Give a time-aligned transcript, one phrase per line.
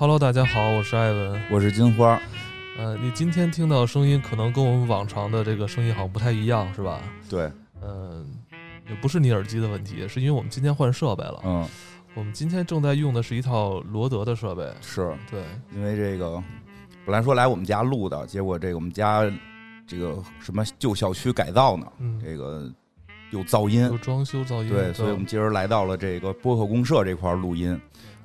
[0.00, 1.42] Hello，大家好，我是艾文。
[1.50, 2.22] 我是金花，
[2.78, 7.02] 呃，你今天听到声音可能跟我们往常的这个声音好像不太一样，是吧？
[7.28, 7.50] 对，
[7.82, 8.24] 嗯、
[8.88, 11.40] 也不是你耳机的问题，是因为我们今天换设备了。
[11.44, 11.66] 嗯，
[12.14, 14.72] 我们今天正在用的是一套罗德的设备。
[14.80, 15.42] 是对，
[15.74, 16.40] 因为这个
[17.04, 19.28] 本来说来我们家录的，结果这个我们家
[19.84, 22.72] 这个什么旧小区改造呢，嗯，这个
[23.32, 24.68] 有噪音有，装修噪音。
[24.68, 27.76] 对，所以我们今儿来到了这个播客公社这块儿录音。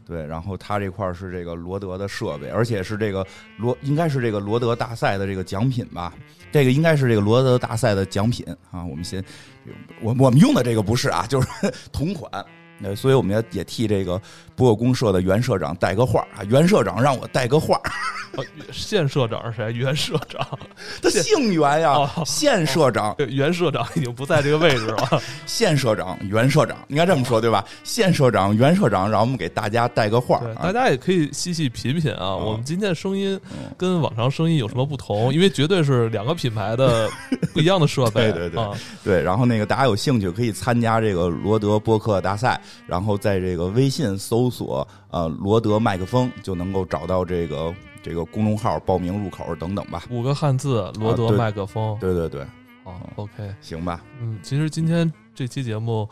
[0.05, 3.25] 对，然后它这块是这个罗德的设备，而且是这个
[3.57, 6.13] 罗，应该是这个罗德大赛的这个奖品吧？
[6.51, 8.83] 这个应该是这个罗德大赛的奖品啊。
[8.85, 9.23] 我们先，
[10.01, 11.47] 我我们用的这个不是啊，就是
[11.91, 12.45] 同款。
[12.83, 14.21] 呃，所以我们也也替这个
[14.55, 17.79] 播客公社的袁社长带个话啊，袁社长让我带个话，
[18.37, 19.71] 呃现社长是谁？
[19.73, 20.45] 原社长。
[21.01, 25.21] 他姓袁呀哦，现社长，对原社长已经不在这个位置了。
[25.45, 27.63] 现社长，袁社长，应该这么说对吧？
[27.83, 30.71] 现社长，袁社长，让我们给大家带个话大。
[30.73, 32.35] 家也可以细细品品啊。
[32.35, 35.31] 我们今天的声音嗯跟往常声音有什么不同？
[35.33, 37.07] 因为绝对是两个品牌的
[37.53, 38.31] 不一样的设备。
[38.31, 38.71] 对对对啊，
[39.03, 50.03] 对，然后那个大家有兴趣可以参加这个罗德播客大赛，然后在这个微信搜索呃罗德麦克风就能够找到这个这个公众号报名入口等等吧。
[50.09, 51.97] 五个汉字，罗德麦克风。
[51.99, 52.45] 对对对，
[52.83, 54.03] 好，OK，行吧。
[54.19, 56.07] 嗯，其实今天这期节目，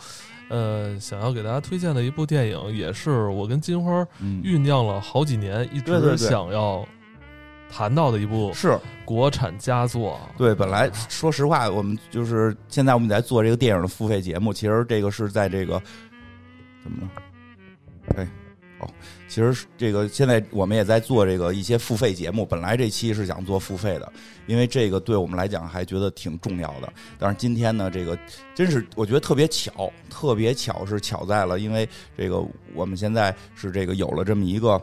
[0.49, 6.87] 呃，想要给大家推荐的一部电影，也是我跟金花嗯，酝酿了好几年，一直想要
[7.69, 10.19] 谈到的一部是国产佳作。
[10.37, 10.55] 对。
[10.55, 15.81] 本来说实话，我们就是现在我们在做这个电影的付费节目，其实这个是在这个
[16.83, 17.11] 怎么了？
[18.17, 18.27] 哎，
[18.79, 18.91] 好，
[19.27, 22.45] 其实这个现在我们也在做这个一些付费节目。
[22.45, 24.11] 本来这期是想做付费的，
[24.47, 26.91] 因为这个对我们来讲还觉得挺重要的。
[27.19, 28.17] 但是今天呢，这个
[28.55, 31.87] 真是我觉得特别巧，特别巧是巧在了，因为
[32.17, 32.43] 这个
[32.73, 34.81] 我们现在是这个有了这么一个，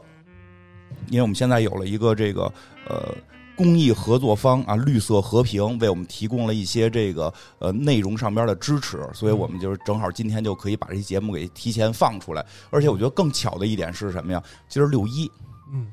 [1.08, 2.52] 因为我们现在有了一个这个
[2.86, 3.14] 呃。
[3.58, 12.46] 公益合作方啊，绿色和平为我们提供了一些这个呃内容上边的支持，所以我们就是正好今天就可以把这期节目给提前放出来。
[12.70, 14.40] 而且我觉得更巧的一点是什么呀？
[14.68, 15.28] 今儿六一，
[15.72, 15.88] 嗯，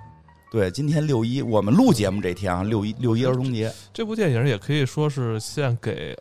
[0.51, 6.15] 对，今天六一，我们录节目这天啊，六一六一儿童节，这部电影也可以说是献给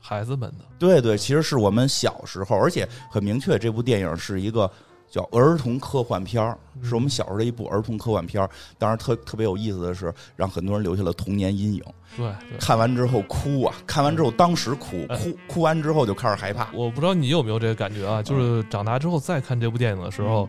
[0.00, 0.64] 孩子们的。
[0.80, 4.68] 对对，其实是我们小时候，而且很明确，这部电影是一个
[5.10, 8.48] 叫儿童科幻片儿，是我们小时候的一部儿童科幻片儿。
[8.76, 11.82] 当然特特别有意思的是，让很多人留下了童年阴影。
[12.16, 12.58] 对对。
[12.58, 16.68] 看完之后哭啊，看完之后当时哭，哎哭哭完之后就开始害怕。
[16.72, 20.48] 我不知道你有没有这个感觉啊，就是长大之后再看这部电影的时候，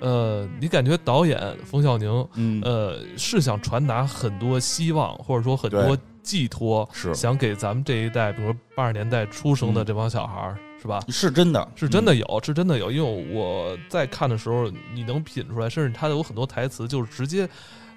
[0.00, 11.00] 呃，你感觉导演冯小宁，嗯，呃，是想传达很多希望，或者说很多寄托，是想给咱们这一代，比如说八十年代出生的嗯这帮小孩儿，是吧？
[11.08, 17.48] 是真的，是真的有，是真的有，因为我在看的时候，你能品出来，甚至他有很多台词就是直接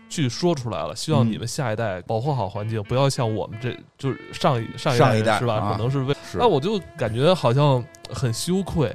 [0.10, 5.56] 去说出来了，希望嗯你们下一代保护好环境，不要像我们这就是上一上一上一人是吧？
[5.56, 5.72] 啊。
[5.72, 6.38] 可能是为，是。
[6.38, 8.94] 那我就感觉好像很羞愧，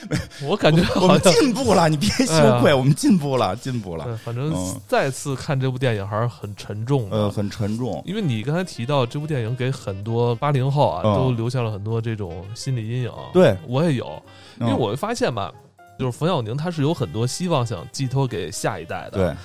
[0.42, 1.20] 我感觉我们。
[1.20, 4.04] 进步了， 你别羞愧，我们进步了，进步了。
[4.04, 7.16] 对，反正嗯再次看这部电影还是很沉重的。
[7.16, 8.02] 呃，很沉重。
[8.06, 13.12] 因为你刚才提到这部电影给很多八零后啊、嗯都留下了很多这种心理阴影。
[13.32, 14.22] 对，我也有，
[14.60, 15.52] 因为嗯我会发现吧，
[15.98, 19.36] 就是冯小宁他是有很多希望想寄托给下一代的。，对，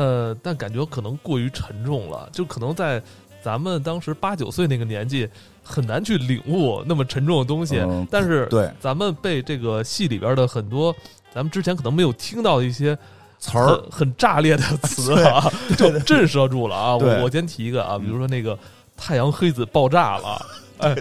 [0.00, 3.02] 呃，但感觉可能过于沉重了，就可能在
[3.42, 5.28] 咱们当时八九岁那个年纪
[5.64, 7.78] 很难去领悟那么沉重的东西。
[7.78, 10.94] 嗯但是对咱们被这个戏里边的很多
[11.34, 12.96] 咱们之前可能没有听到的一些
[13.38, 16.96] 词儿很很炸裂的词啊， 就震慑住了啊！
[16.96, 18.56] 我我先提一个啊，比如说那个
[18.96, 20.46] 太阳黑子爆炸了，
[20.78, 20.96] 哎，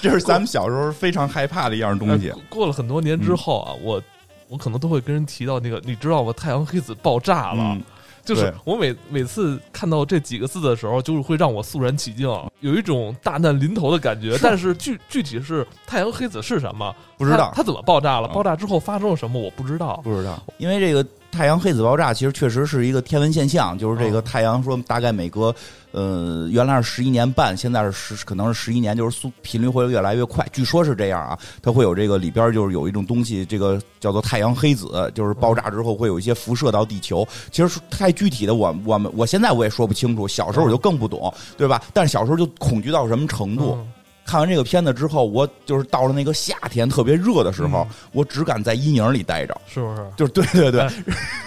[0.00, 2.36] 这是咱们小时候非常害怕的一样东西哎。
[2.48, 4.02] 过了很多年之后啊，我
[4.48, 6.32] 我可能都会跟人提到那个，你知道吗？
[6.36, 7.62] 太阳黑子爆炸了。
[7.62, 7.82] 嗯，
[8.26, 12.28] 就是我每每次看到这几个字的时候，就是会让我肃然起敬，
[12.60, 14.36] 有一种大难临头的感觉。
[14.42, 18.28] 但是具具体是太阳黑子是什么，不知道它它怎么爆炸了？
[18.28, 19.40] 嗯爆炸之后发生了什么？
[19.40, 20.00] 我不知道。
[20.02, 25.54] 不知道，因为这个太阳黑子爆炸其实确实是一个天文现象，就是这个太阳说大概每隔
[25.92, 31.38] 呃原来是十一年半，现在是十可能是十一年，就是速频率会越来越快，据说是这样啊。
[31.60, 37.26] 它会有这个里边就是有一种东西，这个叫做太阳黑子，就是爆炸之后会有一些辐射到地球。
[37.50, 41.82] 其实太具体的，我我们我现在我也说不清楚，小时候我就更不懂，对吧？
[41.92, 43.78] 但是小时候就恐惧到什么程度？
[44.26, 49.58] 看完这个片子之后，我就是到了那个夏天特别热的时候，嗯我只敢在阴影里待着。
[49.66, 50.04] 是不是？
[50.16, 50.92] 就是对对对，哎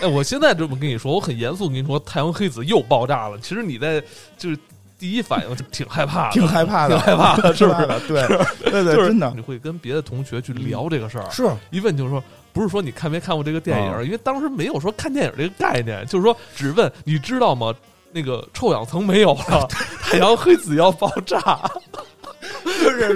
[0.01, 3.37] 哎，我现在这么跟你说，我很严肃跟你说，太阳黑子又爆炸了。
[3.39, 4.01] 其实你在
[4.37, 4.57] 就是
[4.97, 7.87] 第一反应就挺害怕的，挺害怕的，挺害怕的， 是不是？
[8.07, 8.27] 对
[8.71, 12.23] 对对，就是真的你会跟别的同学去聊这个事儿，是一问就是说，
[12.53, 17.73] 不是说你看没看过这个电影，啊因为当时没有说看电影这个概念，就是说只问你知道吗？
[18.11, 19.67] 那个臭氧层没有了，
[20.01, 21.59] 太阳黑子要爆炸，
[22.77, 23.15] 是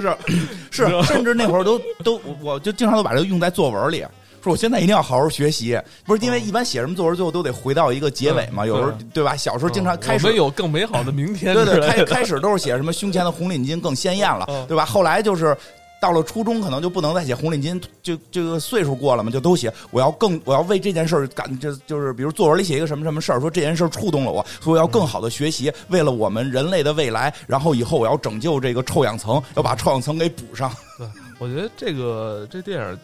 [0.70, 4.04] 是是，甚至那会儿都都我我就经常都把这个用在作文里。
[4.42, 8.64] 说我现在一定要好好学习，不是因为一般写什么作文，最后都得回到一个结尾嘛。
[8.64, 9.34] 嗯有时候对对吧？
[9.34, 14.84] 小时候经常开始有更美好的明天对对，开开始都是写什么胸前的红领巾更鲜艳了，嗯对吧？
[14.84, 15.56] 后来就是
[16.00, 30.70] 到了初中，可能就不能再写红领巾，就这个岁数过了嘛，就都写我要更我要为这件事儿感，就就是比如作文里写一个什么什么事儿，说这件事儿触动了我，说我要更好的学习，为了我们人类的未来，然后以后我要拯救这个臭氧层，要把臭氧层给补上。
[30.98, 31.06] 对，
[31.38, 32.98] 我觉得这个这电影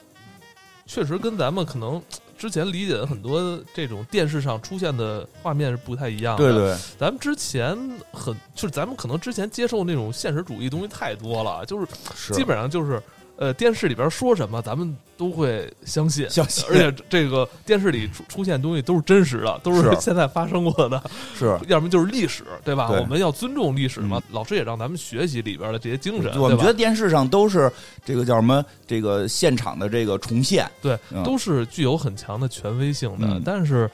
[0.87, 2.03] 确实跟咱们可能
[2.41, 6.43] 之前理解的很多这种电视上出现的画面是不太一样的。
[6.43, 7.77] 对对，咱们之前
[8.11, 12.99] 很就是咱们可能之前接受那种现实主义东西太多了，就是是基本上就是
[13.41, 16.29] 呃电视里边说什么咱们都会相信。
[16.29, 21.03] 相信，而且这个电视里出出现的东西都是真实的，都是是现在发生过的，
[21.35, 22.89] 是要么就是历史，对吧？
[22.89, 24.23] 对我们要尊重历史嘛。
[24.31, 27.73] 老师也让咱们学习里边的这些精神，我们觉得电视上都是
[28.05, 28.63] 这个叫什么？
[28.87, 33.27] 这个现场的这个重现，对，嗯都是具有很强的权威性的。
[33.27, 33.91] 嗯但是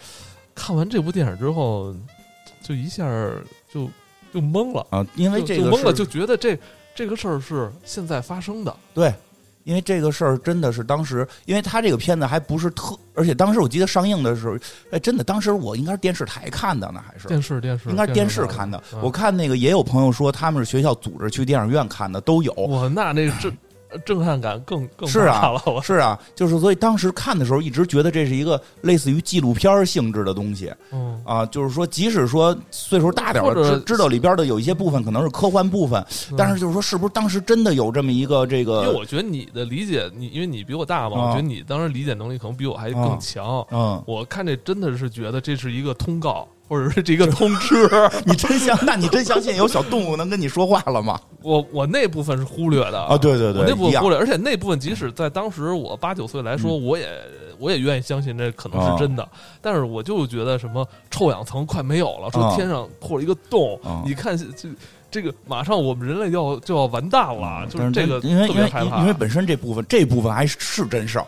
[0.56, 1.94] 看完这部电影之后，
[2.62, 3.06] 就一下
[3.72, 3.88] 就
[4.34, 6.58] 就懵了，啊，因为这个就懵了，就觉得这
[6.94, 8.74] 这个事儿是现在发生的。
[8.94, 9.14] 对，
[9.66, 14.56] 因为这个事儿真的是当时，因为他这个片子还不是特，而且当时我记得上映的时候，
[14.92, 18.80] 哎，真的当时我应该是电视台看的呢，还是电视电视应该是电视看的。
[18.92, 22.52] 嗯我看那个也有朋友说他们是学校组织去电影院看的，都有。
[22.52, 23.52] 哇，那那 震
[24.04, 25.62] 震撼感更更是啊大了。
[25.66, 25.80] 我。
[25.80, 30.72] 是啊，就是所以当时看的时候，一直觉得这是一个类似于纪录片性质的东西。
[30.90, 36.04] 嗯，啊，就是说，即使说岁数大点知知道里边的有一些部分可能是科幻部分，
[36.36, 41.26] 但是就是说，是不是当时真的有这么一个这个因为我觉得你的理解，你因为你比我大嘛，啊。
[41.26, 43.64] 我觉得你当时理解能力可能比我还更强。
[43.70, 47.88] 嗯，我看这真的是觉得这是一个通告，或者是这个通知。
[48.24, 48.78] 你真相？
[48.84, 51.20] 那你真相信有小动物能跟你说话了吗？
[51.42, 57.08] 我我那部分是忽略的啊，对对对，我那部分忽略，而且那部分即使在当时我八九岁来说，我也
[57.58, 59.26] 我也愿意相信这可能是真的。
[59.60, 64.68] 但是我就觉得什么臭氧层快没有了，说啊天上破了一个洞，啊你看这
[65.08, 71.26] 这个马上我们人类要就要完蛋了，就是这个因为因为特别害怕，因为本身这部分这部分还是真事儿，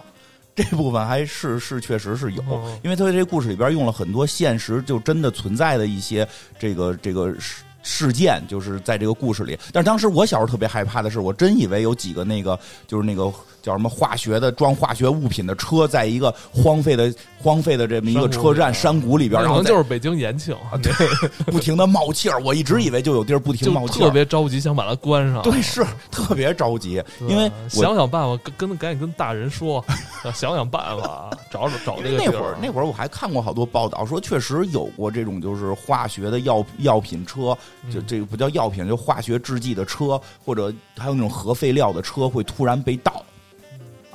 [0.65, 6.27] 这部分还是是确实是有，嗯因为他在这个故事里边用了很多现实就真的存在的一些
[6.59, 9.57] 这个这个事事件，就是在这个故事里。
[9.73, 13.33] 但是当时我小时候特别害怕的是，我真以为有几个那个就是那个
[13.69, 20.91] 叫什么化学的装化学物品的车，在一个荒废的荒废的这么一个车站山谷里边，可然后在能就是北京延庆，对
[21.53, 22.41] 不停的冒气儿。
[22.43, 24.11] 我一直以为就有地儿不停就冒气儿特。
[24.11, 25.43] 别着急想把它关上。
[25.43, 29.85] 对，是特别着急，因为想想办法，跟跟赶紧跟大人说，
[30.35, 37.57] 想想办法，找找找那这个那会儿那会儿我还看过好多报道，说确实有过这种就是化学的药药品车，
[37.93, 43.18] 就嗯这个不叫药品，就化学制剂的车，或者还有那种核废料的车会突然被盗。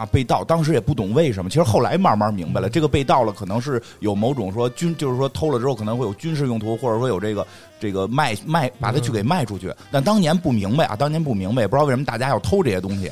[0.04, 7.48] 啊，被盗，当时也不懂为什么，其实后来慢慢明白了，这个被盗了，可能是有某种说军，就是说偷了之后可能会有军事用途，或者说有这个
[7.80, 9.74] 这个卖卖把它去给卖出去。
[9.90, 13.10] 但当年不明白啊，当年不明白，也不知道为什么大家要偷这些东西，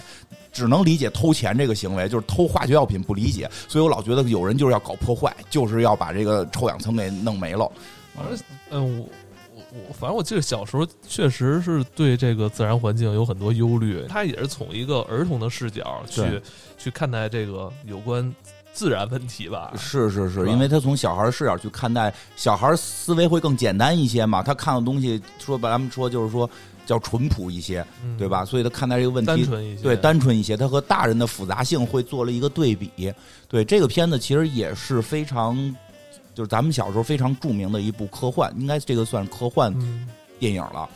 [0.52, 7.72] 只能理解偷钱这个行为，就是偷化学药品不理解，所以我老觉得有人就是要搞破坏，就是要把这个臭氧层给弄没了。
[8.14, 8.38] 反正
[8.72, 9.06] 嗯，
[9.94, 16.42] 反正我记得小时候确实是对这个自然环境有很多忧虑，他也是从一个儿童的视角去
[16.78, 18.34] 去看待这个有关
[18.74, 19.74] 自然问题吧。
[19.78, 26.50] 是是是，因为他从小孩视角去看待，小孩思维会更简单一些嘛，他看的东西说把他们说就是说
[26.86, 28.44] 叫淳朴一些，嗯对吧？
[28.44, 29.28] 所以他看待这个问题。
[29.28, 33.14] 单纯一些，对，单纯一些，他和大人的复杂性会做了一个对比。
[33.48, 35.56] 对这个片子其实也是非常，
[36.42, 40.08] 就是咱们小时候非常著名的一部科幻，应该这个算科幻嗯，
[40.40, 40.90] 电影了。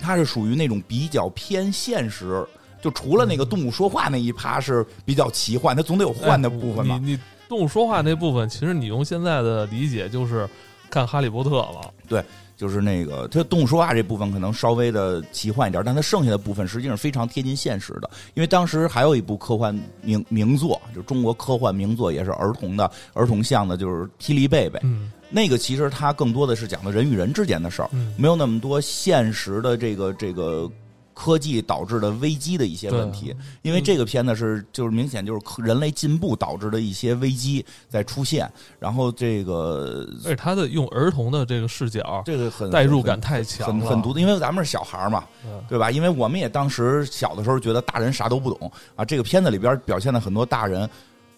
[0.00, 2.42] 它是属于那种比较偏现实，
[2.80, 6.94] 就除了那个动物说话那一趴是比较奇幻，它总得有幻的部分嘛。
[6.94, 7.18] 哎你你
[7.50, 10.48] 动物说话那部分，其实你用现在的理解就是
[10.88, 12.22] 看《哈利波特》了。
[12.64, 18.08] 就是那个它动物说话这部分可能稍微的奇幻一点，但它剩下的部分实际上非常贴近现实的。
[18.32, 24.78] 因为当时还有一部科幻名名作，就是中国科幻名作，也是儿童的儿童向的，就是《霹雳贝贝》。
[24.84, 30.70] 嗯那个其实它更多的是讲的人与人之间的事儿，嗯没有那么多现实的这个这个
[31.14, 33.34] 科技导致的危机的一些问题。
[33.62, 45.24] 因为这个片子是就是明显就是人类进步导致的一些危机在出现，然后这个而且他的用儿童的这个视角，这个很代入感太强了，很很独特，因为咱们是小孩嘛，
[45.68, 45.90] 对吧？
[45.90, 49.04] 因为我们也当时小的时候觉得大人啥都不懂啊。
[49.04, 50.88] 这个片子里边表现的很多大人。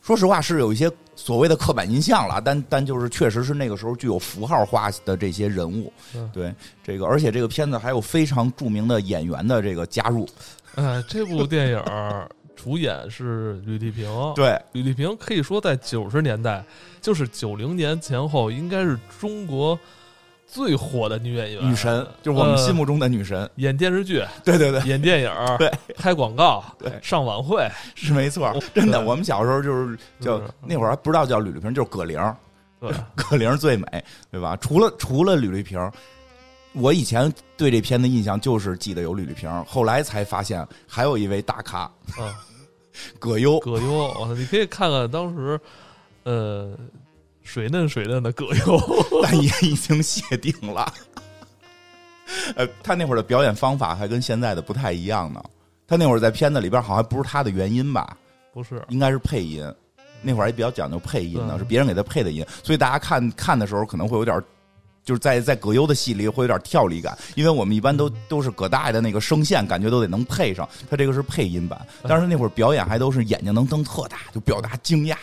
[0.07, 5.93] 说实话是有一些所谓的刻板印象了，但但就是确实是那个时候具有符号化的这些人物，
[6.33, 10.25] 对这个，而且这个片子还有非常著名的演员的这个加入。
[10.77, 11.83] 呃，这部电影
[12.55, 16.65] 主演是吕丽萍，对吕丽萍可以说在九十年代，
[17.03, 19.77] 就是九零年前后，应该是中国。
[20.47, 23.49] 最火的女演员，女神就是我们心目中的女神。
[23.57, 27.69] 演电视剧，对对对，演电影， 对，拍广告，对，上晚会。
[27.97, 28.55] 是没错。
[28.73, 32.19] 真的，我们小时候就是叫那会儿还不知道叫吕丽萍，就是葛玲，
[32.81, 34.57] 对， 葛玲最美，对吧？
[34.57, 35.79] 除了除了吕丽萍，
[36.75, 42.33] 我以前对这片的印象就是记得有吕丽萍，后来才发现还有一位大咖，嗯，
[43.19, 45.61] 葛优，葛优，你可以看看当时，
[46.23, 46.77] 呃。
[47.47, 48.79] 水嫩水嫩的葛优，
[49.23, 50.93] 但也已经谢顶了。
[52.57, 55.43] 呃，他那会儿的表演方法还跟现在的不太一样呢。
[55.87, 58.17] 他那会儿在片子里边好像不是他的原音吧？
[58.53, 59.65] 不是，应该是配音。
[60.23, 64.43] 那会儿还比较讲究配音呢，是别人给他配的音，所以大家看看的时候可能会有点，
[65.05, 70.69] 就是在在葛优的戏里会有点跳离感，因为我们一般都都是葛大爷的那个声线，感觉都得能配上。
[70.91, 75.17] 他这个是配音版，但是那会儿表演还都是眼睛能瞪特大，就表达惊讶。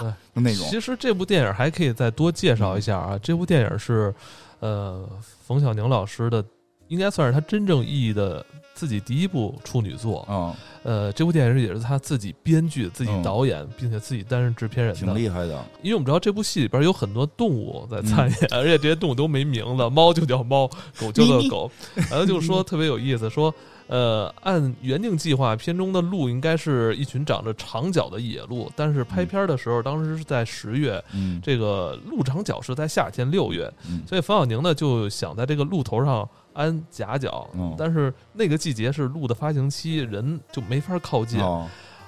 [0.00, 0.66] 对，那种。
[0.68, 3.18] 其实这部电影还可以再多介绍一下啊。
[3.22, 4.14] 这部电影是，
[4.60, 5.08] 呃，
[5.46, 6.44] 冯小宁老师的，
[6.88, 10.26] 应该算是他真正意义的自己第一部处女作。
[10.30, 10.54] 嗯。
[10.82, 14.94] 呃，这部电影也是他自己编剧、自己导演，并且自己担任制片人。
[14.94, 15.64] 挺厉害的。
[15.82, 21.70] 因为我们知道这部戏里边有很多动物在参演，而且这些动物都没名字，猫就叫猫，狗就叫狗。
[22.10, 23.52] 然后就说特别有意思，说。
[23.88, 31.02] 呃，按原定计划，片中的鹿应该是一群长着长角的野鹿，但是拍片的时候，当时是在十月，
[31.40, 33.72] 这个鹿长角是在夏天六月，
[34.06, 41.40] 所以冯小宁呢就想在这个鹿头上安夹角，但是那个季节是鹿的发情期，人就没法靠近，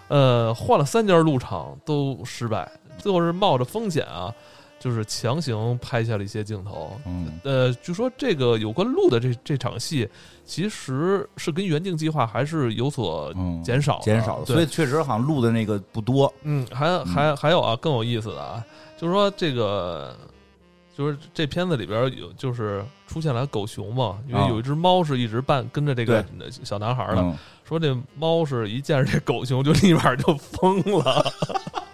[0.09, 2.69] 呃，换了三家鹿场都失败，
[2.99, 4.35] 最后是冒着风险啊。
[4.79, 10.09] 就是强行拍下了一些镜头，嗯，呃，据说这个有关鹿的这这场戏，
[10.45, 16.33] 其实是跟原定计划还是有所减少，减少的，所以确实好像录的那个不多。
[16.43, 18.65] 嗯，还还还有啊，更有意思的啊，
[18.97, 20.17] 就是说这个，
[20.97, 26.25] 就是这片子里边有就是出现了狗熊嘛，因为有一只猫是一直伴跟着这个
[26.63, 31.25] 小男孩的，说这猫是一见着这狗熊就立马就疯了。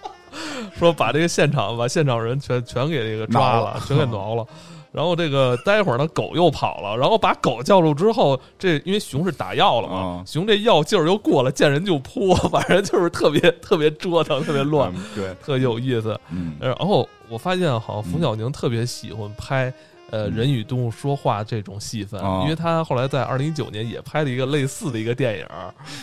[0.78, 4.46] 说把这个现场把现场人全全给这个抓了，全给挠了。
[4.92, 6.96] 然后这个待会儿呢，狗又跑了。
[6.96, 16.16] 然后把狗叫住之后，这因为熊是打药了嘛，熊这药劲儿又过了，见人就扑，反正就是特别特别折腾，特别乱，对，特有意思。
[16.60, 19.74] 然后我发现，好像冯小宁特别喜欢拍
[20.10, 25.46] 呃人与动物说话这种戏份，因为他后来在二零一九年也拍了一个类似的一个电影，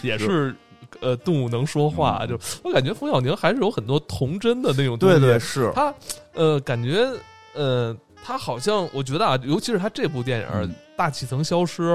[0.03, 0.53] 也是。
[0.99, 5.19] 呃，动物能说话，就我感觉冯小宁还是有很多童真的那种东西。
[5.19, 5.93] 对对，是他，
[6.33, 7.07] 呃，感觉，
[7.53, 10.47] 呃，他好像我觉得啊，尤其是他这部电影
[10.95, 11.93] 《大气层消失》，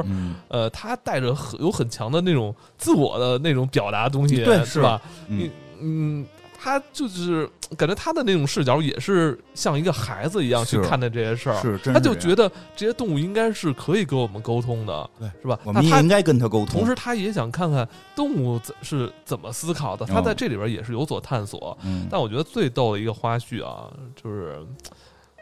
[0.49, 5.01] 呃，他带着很有很强的那种自我的那种表达东西，对，是吧？
[5.29, 5.51] 嗯
[5.81, 6.27] 嗯。
[6.67, 15.57] 他就是感觉他的那种视角也是像一个孩子一样去看待这些事儿，是，他就觉得这些动物应该是可以跟我们沟通的，对，是吧？
[15.63, 16.81] 我们也应该跟他沟通。
[16.81, 21.79] 同时，他也想看看动物是怎么思考的，他在这里边也是有所探索。
[22.11, 23.89] 但我觉得最逗的一个花絮啊，
[24.21, 24.59] 就是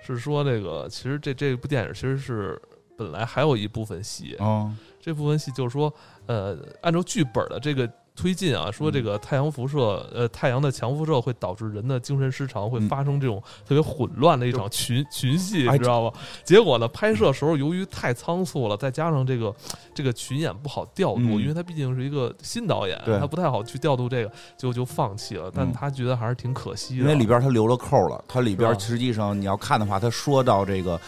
[0.07, 2.61] 是说这个其实这这部电影其实是
[2.99, 4.37] 本来还有一部分戏，
[5.01, 5.91] 这部分戏就是说，
[6.27, 7.91] 呃，按照剧本的这个。
[8.17, 16.13] 推进啊，说这个太阳辐射，呃，太阳的强辐射会导致人的精神失常，会发生这种特别混乱的一场群群戏，你知道吗？
[16.45, 19.53] 结果呢，拍摄时候由于太仓促了，再加上这个
[19.93, 25.51] 这个群演不好调度，因为他毕竟是一个新导演，他不太好去调度这个，最后就放弃了。
[25.53, 28.25] 但他觉得还是挺可惜的，因为里边他留了扣了。
[28.29, 30.99] 他里边实际上你要看的话，他说到这个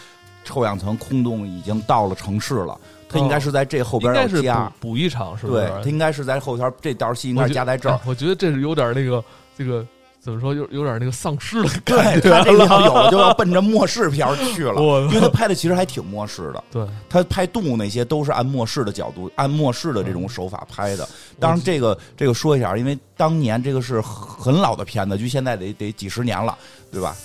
[0.43, 2.77] 臭氧层空洞已经到了城市了。
[3.09, 5.61] 他应该是在这后边要加补一场，是不是？
[5.65, 7.99] 对他应该是在后边这道戏应该加在这儿。
[8.05, 9.23] 我觉得这是有点那个
[9.57, 9.85] 这个
[10.19, 12.29] 怎么说，有有点那个丧尸的感觉。
[12.29, 16.63] 他这要有 就要奔着末世片去了，因为他拍的其实还挺末世的。
[16.69, 21.07] 对他拍动物那些都是按末世的角度，按末世的这种手法拍的。
[21.39, 26.57] 当然，这个这个说一下，因为当年这个是很老的片子，距现在得得几十年了，
[26.91, 27.15] 对吧？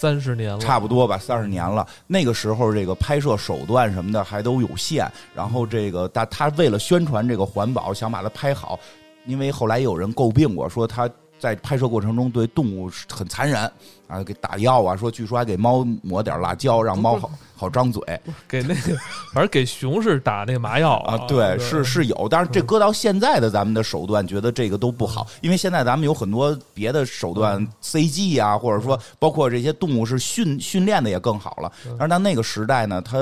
[0.00, 1.84] 三十年了，差不多吧，三十年了。
[2.06, 5.10] 那个时候，这个拍摄手段什么的还都有限。
[5.34, 8.78] 然后，这个他他为了宣传这个环保，想把它拍好，
[9.26, 13.70] 因为后来有人诟病我，说他在拍摄过程中对动物很残忍。
[14.08, 14.96] 啊，给打药啊！
[14.96, 18.02] 说据说还给猫抹点辣椒，让猫好好张嘴。
[18.48, 18.96] 给那个，
[19.34, 21.18] 反正给熊是打那个麻药啊。
[21.28, 31.70] 对，是是有，但是这搁到现在的咱们的手段，觉得这个都不好，因为现在咱们有很多别的手段，CG 啊，或者说包括这些动物是训训练的也更好了。
[31.98, 33.18] 但是到那个时代呢，它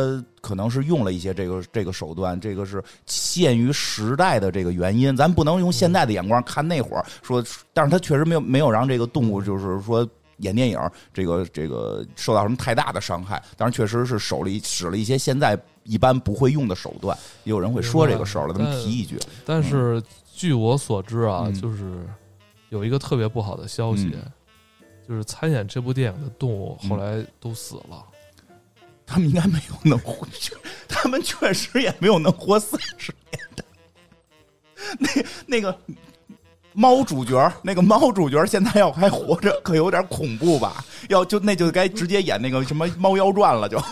[0.47, 10.09] 可能是用了一些这个这个手段，这个是限于时代的这个原因，咱不能用现在的眼光看那会儿说，但是他确实没有没有让这个动物就是说。
[10.41, 10.79] 演电影，
[11.15, 13.43] 这个这个受到什么太大的伤害？
[13.57, 17.17] 当然，确实是手里使了一些现在一般不会用的手段。
[17.45, 19.19] 也有人会说这个事儿了，咱们提一句。
[19.47, 20.03] 但是
[20.35, 22.07] 据我所知啊，就是
[22.69, 24.15] 有一个特别不好的消息，
[25.09, 28.05] 就是参演这部电影的动物后来都死了。
[29.07, 30.27] 他们应该没有能活，
[30.89, 33.65] 他们确实也没有能活三十年的。
[34.99, 35.09] 那
[35.47, 35.79] 那个。
[36.79, 40.85] 猫主角那个猫主角现在要还活着，可有点恐怖吧？
[41.09, 43.83] 要就那就该直接演那个什么《猫妖传》了，就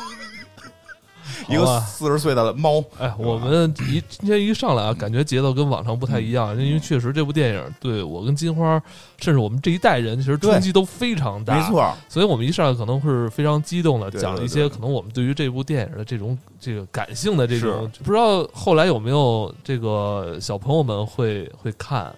[1.49, 2.83] 一个四十岁的猫。
[2.99, 8.81] 哎，我们一今天一上来啊，感觉节奏跟往常不太一样，因为确实这部电影对我跟金花，
[9.19, 11.57] 甚至我们这一代人，其实冲击都非常大。
[11.57, 22.14] 没错，所以我们一上来可能是非常激动的，讲一些可能我们对于这部电影的这种这个感性的这种，不知道后来有没有这个小朋友们会会看。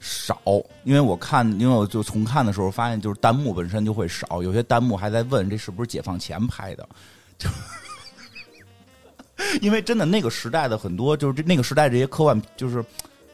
[0.00, 0.40] 少，
[0.84, 6.88] 因为我看，因为我就重看的时候发现，就是弹幕本身就会少，有些弹幕还在问这是不是解放前拍的，
[7.36, 7.46] 就
[9.60, 12.84] 因为真的那个时代的很多，就是这那个时代这些科幻，就是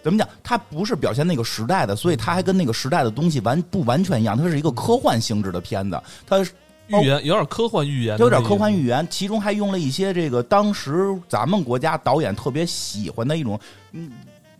[0.02, 6.40] 怎么讲，它不是表现那个时代的，所以它还跟那个时代的东西完不完全一样，它是一个科幻性质的片子，它
[6.88, 13.58] 预言有点科幻预言，有点科幻预言，其中还用了一些这个当时咱们国家导演特别喜欢的一种，
[13.92, 14.10] 嗯。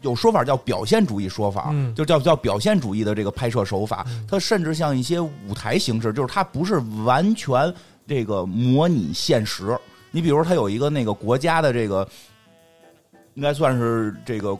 [0.01, 7.73] 有说法叫表现主义说法，就叫叫表现主义的这个拍摄手法，它甚至像一些舞台形式，就是它不是完全
[8.09, 9.79] 这个模拟现实。
[10.13, 12.07] 你比如，他有一个那个国家的这个，
[13.35, 14.57] 应该算是这个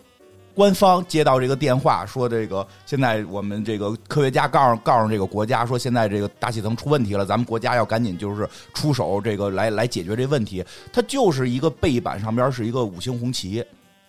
[0.55, 10.65] 官方接到这个电话，说这个现在我们这个科学家告诉告诉这个国家说，现在这个大气层出问题了，咱们国家要赶紧就是出手这个来来解决这问题。
[10.93, 13.65] 它就是一个背板上边是一个五星红旗。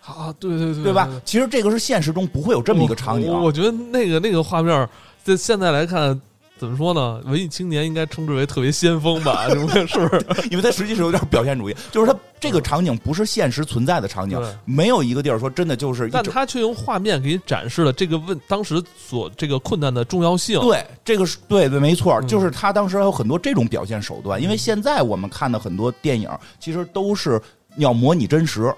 [0.05, 1.09] 啊，对对对，对吧？
[1.23, 3.31] 其实这个是现实中不会有这么一个场景。
[3.31, 4.89] 我觉得那个那个画面，
[5.23, 6.19] 在现在来看，
[6.57, 7.21] 怎么说呢？
[7.25, 9.47] 文艺青年应该称之为特别先锋吧？
[9.51, 10.25] 是不是？
[10.49, 16.09] 因为他实际是有点表现主义，就是他这个场景不是现实存在的场景，没有一个地儿说真的就是。
[16.09, 20.59] 但他却用画面给你展示了这个问当时所这个困难的重要性。
[20.61, 24.41] 对，这个是对对，没错，就是他当时还有很多这种表现手段。
[24.41, 27.41] 因为现在我们看的很多电影，其实都是
[27.77, 28.73] 要模拟真实。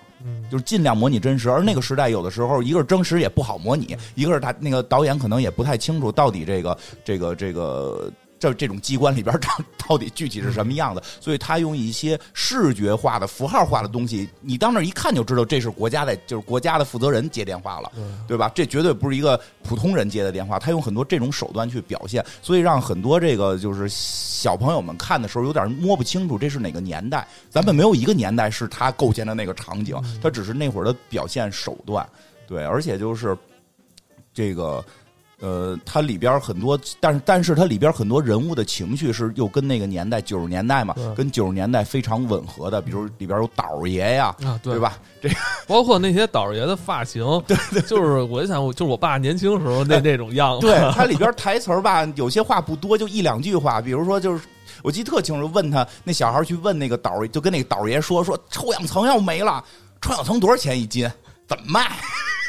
[0.49, 8.11] 就是尽量模拟真实，而那个时代有的时候，一个是真实也不好模拟，一个是他那个导演可能也不太清楚到底这个这个这个。
[8.37, 11.01] 这这种机关里边长 到底具体是什么样的？
[11.21, 17.91] 所以他用一些视觉化的、符号化的东西，你到那儿一看就知道这是国家的，就是国家的负责人接电话了，
[18.27, 18.51] 对吧？
[18.53, 20.59] 这绝对不是一个普通人接的电话。
[20.59, 27.27] 他用很多这种手段去表现，所以让很多这个就是小朋友们看的时候有点摸不清楚这是哪个年代。
[27.49, 32.07] 咱们没有一个年代是他构建的那个场景，他只是那会儿的表现手段。
[32.47, 33.37] 对，而且就是
[34.33, 34.83] 这个。
[35.41, 42.81] 呃，它里边很多，但是但是它里边很多人物的情绪是又跟那个年代九十年代嘛，跟九十年代非常吻合的。
[42.81, 44.97] 比如里边有倒爷呀，对吧？
[45.21, 45.29] 这
[45.67, 50.67] 包括那些倒爷的发型， 对对，就是我就想，就是我爸年轻时候那那种样子。
[50.67, 53.81] 对，它里边台词吧，有些话不多，就一两句话。
[53.81, 54.43] 比如说，就是
[54.81, 59.61] 我记得特清楚，问他那小孩去问那个导，就跟那个导爷说说，臭氧层要没了，
[60.01, 61.11] 臭氧层多少钱一斤？
[61.45, 61.91] 怎么卖？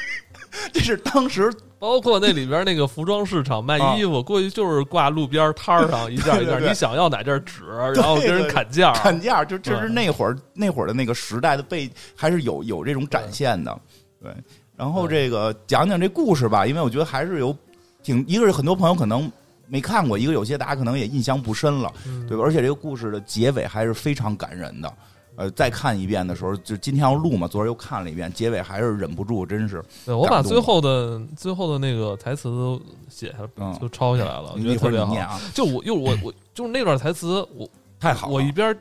[0.72, 1.52] 这是当时。
[1.78, 13.78] 包括那里边那个服装市场卖衣服，过去就是挂路边摊儿上一件一件，你想要哪件纸， 然后跟人砍价，砍价就这是那会儿那会儿的那个时代的背，还是有有这种展现的。
[14.22, 14.32] 对，
[14.74, 17.54] 然后这个讲讲这故事吧，因为我觉得还是有
[18.02, 19.30] 挺一个是很多朋友可能
[19.66, 21.92] 没看过，一个有些大家可能也印象不深了，
[22.26, 22.42] 对吧？
[22.42, 24.92] 而且这个故事的结尾还是非常感人的。
[25.36, 29.84] 呃，再看一遍的时候，就今天要录嘛，昨儿又看了一遍，结尾还是忍不住，真是。
[30.04, 33.46] 对我把最后的最后的那个台词都写下，
[33.78, 35.38] 都抄下来了，我觉得特别好。
[35.54, 37.68] 就我，又我我就是那段台词，我
[38.00, 38.28] 太好。
[38.28, 38.76] 我一边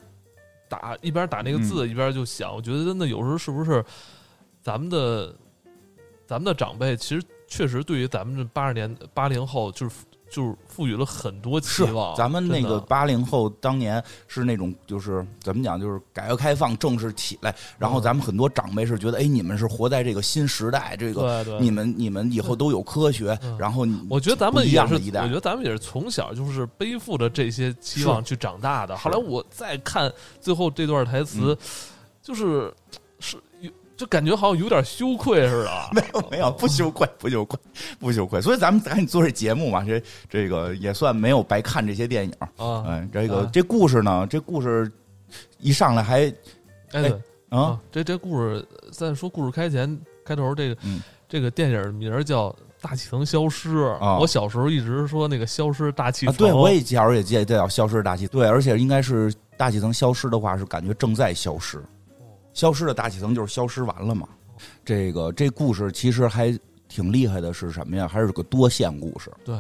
[0.70, 3.84] 打一边打那个字，一边就想，我觉得真的有时候是不是
[4.62, 5.36] 咱们的
[6.26, 9.96] 咱们的长辈，其实确实对于咱们这八十年八零后，就是
[10.36, 12.14] 就是赋予了很多期望。
[12.18, 23.40] 咱们那个八零后当年是那种，就是怎么讲，就是改革开放正式起来，然后咱们很多长辈是觉得，哎，你们是活在这个新时代，这个你们你们以后都有科学。
[23.58, 28.98] 然后我觉得咱们也是，我觉得咱们也是从小就是背负着这些期望去长大的。
[28.98, 31.58] 后来我再看最后这段台词，
[32.22, 32.74] 就是
[33.22, 33.38] 是。
[33.98, 35.72] 就感觉好像有点羞愧似的。
[35.94, 37.60] 没有没有，不羞愧 不羞愧
[38.00, 38.42] 不羞愧。
[38.42, 42.84] 所以咱们赶紧做这节目嘛，这这个也算没有白看这些电影啊。
[42.88, 44.92] 哎，这个这故事呢，这故事
[45.60, 46.34] 一上来还
[46.92, 47.12] 哎
[47.50, 50.78] 啊，这这故事在说故事开前开头这个
[51.28, 52.50] 这个电影名叫
[52.82, 54.18] 《大气层消失》啊。
[54.20, 61.82] 我小时候一直说那个消失大气层，对我也小时候也记得叫消失大气对，而且应该是大气层消失的话，是感觉正在消失。
[62.56, 64.28] 消失的大气层就是消失完了嘛？
[64.84, 68.08] 这个这故事其实还挺厉害的，是什么呀？
[68.08, 69.30] 还是个多线故事。
[69.44, 69.56] 对，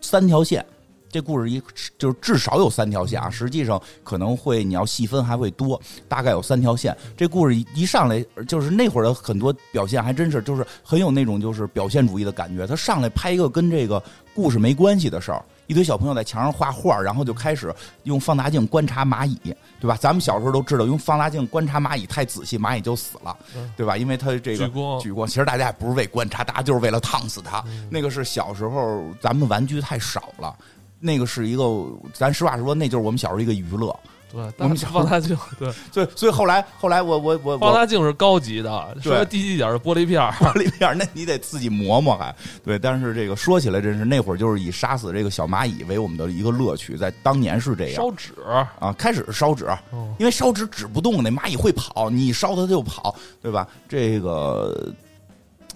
[0.00, 0.64] 三条线。
[1.12, 1.60] 这故事一
[1.98, 6.96] 就是至少有三条线啊，实际上可能会你要细分还会多，大概有三条线。
[7.16, 12.64] 这故事一上来就是那会儿的很多表现还真是就是很有那种就是表现主义的感觉。
[12.64, 14.00] 他上来拍一个跟这个
[14.36, 15.44] 故事没关系的事儿。
[15.66, 19.96] 一堆小朋友在墙上画画，然后就开始用放大镜观察蚂蚁，对吧？
[19.98, 23.36] 咱们小时候都知道，用放大镜观察蚂蚁太仔细，蚂蚁就死了，
[23.76, 23.96] 对吧？
[23.96, 27.64] 因为它这个举光，举光，其实大家也不是为观察，大家就是为了烫死它。
[27.88, 30.54] 那个是小时候咱们玩具太少了，
[30.98, 31.64] 那个是一个，
[32.12, 33.98] 咱实话实说，那就是我们小时候一个娱乐。
[34.32, 42.78] 对，我们放大镜， 对，所以所以后来后来我我我放大镜是高级的，说低级点是玻璃片玻璃片那你得自己磨磨还对。
[42.78, 47.94] 但是这个说起来真是那会儿就是以杀死这个小蚂蚁为我们的一个乐趣，在当年是这样。
[47.96, 48.32] 烧纸
[48.78, 49.66] 啊，开始是烧纸，
[50.18, 53.66] 因为烧纸纸不动，那蚂蚁会跑，你一烧它它就跑，对吧？
[53.88, 54.92] 这个。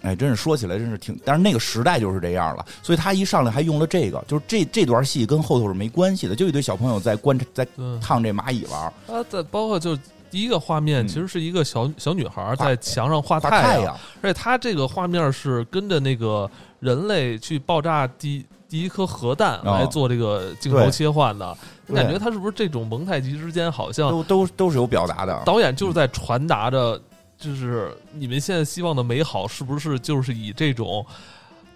[0.05, 7.67] 哎，真是说起来真是挺，但是那个时代就是这样了，所以他一上来还用了这个，就是这这段戏跟后头是没关系的，就一堆小朋友在观察，在
[8.03, 8.83] 烫这蚂蚁玩。
[8.83, 9.97] 啊，在包括就
[10.31, 25.43] 第一个画面，其实是一个小小女孩在墙上画太阳，而且他这个画面是跟着那个人类去爆炸第第一颗核弹来做这个镜头切换的，你感觉他是不是这种蒙太奇之间好像都都都是有表达的？
[25.47, 27.01] 导演就是在传达着。
[27.45, 31.05] 就是你们现在希望的美好，是不是就是以这种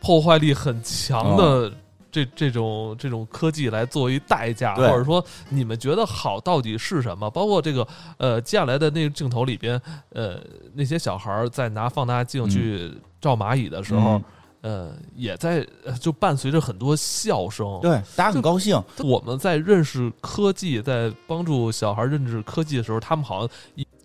[0.01, 1.71] 破坏力很强的
[2.11, 4.75] 这这种这种科技来作为代价？
[4.75, 7.31] 或者说，你们觉得好到底是什么？
[7.31, 9.79] 包括这个呃，接下来的那个镜头里边，
[10.15, 10.41] 呃，
[10.73, 14.19] 那些小孩在拿放大镜去照蚂蚁的时候。
[14.61, 15.65] 呃，也在
[16.01, 18.77] 就伴随着很多笑声，对，大家很高兴。
[19.05, 23.49] 我们在认识科技，在帮助小孩认识科技的时候，他们好像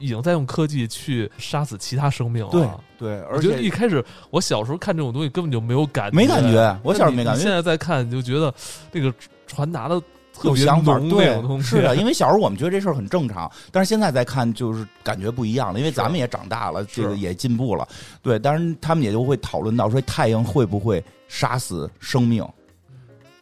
[0.03, 2.51] 已已经在用科技去杀死其他生命了。
[2.51, 6.79] 对对，而且一开始我小时候看这种东西根本就没有感觉，没感觉。
[6.83, 8.53] 我小时候没感觉，现在再看就觉得
[8.91, 9.13] 那个
[9.47, 10.01] 传达的。
[10.43, 11.27] 有想法，对，
[11.61, 17.87] 是的， 因为小时候我们觉得这事儿很正常，但是现在再看就是感觉不一样了，因为咱们也长大了，这个也进步了，
[18.23, 22.43] 对，当然他们也就会讨论到说太阳会不会杀死生命，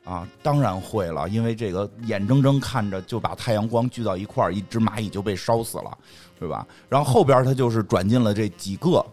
[0.04, 5.98] 啊，当然会了，因为这个眼睁睁看着就把太阳光聚到一块儿，一只蚂蚁就被烧死了，
[6.42, 6.66] 对吧？
[6.90, 9.06] 然后后边他就是转进了这几个。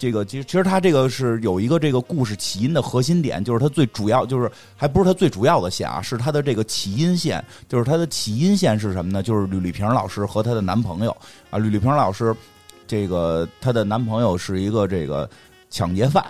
[0.00, 9.22] 这个其实其实他这个是有一个这个故事起因的核心点，就是他最主要就是还不是他最主要的线啊，是他的这个起因线，就是他的起因线是什么呢？
[9.22, 11.16] 就是吕丽萍老师和她的男朋友
[11.50, 12.34] 啊，吕丽萍老师
[12.84, 15.30] 这个她的男朋友是一个这个
[15.70, 16.26] 抢劫犯。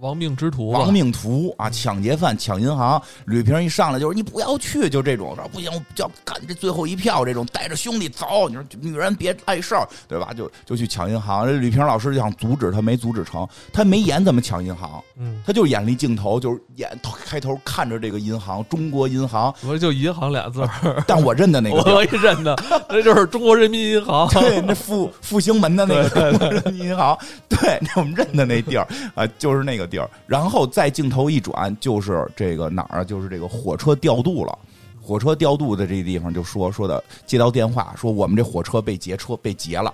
[0.00, 1.70] 亡命之徒，亡命徒啊！
[1.70, 8.48] 抢劫犯抢银行，吕萍一上来就是你不要去，就这种说不行，就要干这最后一票，这种带着兄弟走。
[8.48, 10.32] 你说女人别碍事儿，对吧？
[10.36, 11.46] 就就去抢银行。
[11.60, 13.46] 吕萍老师就想阻止他，没阻止成。
[13.72, 16.90] 他没演怎么抢银行，嗯，他就演了一镜头，就是演
[17.24, 22.56] 开头看着这个银行，中国银行，我就银行俩字儿，但我认的那个，我也认的，
[22.90, 27.16] 那就是中国人民银行，对，那复复兴门的那个中国人民银行，
[27.48, 29.83] 对，那我们认的那地儿啊，就是那个。
[29.86, 33.04] 地儿，然后再镜头一转，就是这个哪儿啊？
[33.04, 34.58] 就是这个火车调度了。
[35.00, 39.92] 火车调度的这个地方就说说的，接到电话说我们这火车被劫车被劫了。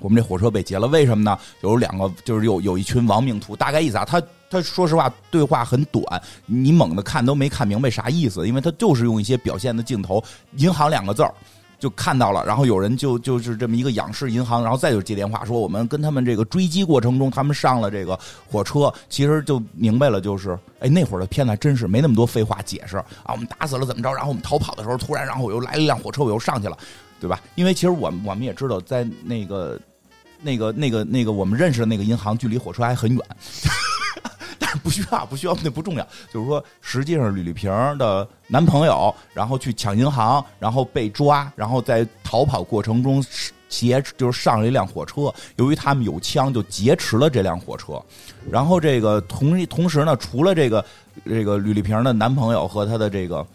[0.00, 1.38] 我们这火车被劫了，为什么呢？
[1.62, 3.56] 有两个，就是有有一群亡命徒。
[3.56, 6.04] 大概意思啊，他他说实话对话很短，
[6.44, 10.22] 你猛的看都没看明白啥意思，因为他就是用一些表现的镜头，
[10.56, 11.32] 银行两个字儿。
[11.78, 18.18] 就看到了，然后有人就就是这么一个仰视银行，然后再就接电话说我们跟他们这个追击过程中，他们上了这个
[18.50, 26.78] 火车，其实就明白了，就是哎那会儿的片子真是没那么多废话解释啊，我们打死了怎么着，然后我们逃跑的时候，突然然后我又来了一辆火车，我又上去了，
[27.20, 27.40] 对吧？
[27.54, 29.78] 因为其实我我们也知道，在那个
[30.40, 33.20] 那个那个那个我们认识的那个银行，距离火车还很远。
[34.82, 36.06] 不需要，不需要，那不重要。
[36.32, 43.24] 就是说，实际上吕丽萍的男朋友，然后去抢银行，然后被抓，然后在逃跑过程中
[43.68, 45.32] 劫，就是上了一辆火车。
[45.56, 48.00] 由于他们有枪，就劫持了这辆火车。
[48.50, 50.84] 然后这个同同时呢，除了这个
[51.24, 53.46] 这个吕丽萍的男朋友和他的这个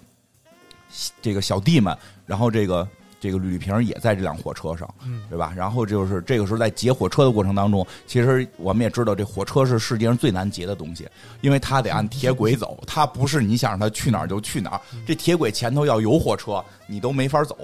[1.22, 2.88] 这个小弟们，然后这个。
[3.22, 4.92] 这个吕丽萍也在这辆火车上，
[5.30, 5.54] 对吧？
[5.56, 11.08] 然后就是这个时候在劫火车的过程当中，其实我们也知道，这火车是世界上最难劫的东西，
[11.42, 14.82] 因为它得按铁轨走，它不是你想让它去哪儿就去哪儿。
[15.06, 17.56] 这铁轨前头要有火车，你都没法走。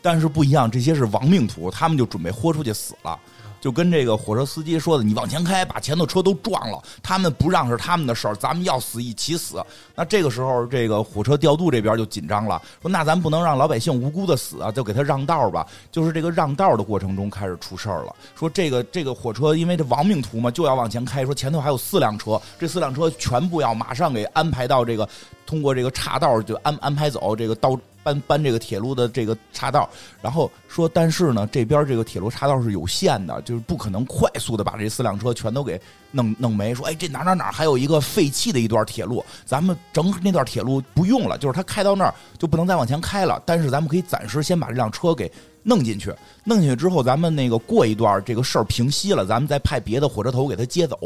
[0.00, 3.18] 但是不一样，这些是亡命徒，他们就准备豁出去死了。
[3.60, 6.80] 就跟这个火车司机说的，你往前开，把前头车都撞了。
[7.02, 9.64] 他们不让是他们的事儿，咱们要死一起死。
[9.94, 15.66] 那这个时候，这个火车调度这边就紧张了，说那咱不能让老百姓无辜的死啊，就给他让道吧。
[15.90, 18.14] 就是这个让道的过程中开始出事儿了。
[18.36, 21.24] 说这个这个火车因为这亡命徒嘛，就要往前开。
[21.24, 25.08] 说前头还有四辆车，这四辆车全部要马上给安排到这个
[25.44, 27.78] 通过这个岔道就安安排走这个道。
[28.08, 29.88] 搬搬这个铁路的这个岔道，
[30.22, 36.74] 然后说，但是呢，这边这个铁路岔道是有限的，就是不可能快速的把这四辆车全都给弄弄没。
[36.74, 43.42] 说，哎，这哪哪哪还有一个废弃的一段铁路，咱们整那段铁路不用了，就是他开到那儿就不能再往前开了。
[43.44, 45.30] 但是咱们可以暂时先把这辆车给
[45.62, 50.96] 弄进去，弄进去之后，咱们那个过一段这个事儿平息了，咱们再派别的火车头给他接走。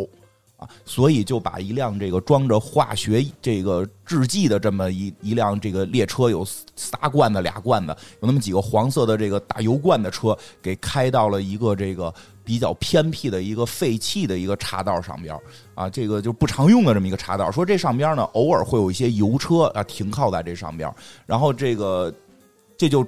[0.84, 6.46] 所以就把一辆这个装着化学这个制剂的这么一一辆这个列车，有
[6.76, 12.12] 仨罐子俩罐子，有那么几个黄色的这个大油罐的车，给开到了一个这个
[12.44, 15.38] 比较偏僻的一个废弃的一个岔道上边
[15.74, 17.50] 啊，这个就不常用的这么一个岔道。
[17.50, 20.92] 说这上边呢，偶尔会有一些油车啊停靠在这上边，
[21.26, 22.12] 然后这个
[22.76, 23.06] 这就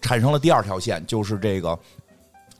[0.00, 1.78] 产生了第二条线，就是这个。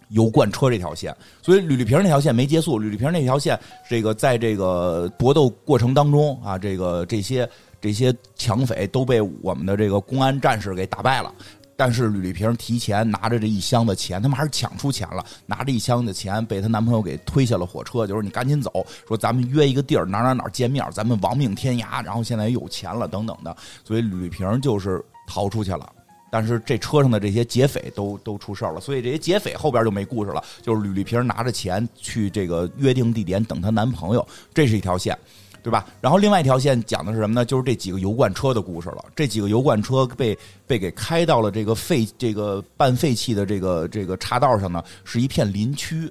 [0.09, 2.79] 油罐车这条线，所以吕丽萍那条线没结束。
[2.79, 7.49] 吕丽萍那条线，这个在这个搏斗过程当中啊，这个这些
[7.81, 11.33] 这些抢匪都被我们的这个公安战士给打败了。
[11.77, 18.71] 但是吕丽萍提前拿着这一箱的钱，他们还是抢出钱了，拿着一箱的钱被她男朋友给推下了火车，就是你赶紧走，
[19.09, 22.01] 说咱们约一个地儿哪哪哪见面，咱们亡命天涯。
[22.05, 25.91] 然后现在有钱了等等的，所以吕丽萍就是逃出去了。
[26.35, 30.43] 但是这车上的这些劫匪都都出事儿了，所以这些劫匪后边就没故事了。
[30.61, 35.17] 就是吕丽萍拿着钱去这个约定地点等她男朋友，这是一条线，
[35.63, 35.87] 对吧？
[36.01, 37.45] 然后另外一条线讲的是什么呢？
[37.45, 39.05] 就是这几个油罐车的故事了。
[39.15, 46.11] 这几个油罐车被被给开到了这个废这个半废弃的这个这个岔道上呢，是一片林区，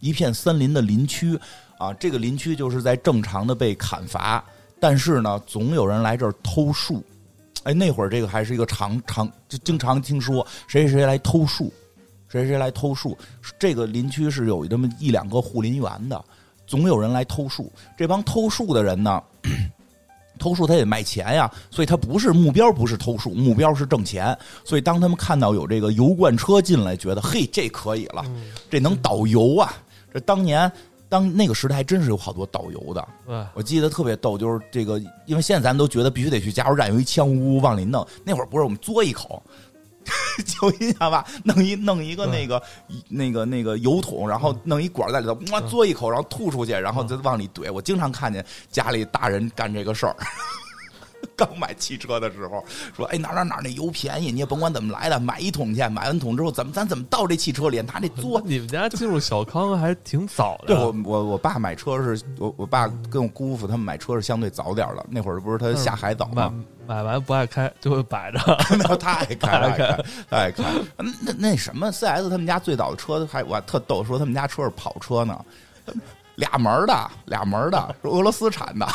[0.00, 1.38] 一片森林的林区
[1.78, 1.94] 啊。
[1.94, 4.44] 这个林区就是在正常的被砍伐，
[4.80, 7.00] 但是呢，总有人来这儿偷树。
[7.64, 11.72] 哎，那会儿这个还是一个常常就经常听说谁谁谁来偷树，
[12.28, 13.16] 谁谁来偷树。
[13.58, 16.24] 这个林区是有这么一两个护林员的，
[16.66, 17.72] 总有人来偷树。
[17.96, 19.22] 这帮偷树的人呢，
[20.38, 24.36] 偷树他得卖钱呀，所以他不是目标，不是偷树，目标是挣钱。
[24.64, 28.24] 所以当他们看到有这个油罐车进来，觉得嘿，这可以了，
[28.68, 29.72] 这能导游啊！
[30.12, 30.70] 这当年。
[31.12, 33.06] 当那个时代还真是有好多导游的，
[33.52, 39.42] 我记得特别逗，就是这个，因为现在咱们都觉得必须得去加油站有一枪呜呜往里弄，那会儿不是我们嘬一口，
[40.46, 42.62] 就一下吧，弄一弄一个那个
[43.10, 47.70] 那个那个油桶，然后弄一管在里头，哇，嘬一口，然后吐出去，然后再往里怼。
[47.70, 50.16] 我经常看见家里大人干这个事儿。
[51.44, 52.64] 刚买汽车的时候
[52.96, 55.80] 说：“哎，哪哪哪那油便宜，你也甭管怎么来的，买一桶去。
[55.88, 57.80] 买完桶之后，怎么咱怎么倒这汽车里？
[57.80, 58.40] 拿这嘬。
[58.44, 60.68] 你们家进入小康还挺早的。
[60.68, 65.04] 对，我我我爸买车是我我爸跟我姑父他们买车是相对早点的。
[65.08, 66.52] 那会儿不是他下海早吗？
[66.86, 68.38] 买完不爱开就会摆着。
[68.70, 70.64] 那他爱开，爱开，爱开。
[70.96, 75.44] 那那什么，C S 他们家最早的车还我特逗，说他们家车是跑车呢，
[76.36, 78.86] 俩门的，俩门的，是俄罗斯产的。”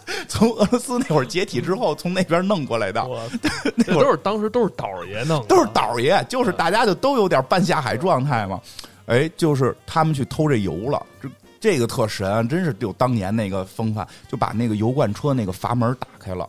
[0.28, 3.06] 从俄罗斯那会儿解体之后，从那边弄过来的，
[3.76, 8.60] 那都是当时都是倒爷弄，都是倒爷，就是大家就都有点半下海状态嘛。
[9.06, 11.28] 哎，就是他们去偷这油了，这
[11.60, 16.48] 这个特神，真是有当年那个风范，就把那个油罐车那个阀门打开了。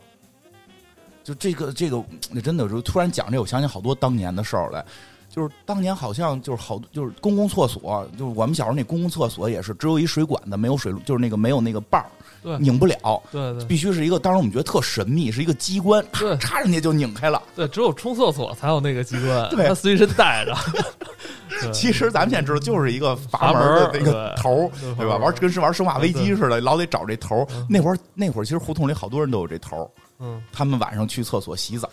[1.23, 4.84] 就这个这个，那真的就突然讲这，我想起好多当年的事儿来。
[5.29, 12.06] 就是当年好像就是好，就是公共厕所，就是我们小时候那公共厕所也是只有一水管子，没有水，就是那个没有那个把儿。
[12.60, 14.19] 拧不了，对对，必须是一个。
[14.19, 17.41] 当时我们觉得特神秘，是一个机关，对，插人家就拧开了。
[17.56, 20.56] 对，只有冲厕所才有那个机关， 对，他随身带着。
[21.71, 25.15] 其实咱们现在知道，就是一个阀门的那个头，对吧？
[25.17, 27.47] 玩跟是玩生化危机似的，老得找这头。
[27.69, 29.89] 那会儿那会儿，其实胡同里好多人都有这头。
[30.19, 31.89] 嗯，他们晚上去厕所洗澡。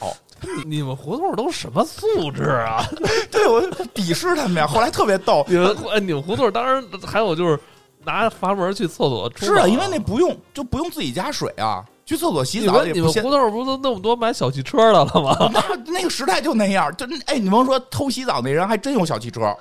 [0.66, 2.84] 你们胡同都什么素质啊？
[3.30, 3.62] 对我
[3.94, 4.66] 鄙视他们呀。
[4.66, 7.58] 后来特别逗，你们你们胡同当然还有就是。
[8.04, 12.84] 拿阀门去厕所是啊，因为那不用就不用自己加水啊，去厕所洗澡。
[12.84, 15.36] 你们胡同不都那么多买小汽车的了吗？
[15.52, 19.54] 那那个时代就那样，就哎，你甭说偷洗澡那人还真有小汽车，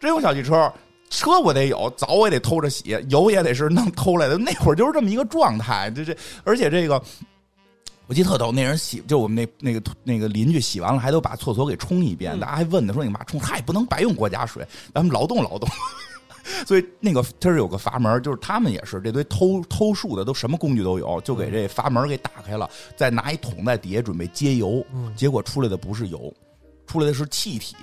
[0.00, 0.72] 真有小汽车。
[1.08, 4.36] 车我得有，澡我也得偷着洗，油也得是能偷来的。
[4.36, 7.00] 那会儿就是这么一个状态，就这，而且这个
[8.08, 12.38] 我记得特逗，那人洗，就我们那那个那个邻居洗完了，还都把厕所给冲一遍。
[12.40, 13.38] 大家还问他说：“你妈冲？
[13.38, 15.68] 他也，不能白用国家水，咱们劳动劳动。”
[16.66, 24.84] 所以那个他是有个阀门，就是他们也是这堆偷偷树的，都什么工具都有，就给这阀门给打开了，再拿一桶在底下准备接油，
[25.16, 26.32] 结果出来的不是油，
[26.86, 27.76] 出来的是气体，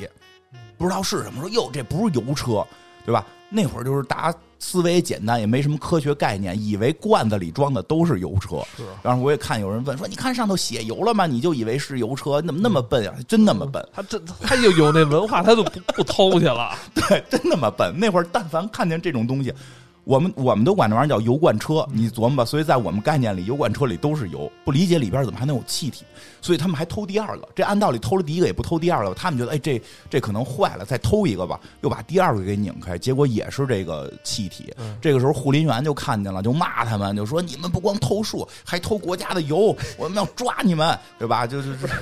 [0.77, 1.41] 不知道是什么。
[1.41, 2.65] 说哟，这不是油车。
[3.05, 3.27] 对吧？
[3.49, 8.57] 那会儿就是大家思维简单，也没什么科学概念，以为罐子里装的都是油车。
[8.77, 8.83] 是。
[9.03, 11.27] 然后我也看有人问说：“你看上头写油了吗？
[11.27, 12.41] 你就以为是油车？
[12.41, 13.13] 怎么那么笨啊？
[13.27, 13.85] 真那么笨？
[13.93, 16.71] 他真他就有那文化，他就不不偷去了。
[16.95, 17.93] 对，真那么笨。
[17.99, 19.53] 那会儿但凡看见这种东西。”
[20.03, 22.45] 我们我们都管这玩意儿叫油罐车，你琢磨吧。
[22.45, 26.03] 所以在我们概念里，油罐车里都是油，不理解里边怎么还能有气体，
[26.41, 27.47] 所以他们还偷第二个。
[27.55, 34.73] 这按道理偷了第一个也不偷第二个，他们觉得哎这这可能坏了，再偷一个吧，又把第二个给拧开，结果也是这个气体。
[35.01, 41.47] 这个时候护林员就看见了，就骂他们，就说你们不光偷树，还偷国家的油，我们要抓你们，对吧？
[41.47, 41.87] 就是是。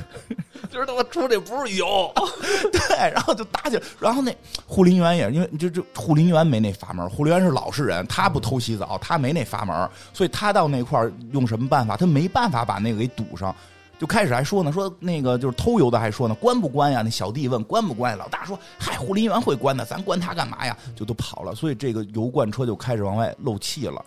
[0.69, 2.13] 就是他妈出这不是油，
[2.71, 3.81] 对，然后就打起来。
[3.99, 4.33] 然后那
[4.65, 11.97] 护林员也因为就就护林员没那阀门，护林员是老实人，他不偷洗澡，他没那阀门，所以他到那块儿用什么办法？
[11.97, 13.55] 他没办法把那个给堵上。
[13.99, 17.03] 就开始还说呢，说那个就是偷油的还说呢，关不关呀？
[17.03, 18.17] 那小弟问关不关？
[18.17, 20.75] 老大说嗨，护林员会关的，咱关他干嘛呀？
[20.95, 21.53] 就都跑了。
[21.53, 24.03] 所以这个油罐车就开始往外漏气了。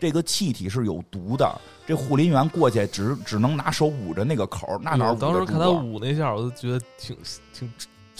[0.00, 5.14] 这个气体是有毒的，这护林员过去只只能拿手捂着那个口，那哪？
[5.14, 7.16] 当时看他捂那下，我都觉得挺
[7.52, 7.72] 挺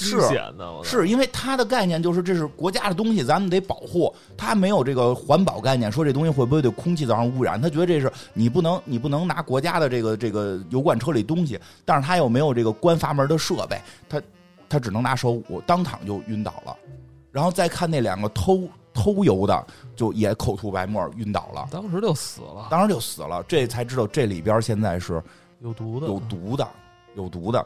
[0.05, 0.21] 是。
[0.83, 4.15] 是因为他的概念就是这是国家的东西，咱们得保护。
[4.37, 7.61] 他没有这个环保概念，说这东西会不会对空气造成污染？
[7.61, 14.23] 他觉得这是你不能你不能拿国家的这个这个油罐车里东西，但是他又没有这个关阀门的设备，他
[14.69, 16.77] 他只能拿手捂，当场就晕倒了。
[17.31, 18.69] 然后再看那两个偷。
[18.93, 23.41] 偷油的就也口吐白沫晕倒了，当时就死了，当时就死了。
[23.47, 25.23] 这才知道这里边现在是
[25.61, 26.69] 有毒的，有毒的，
[27.15, 27.65] 有毒的。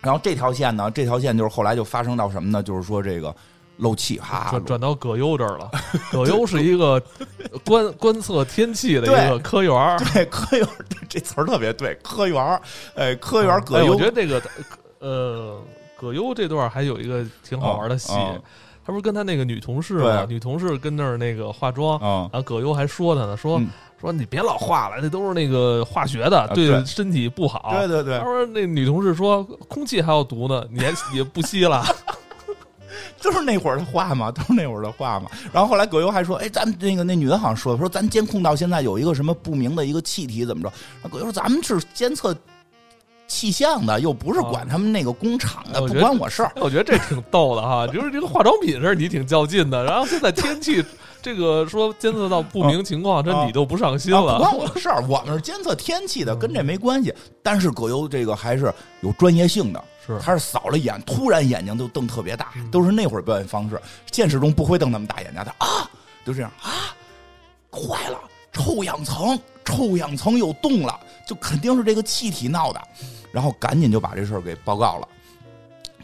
[0.00, 2.62] 然后这条线呢，这条线就是后来就发生到什么呢？
[2.62, 3.34] 就是说这个
[3.76, 5.70] 漏气哈，转转到葛优这儿了。
[6.12, 7.02] 葛优是一个
[7.64, 10.66] 观观测天气的一个科员对科员
[11.08, 12.60] 这词儿特别对，科员
[12.94, 13.92] 哎，科员葛优。
[13.92, 14.42] 我觉得这个
[15.00, 15.60] 呃，
[15.98, 18.12] 葛优这段还有一个挺好玩的戏。
[18.82, 20.26] 他不是跟他那个女同事吗？
[20.26, 23.60] 女同事跟那儿那个化妆，然后葛优还说他呢，说
[24.00, 27.74] 说你别老化了，那都是那个化学的，对身体不好。
[27.78, 28.18] 对对对。
[28.18, 31.84] 他说那女同事说空气还要毒呢，你也 也不吸了。
[33.20, 35.30] 就是那会儿的话嘛，都是那会儿的话嘛。
[35.52, 40.72] 然后后来葛优还说，哎，咱那个那女的好像说说咱监控到现在有一个什么不明的一个气体怎么着？
[41.10, 42.34] 葛优说咱们是监测。
[43.32, 46.50] 气象的又不是管他们那个工厂的，不关我事儿。
[46.56, 49.84] 我觉得这挺逗的哈，就是这个化妆品事儿你挺较劲的。
[49.84, 50.84] 然后现在天气
[51.22, 54.38] 这个说监测到不明情况，这你都不上心了。
[54.38, 57.14] 不关我的事儿，我们是监测天气的，跟这没关系。
[57.42, 63.80] 但是葛优这个还是有专业性的，是他是扫了一眼，突然眼睛就瞪特别大，都是那会儿表演方式。
[64.10, 65.88] 现实中不会瞪那么大眼睛，的啊，
[66.24, 66.94] 就这样啊，
[67.70, 68.18] 坏了，
[68.52, 72.80] 臭氧层，臭氧层有洞了，就肯定是这个气体闹的。
[73.32, 75.08] 然后赶紧就把这事儿给报告了，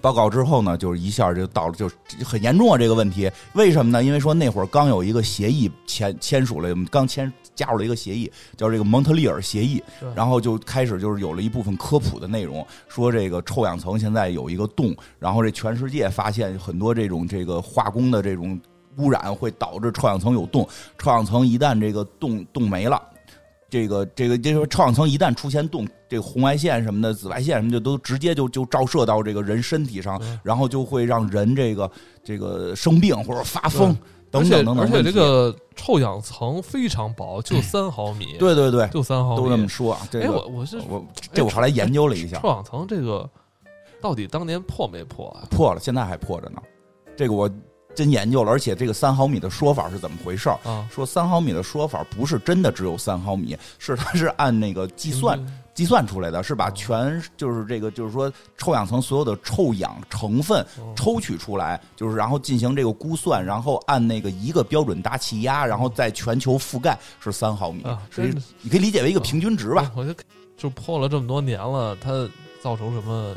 [0.00, 1.90] 报告之后呢，就是一下就到了，就
[2.24, 3.30] 很严重啊这个问题。
[3.54, 4.02] 为什么呢？
[4.02, 9.82] 因为说那会儿刚有一个协议签签署了，我们刚签加入了一个协议，叫这个蒙特利尔协议。
[10.14, 18.60] 然后就开始就是有了一部分科普的内容，说这个臭氧层现在有一个洞，然后这全世界发现很多这种这个化工的这种
[18.98, 23.02] 污染会导致臭氧层有洞，臭氧层一旦这个洞洞没了。
[23.68, 31.90] 这个这个，这个臭氧层一旦出现洞，这个红外线什么的、紫外线什么的都直接就就照射到这个人身体上，然后就会让人这个
[32.22, 33.96] 这个生病或者发疯
[34.30, 34.78] 等等等等。
[34.78, 38.36] 而且这个臭氧层非常薄，就三毫米。
[38.38, 39.42] 对对对，就三毫米。
[39.42, 39.98] 都这么说。
[40.12, 43.28] 哎，我我是我这我后来研究了一下，臭氧层这个
[44.00, 45.42] 到底当年破没破啊？
[45.50, 46.62] 破了，现在还破着呢。
[47.16, 47.50] 这个我。
[47.96, 50.58] 真研究了，而且这个三毫米的说法是怎么回事儿？
[50.62, 55.40] 啊，说三毫米的说法不是真的只有三毫米，是它是按那个计算
[55.74, 60.64] 计算出来的，是把全就是这个就是说臭氧层所有的臭氧成分
[60.94, 69.90] 抽取出来，就是然后进行这个估算，然后按那个一个标准大气压，然后在全球覆盖是三毫米，所以你可以理解为一个平均值吧。
[69.96, 70.14] 我就
[70.56, 72.28] 就破了这么多年了，它
[72.62, 73.34] 造成什么？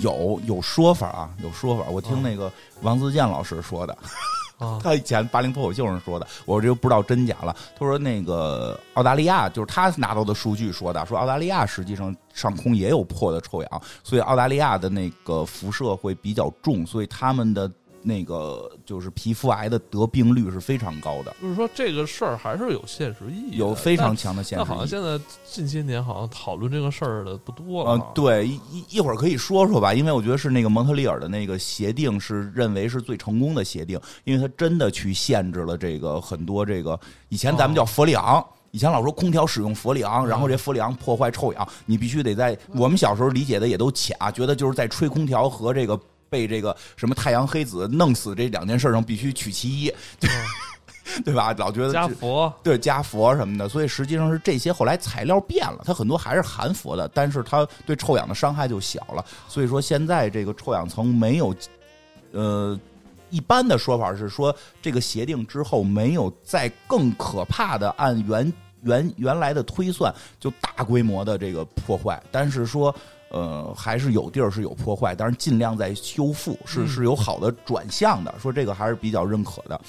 [0.00, 1.84] 有有说法啊，有说法。
[1.90, 2.50] 我听那个
[2.82, 3.96] 王自健老师说的，
[4.82, 7.54] 他以前八零脱口秀上说的，我这就不知道真假了。
[7.78, 17.70] 他说那个澳大利亚就是他拿到的数据说的，说澳大利亚实际上上空也有破的臭氧，所以澳大利亚的那个辐射会比较重，所以他们的。
[18.02, 24.64] 那个就是皮肤癌的得病率是非常高的，就是说这个事儿还是有现实意义，有非常强的现实。
[24.64, 27.92] 好像现在近些年好像讨论这个事儿的不多了。
[27.92, 36.98] 嗯，对，一一会儿可以说说吧，因为我觉得是那个蒙特利尔的那个协定是认为是最成功的协定，因为它真的去限制了这个很多这个
[37.28, 46.00] 以前咱们叫氟利昂，以前老说空调使用氟利昂，然后这氟利昂破坏臭氧，你必须得在我们小时候理解的也都卡，觉得就是在吹空调和这个。
[46.30, 50.30] 被这个什么太阳黑子弄死这两件事上必须取其一，对
[51.24, 51.52] 对吧？
[51.58, 59.24] 老觉得加佛，对加佛什么的，所以实际上是这些后来材料变了，它很多还是含佛的，但是它对臭氧的伤害就小了。
[59.48, 61.52] 所以说现在这个臭氧层没有，
[62.30, 62.78] 呃，
[63.28, 68.52] 一般的说法是说这个协定之后没有再更可怕的按原
[68.82, 72.94] 原原来的推算就大规模的这个破坏，但是说。
[73.30, 78.34] 呃，还是有地儿是有破坏，但是尽量在修复，是是有好的转向的。
[78.40, 79.80] 说这个还是比较认可的，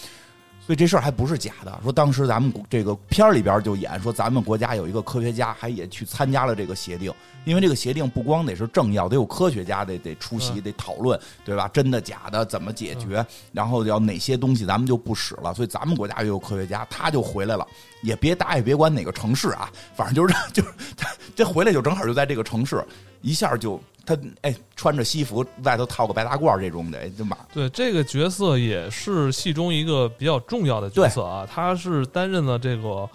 [0.66, 1.80] 所以这事儿还不是假的。
[1.82, 7.12] 说当时咱们这个片儿里边就演说，咱们国家有一个科学家还也去参加了这个协定，
[7.44, 11.68] 因为这个协定不光得是政要，得有科学家得得出席，得讨论，对吧？
[11.74, 13.26] 真的假的，怎么解决？
[13.52, 15.52] 然后要哪些东西咱们就不使了。
[15.56, 17.66] 所以咱们国家也有科学家，他就回来了，
[18.04, 22.86] 也别打也别管哪个城市啊，反正就是 就是他这回来就正好就在这个城市。
[23.22, 31.48] 一下就他哎，穿着西服，外头套个白大褂这种的，哎，就马对这个角色也是戏中一个比较重要的角色啊。
[31.50, 33.08] 他是担任了这个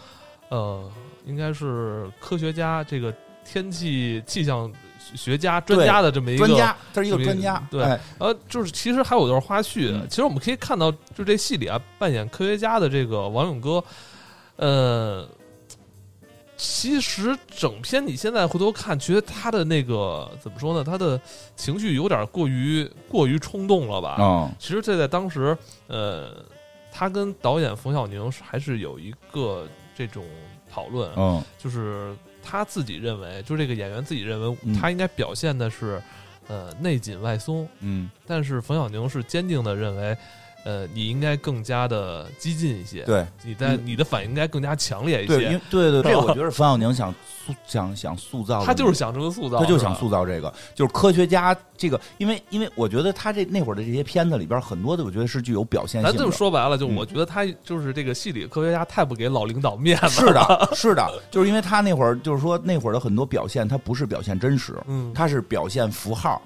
[0.48, 0.88] 呃，
[1.24, 3.12] 应该是科学家，这个
[3.44, 4.72] 天气气象
[5.16, 7.60] 学家专家的这么一个专家，他是一个专家。
[7.68, 7.82] 对，
[8.18, 13.82] 呃，就是其实还有段花絮，其实我们可以看到，就这戏里啊，扮演科学家的这个王勇哥，
[14.56, 15.28] 呃。
[16.56, 20.82] 其实整篇你现在回头看，觉得他的那个怎么说呢？
[20.82, 21.20] 他的
[21.54, 24.16] 情绪有点过于过于冲动了吧？
[24.18, 26.42] 嗯，其实这在当时，呃，
[26.90, 30.24] 他跟导演冯小宁还是有一个这种
[30.72, 36.02] 讨论，嗯，就是他自己认为，就这个演员自己认为，他应该表现的是
[36.48, 40.16] 呃内紧外松，嗯，但是冯小宁是坚定的认为。
[40.66, 45.36] 呃，你应该更加的激进一些，对，你在你的反应应该更加强烈一些，
[45.70, 47.14] 对，对，对，这 我觉得冯小宁想
[47.46, 56.10] 塑想想塑造，他就是想这么塑造，他就想塑造这个，就是科学家这个，因为因为我觉得他这那会儿的这些片子里边很多的，我觉得是具有表现性。
[56.10, 66.42] 咱这么说白了，就我觉得他就是这个戏里科学家太不给老领导面子，是的， 是的，就是因为他那会儿就是说那会儿的很多表现，他不是表现真实，嗯，他是表现符号。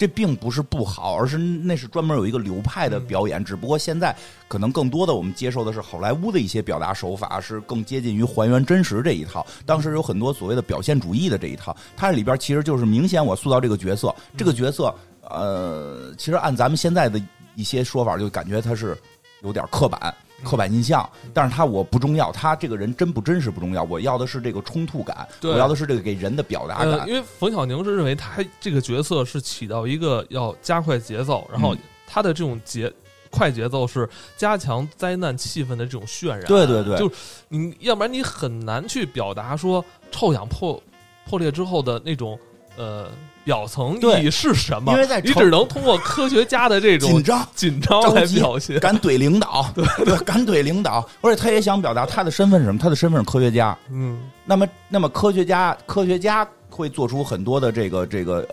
[0.00, 3.44] 这并不是不好，而是那是专门有一个流派的表演。
[3.44, 4.16] 只不过现在
[4.48, 9.46] 可能更多的我们接受的是好莱坞的一些表达手法，是更接近于还原真实这一套。
[9.66, 17.20] 当时有很多所谓的表现主义的这一套，它里边其实就是明显我塑造这个角色，这个角色呃，其实按咱们现在的
[17.54, 18.96] 一些说法，就感觉它是
[19.42, 20.14] 有点刻板。
[20.44, 27.08] 刻板印象，但是他我不重要，他这个人真不真实不重要，我要的是这个冲突感，我要的是这个给人的表达感。
[27.08, 31.76] 因为冯小宁是认为他这个角色是起到一个要加快节奏，然后
[32.06, 32.92] 他的这种节
[33.30, 36.44] 快节奏是加强灾难气氛的这种渲染。
[36.46, 37.10] 对对对，就
[37.48, 40.82] 你要不然你很难去表达说臭氧破
[41.26, 42.38] 破裂之后的那种
[42.76, 43.10] 呃。
[43.50, 44.92] 表层意义是什么？
[44.92, 51.04] 因为在你只能通过科学家的这种紧张、紧张来表现，敢怼领导， 对对，敢怼领导。
[51.20, 52.78] 而且他也想表达他的身份是什么？
[52.78, 53.76] 他的身份是科学家。
[53.90, 58.48] 嗯，那么，那么科学家，科学家会做出很多的这个这个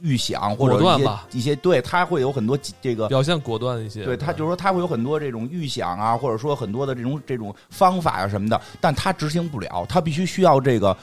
[0.00, 4.04] 预想或者一些一些，对他会有很多这个表现果断一些。
[4.04, 10.96] 对他就是说他会有很多这种预想啊，或者说很多的这种这种方法啊什么的，但他执行不了，他必须需要这个。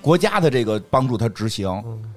[0.00, 1.68] 国家的这个帮助他执行，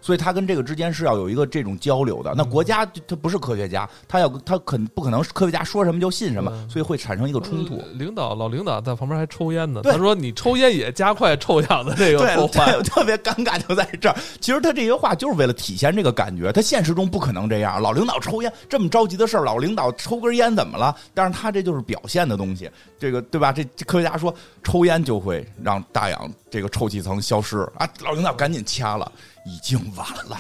[0.01, 2.33] 所以他跟这个之间是要有一个这种交流的。
[2.35, 7.81] 那国家他不是科学家，他要他肯不可能科学家说什么就信什么，所以会产生一个冲突。
[7.93, 14.15] 领导老领导在旁边还抽烟呢，他说你抽烟也加快臭氧的这个 破坏，特别尴尬就在这儿。
[14.39, 17.81] 其实他这些话就是为了体现这个感觉，他现实中不可能这样。
[17.81, 20.95] 老领导抽烟这么着急的事儿，老领导抽根烟怎么了？
[21.13, 23.51] 但是他这就是表现的东西，这个对吧？
[23.51, 27.67] 这科学家说抽烟就会让大氧这个臭气层消失。
[27.79, 27.89] 啊！
[28.01, 29.11] 老领导赶紧掐了，
[29.43, 30.37] 已经晚了。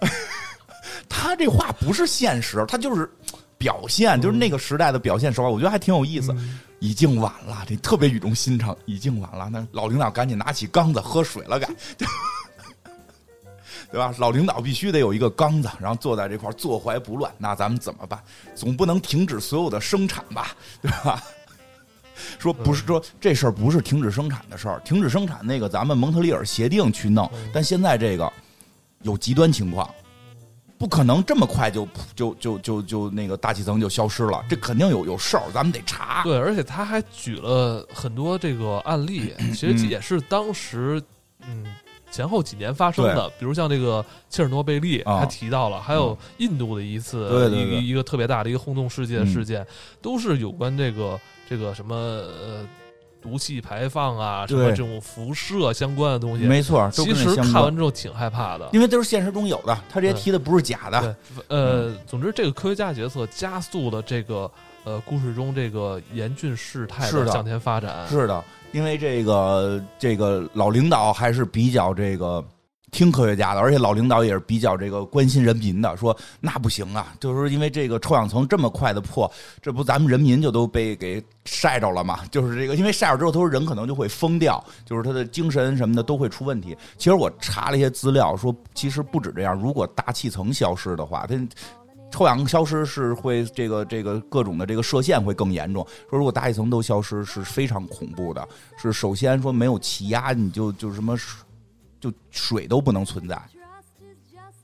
[1.08, 3.08] 他这话不是现实，他就是
[3.56, 5.48] 表现，就是那个时代的表现手法。
[5.48, 6.34] 我觉得还挺有意思。
[6.80, 8.76] 已经晚了，这特别语重心长。
[8.86, 11.68] 已经晚了，那老领导赶紧拿起缸子喝水了，该。
[13.92, 14.12] 对吧？
[14.18, 17.32] 老领导必须得有一个缸子，然后坐在这块坐怀不乱。
[17.38, 18.20] 那咱们怎么办？
[18.56, 21.22] 总不能停止所有的生产吧，对吧？
[22.38, 28.32] 说不是说这事儿不是停止生产的事儿，停止生产那个咱们蒙特利尔协定去弄，但现在这个
[29.02, 29.88] 有极端情况。
[30.78, 36.22] 不可能这么快就就就就就那个大气层就消失了，这肯定有有事儿，咱们得查。
[36.22, 41.02] 对，而且他还举了很多这个案例， 其实也是当时
[41.48, 41.64] 嗯
[42.10, 49.66] 前后几年发生的，比如像这个切尔诺贝利，他提到了，还有印度的一次一个一个特别大的一个轰动世界的事件，
[50.02, 51.18] 都是有关这个
[51.48, 52.66] 这个什么呃。
[53.22, 56.88] 毒气排放啊，什么这种辐射相关的东西，没错。
[56.92, 61.16] 其实看完之后挺害怕的，因为都是现实中有的，他这些提的不是假的。
[61.48, 64.48] 呃，总之这个科学家角色加速了这个
[64.84, 68.06] 呃故事中这个严峻事态的向前发展。
[68.08, 72.44] 是的，因为这个这个老领导还是比较这个。
[72.96, 79.30] 听科学家的，而且老领导也是比较这个关心人民的，说那不行啊，就是因为这个臭氧层这么快的破，
[79.60, 82.20] 这不咱们人民就都被给晒着了嘛？
[82.30, 86.74] 就是这个，因为晒着之后，他说人可能就会疯掉，就是他的精神什么的都会出问题。
[86.96, 91.36] 其实我查了一些资料，说其实不止这样，如果大气层消失的话，它
[92.10, 95.86] 臭氧消失是会这个这个各种的这个射线会更严重。
[96.08, 98.48] 说如果大气层都消失是非常恐怖的，
[98.80, 101.14] 是首先说没有气压，你就就什么。
[102.00, 103.40] 就水都不能存在。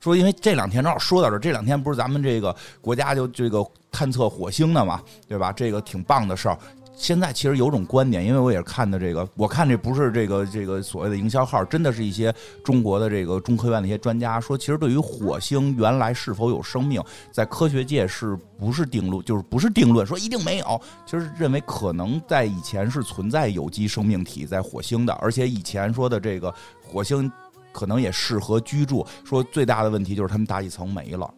[0.00, 5.52] 说，因为这两天正好说到这，这两天不是咱们这个国家就这个探测火星的嘛，对吧？
[5.52, 6.58] 这个挺棒的事儿。
[6.94, 12.32] 现在其实有种观点，因为我也是看的这个，我看这不是这个这个所谓的营销号，真的是一些
[12.62, 27.30] 中国的这个中科院的一些专家说，其实对于火星原来是否有生命，在科学界是不是定论，就是不是定论，说一定没有，其实认为可能在以前是存在有机生命体在火星的，而且以前说的这个火星
[27.72, 31.28] 可能也适合居住，说最大的问题就是他们大气层没了。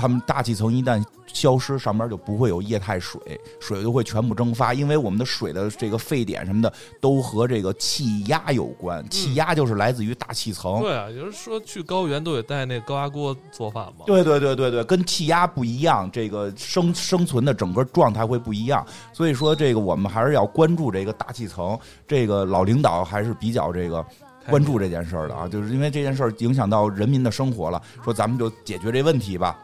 [0.00, 3.20] 他们大气层一旦消失，上边就不会有液态水，
[3.60, 4.72] 水就会全部蒸发。
[4.72, 10.80] 因为我们的水的这个沸点什么的都和这个气压有关，气压就是来自于大气层。
[10.80, 14.06] 对啊，有人说去高原都得带那高压锅做饭嘛。
[14.06, 18.84] 对对对对对，跟气压不一样，这个生生存的整个状态会不一样。
[19.12, 21.78] 所以说，这个我们还是要关注这个大气层。
[22.08, 24.04] 这个老领导还是比较这个
[24.48, 29.58] 关注这件事儿的啊，就是因为这件事儿影响到人民的生活了，说咱们就解决这问题吧。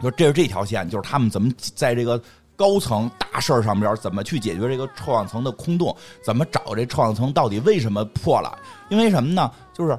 [0.00, 2.20] 说这是这条线，就是他们怎么在这个
[2.56, 8.58] 高层大事儿上边怎么去解决这个臭氧层的空洞，怎么找这臭氧层到底为什么破了？
[8.90, 9.50] 因为什么呢？
[9.72, 9.98] 就是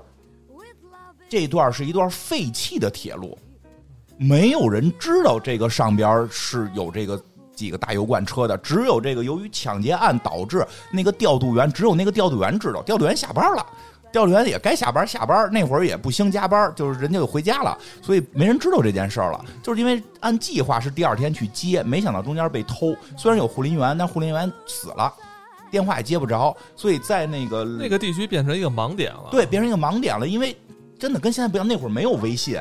[1.28, 3.38] 这段是一段废弃的铁路，
[4.18, 7.22] 没有人知道这个上边是有这个
[7.56, 13.66] 几个大油罐车的，只有这个由于抢劫案导致那个调度员，只有那个调度员知道，调度员下班了。
[14.16, 19.44] 调度员也该下班下班，那会儿也不兴加班，就是人家就回家了，所以没人知道这件事儿了。
[19.62, 22.96] 就是因为按计划是第二天去接，没想到中间被偷。
[23.18, 25.14] 虽然有护林员，但护林员死了，
[25.70, 29.28] 电话也接不着，所以在那个那个地区变成一个盲点了。
[29.32, 30.26] 对，变成一个盲点了。
[30.26, 30.56] 因为
[30.98, 32.58] 真的跟现在不一样，那会儿没有微信。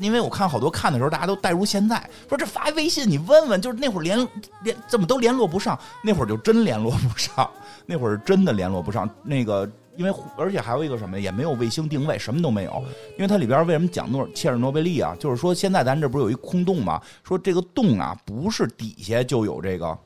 [0.00, 4.26] 因为我看好多看的时候，大家都带入现在，说这发微信你问问，就是那会儿连
[4.62, 7.50] 连怎么都联络不上，那会儿就真联络不上，
[7.84, 9.70] 那会儿真的联络不上那个。
[9.96, 12.84] 因为而且还有一个什么，也没有卫星定位，什么都没有。
[13.16, 15.16] 因为它里边为什么讲诺切尔诺贝利啊？
[15.18, 17.00] 就是说现在咱这不是有一空洞吗？
[17.24, 19.98] 说这个洞啊，不是底下就有这个，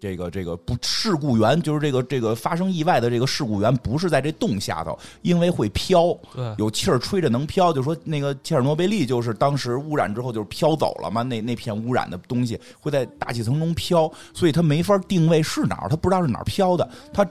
[0.00, 6.16] 这个这个不事故源，就是这个这个发生意外的这个事故源不是在这洞下头，因为会飘，
[6.58, 7.72] 有气儿吹着能飘。
[7.72, 17.26] 就说那个切尔诺贝利就是当时污染之后就是飘走了嘛，那那片污染的东西会在大气层中飘，所以它没法定位是哪儿，它不知道是哪儿飘的，它。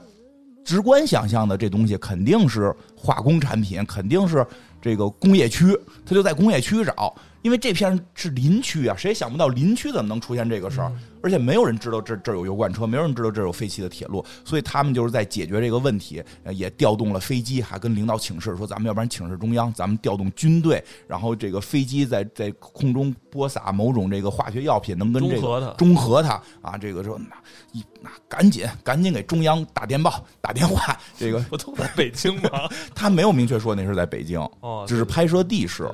[0.64, 4.46] 直观想象的这东西肯定是化工产品，肯定是
[4.80, 10.90] 这个工业区，他就在工业区找，因为这片是林区啊，谁也想不到林区怎么能出现这个事儿。
[11.24, 16.22] 而且没有人知道这这儿有油罐车，没有人知道这儿有废弃的铁路，所以他们就是在解决这个问题，
[16.52, 27.34] 也调动了飞机，还跟领导请示说，咱们要不然请示中央，咱们调动军队，然后这个飞机在在空中播撒某种这个化学药品，能跟这个中和它啊，这个说那
[27.72, 32.68] 一那赶紧赶紧给中央打电报打电话，这个不都在北京吗？
[32.94, 35.88] 他没有明确说那是在北京，哦，只是拍摄地是。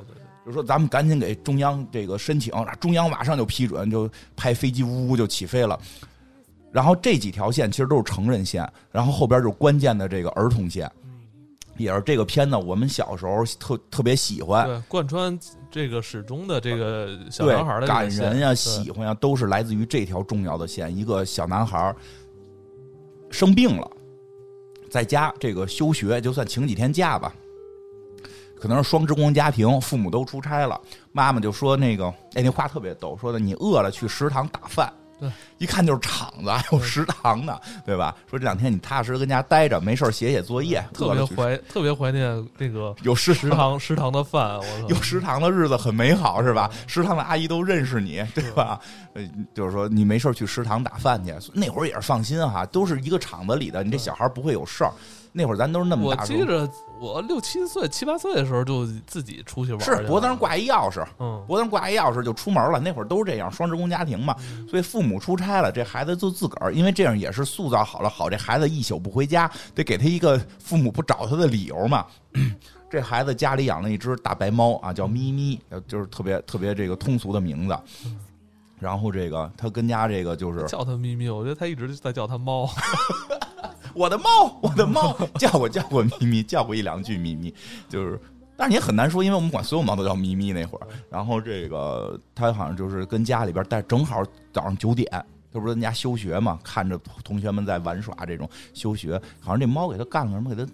[0.47, 5.79] 就说咱们赶紧给中央这个申请，中央马上就批准，就派飞机呜呜就起飞了。
[6.73, 10.91] 然后这几条线其实都是成人线，然后后边就是关键的这个儿童线，
[11.77, 15.37] 也是这个片子我们小时候特特别喜欢，贯穿
[15.71, 20.97] 这个始终的这个小男孩的感人呀、喜欢呀，都是来自于这条重要的线。
[20.97, 21.95] 一个小男孩
[23.31, 23.91] 生病了，
[24.89, 27.35] 在家这个休学，就算请几天假吧。
[28.61, 30.79] 可能是双职工家庭，父母都出差了，
[31.13, 34.93] 妈妈就说那个，哎，那话特别逗，说的你饿了去食堂打饭。
[35.19, 38.17] 对，一看就是厂子，还有食堂呢，对吧？
[38.27, 40.83] 说这两天你踏踏实实跟家待着，没事写写作业。
[40.95, 44.59] 特别怀，特别怀念那个 有食食堂食堂的饭，
[44.89, 46.71] 有食堂的日子很美好，是吧？
[46.87, 48.81] 食堂的阿姨都认识你，对吧？
[49.13, 54.93] 呃，就是说你没事去食堂打饭去，那会儿也是放心哈，都是一个厂子里的，你这小孩不会有事儿。
[55.33, 56.23] 那会儿咱都是那么大。
[56.23, 56.69] 我记着，
[57.01, 59.81] 我六七岁、七八岁的时候就自己出去玩。
[59.81, 62.81] 是脖子上挂一钥匙，嗯，脖子上挂一钥匙就出门了。
[62.81, 64.35] 那会儿都是这样，双职工家庭嘛，
[64.69, 72.07] 所以父母出差了，这孩子就自个儿，因为这样也是塑造好了，好这孩子一宿不回家，得给他一个父母不找他的理由嘛。
[72.91, 77.79] 这孩子家里养了一只大白猫啊，叫咪咪，就是特别特别这个通俗的名字。
[78.81, 82.69] 然后这个他跟家这个就是叫他咪咪，我觉得他一直在叫他猫。
[83.95, 87.55] 我的猫，我的猫， 叫过叫过咪咪，叫过一两句咪咪，
[87.89, 88.21] 就是，
[88.57, 90.87] 但是也很难说，因为我们管所有猫都叫咪咪那会儿。
[91.09, 94.23] 然后这个他好像就是跟家里边待，正好
[94.53, 95.09] 早上九点，
[95.53, 100.71] 他不是在家休学嘛，看着同学们在玩耍，这种休学，好像这猫给他干了什么，给他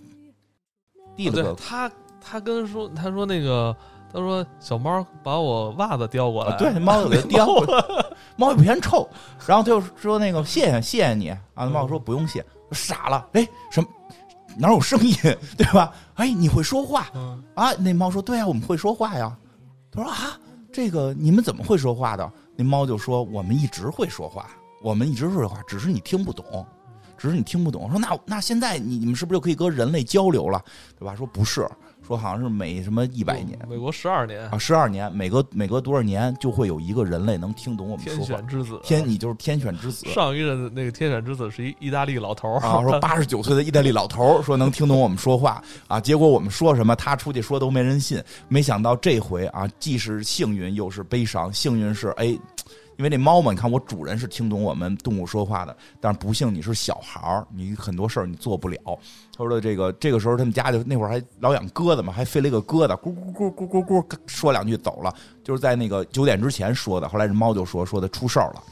[1.16, 1.54] 递了个。
[1.54, 1.90] 他
[2.20, 3.74] 他跟说，他说那个，
[4.12, 7.46] 他说小猫把我袜子叼过来，对，猫就给他叼，
[8.36, 9.08] 猫也不嫌臭，
[9.46, 12.44] 然后他就说那个谢谢谢谢你啊，猫说不用谢。
[12.72, 13.88] 傻了，哎，什么
[14.56, 15.14] 哪有声音，
[15.56, 15.92] 对吧？
[16.14, 17.08] 哎，你会说话
[17.54, 17.72] 啊？
[17.74, 19.36] 那猫说：“对啊，我们会说话呀。”
[19.92, 20.38] 他说：“啊，
[20.72, 24.48] 这个你们怎么会说话的？”那猫就说：“我们一直会说话，
[24.82, 26.66] 我们一直会说话，只是你听不懂，
[27.18, 30.62] 只是你听不懂。”说：“那那现在你你们是不是就可以跟人类交流了，
[30.98, 31.68] 对吧？”说：“不是。”
[32.06, 38.18] 说好像是每什么一百年，美国十二年啊，十二年，每隔每隔多少年就会有一个人类能听懂我们说话。
[38.18, 40.06] 天选之子，天，你就是天选之子。
[40.14, 48.22] 上一任那个天选之子是一意大利老头儿啊，说八十九岁的意大利老头儿说能听懂我们说话啊，结果我们说什么他出去说都没人信。
[48.46, 51.52] 没想到这回啊，既是幸运又是悲伤。
[51.52, 52.38] 幸运是哎。
[52.98, 58.78] 因为那猫嘛，你看我主人是听懂我们动物说话的，但是不幸你是小孩儿，你很多事儿你做不了。
[59.36, 65.12] 他说的这个这个时候他们家就那会儿还老养鸽子嘛，还飞了一个鸽子，咕咕咕咕咕咕说两句走了，
[65.44, 67.08] 就是在那个九点之前说的。
[67.08, 68.62] 后来这猫就说说的出事儿了。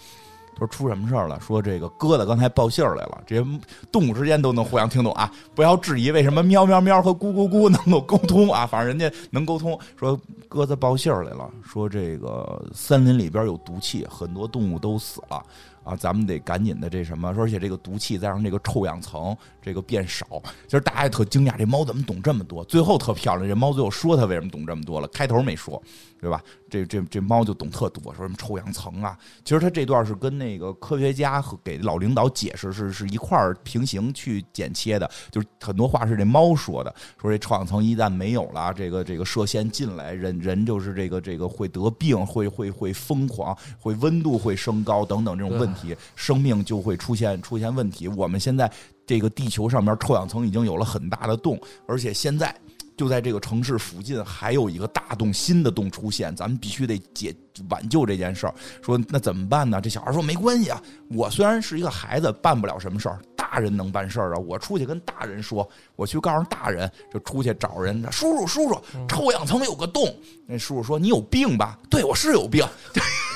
[0.57, 1.41] 说出什么事儿了？
[1.41, 3.45] 说这个鸽子刚才报信儿来了，这些
[3.91, 5.29] 动物之间都能互相听懂啊！
[5.53, 8.65] 不要质疑为什么喵喵喵和咕咕咕能够沟通啊！
[8.65, 9.77] 反正人家能沟通。
[9.99, 10.17] 说
[10.49, 15.45] 鸽子报信儿来了，说这个森林里边有毒气，很多动物都死了。
[15.85, 20.27] 啊，咱们得赶紧的这什么，而且这个毒气再让这个臭氧层这个变少。
[20.67, 22.65] 其实大家也特惊讶，这猫怎么懂这么多？
[22.65, 25.81] 最后特漂亮，这猫最后说它为什么懂这么多了，开头没说，
[26.21, 26.43] 对吧？
[26.71, 29.17] 这这这猫就懂特多，说什么臭氧层啊？
[29.45, 45.74] 其实它这段是跟那个科学家和给老领导解释是是一块儿平行去剪切的，就是很多话是这猫说的，说这臭氧层一旦没有了，这个这个射线进来，人人就是这个这个会得病，会会会疯狂，会温度会升高等等这种问。
[46.15, 48.09] 生命就会出现出现问题。
[48.09, 48.71] 我们现在
[49.07, 52.55] 这个地球上面臭氧层已经有了很大的洞，而且现在
[52.97, 57.35] 就在这个城市附近还有一个大洞，新的洞出现，咱们必须得解
[57.69, 58.55] 挽救这件事儿。
[58.83, 59.81] 说那怎么办呢？
[59.81, 64.39] 这小孩说没关系啊，我虽然是一个孩子，办不了什么事儿，大人能办事儿啊。
[64.39, 70.03] 我出去跟大人说，我去告诉大人，就出去找人，叔叔叔叔，臭氧层有个洞。
[70.47, 71.79] 那叔叔说你有病吧？
[71.91, 72.65] 对我是有病。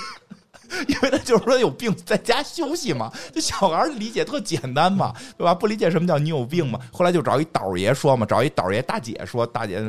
[0.87, 5.55] 因为他就是说有病在家休息嘛，这小孩理解特简单嘛，对吧？
[5.55, 6.79] 不理解什么叫你有病嘛。
[6.93, 9.81] 后来就找一导爷说嘛，找一导爷大姐说，大姐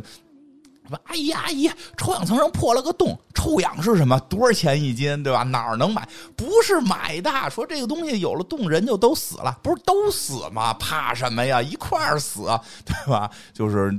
[0.88, 4.20] 说：“阿姨阿姨，臭氧层上破了个洞，臭氧是什么？
[4.22, 5.22] 多少钱一斤？
[5.22, 5.44] 对吧？
[5.44, 6.08] 哪儿能买？
[6.36, 7.30] 不是买的。
[7.50, 10.74] 说这个东西有了洞，人就都死了，不是都死吗？
[10.76, 11.62] 怕什么呀？
[11.62, 12.48] 一块儿死，
[12.86, 13.30] 对吧？
[13.54, 13.94] 就是。”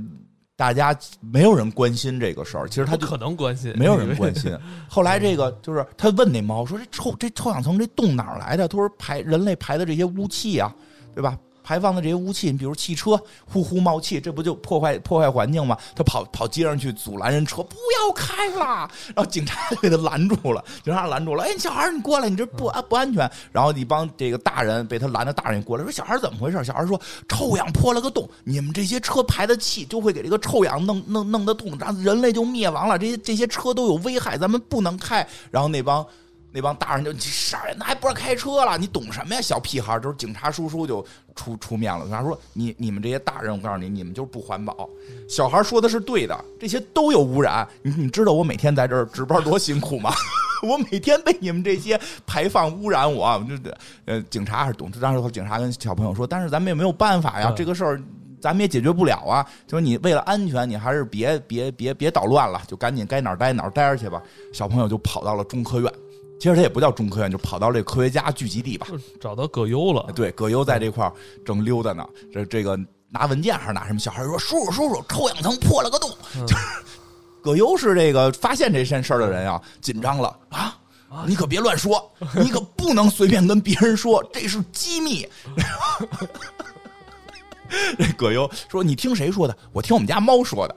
[0.61, 4.55] 大家没有人关心这个事儿，其实他就可能关心，没有人关心。
[4.87, 10.71] 后来这个就是他问那猫说：“这臭这臭氧层这洞哪儿来的？”他说：“排人类排的这些污气啊，
[11.15, 11.35] 对吧？”
[11.71, 15.77] 排放的这些污气，你比如汽车呼呼冒气，这不就破坏破坏环境吗？
[15.95, 18.91] 他跑跑街上去阻拦人车，不要开了。
[19.15, 21.45] 然后警察给他拦住了，警察拦住了。
[21.45, 23.31] 哎，小孩你过来，你这不安不安全。
[23.53, 26.99] 然后一帮这个大人被他拦的大人过来说：“小孩怎么回事？”小孩说
[27.29, 32.99] ：“臭氧破了个洞，你们这些车排的气就会给这个臭氧弄弄弄的洞，然后人类就灭亡了。
[32.99, 36.05] 这些这些车都有危害，咱们不能开。”然后那帮。
[36.51, 38.77] 那帮大人就你傻呀，那还不让开车了？
[38.77, 42.07] 你懂什么呀，小屁孩就是警察叔叔就出出面了。
[42.09, 44.89] 他说：“你你们这些大人，我告诉你，你们就是不环保。”
[45.29, 47.67] 小孩说的是对的，这些都有污染。
[47.81, 50.13] 你你知道我每天在这儿值班多辛苦吗？
[50.63, 53.71] 我每天被你们这些排放污染，我就
[54.05, 54.91] 呃，警察还是懂。
[54.91, 58.01] 当时警察跟小朋友说：“但是咱们也没有办法呀，这个事儿。”
[58.41, 59.45] 咱们也解决不了啊。
[59.67, 64.19] 就是你为了安全，你还是别别别别捣乱了，就赶紧该哪儿待哪儿待着去吧。
[64.51, 65.93] 小朋友就跑到了中科院，
[66.41, 68.87] 其实他也不叫中科院，就跑到这科学家聚集地吧，
[69.19, 70.11] 找到葛优了。
[70.15, 71.13] 对，葛优在这块儿
[71.45, 72.75] 正溜达呢，这这个
[73.09, 73.99] 拿文件还是拿什么？
[73.99, 76.09] 小孩说：“叔叔叔叔，臭氧层破了个洞。”
[76.47, 76.65] 就是
[77.43, 80.75] 葛优是这个发现这件事儿的人啊，紧张了啊。
[81.27, 85.29] 你可别乱说， 你可不能随便跟别人说，这是机密。
[87.99, 89.55] 这葛优说：“你听谁说的？
[89.71, 90.75] 我听我们家猫说的。”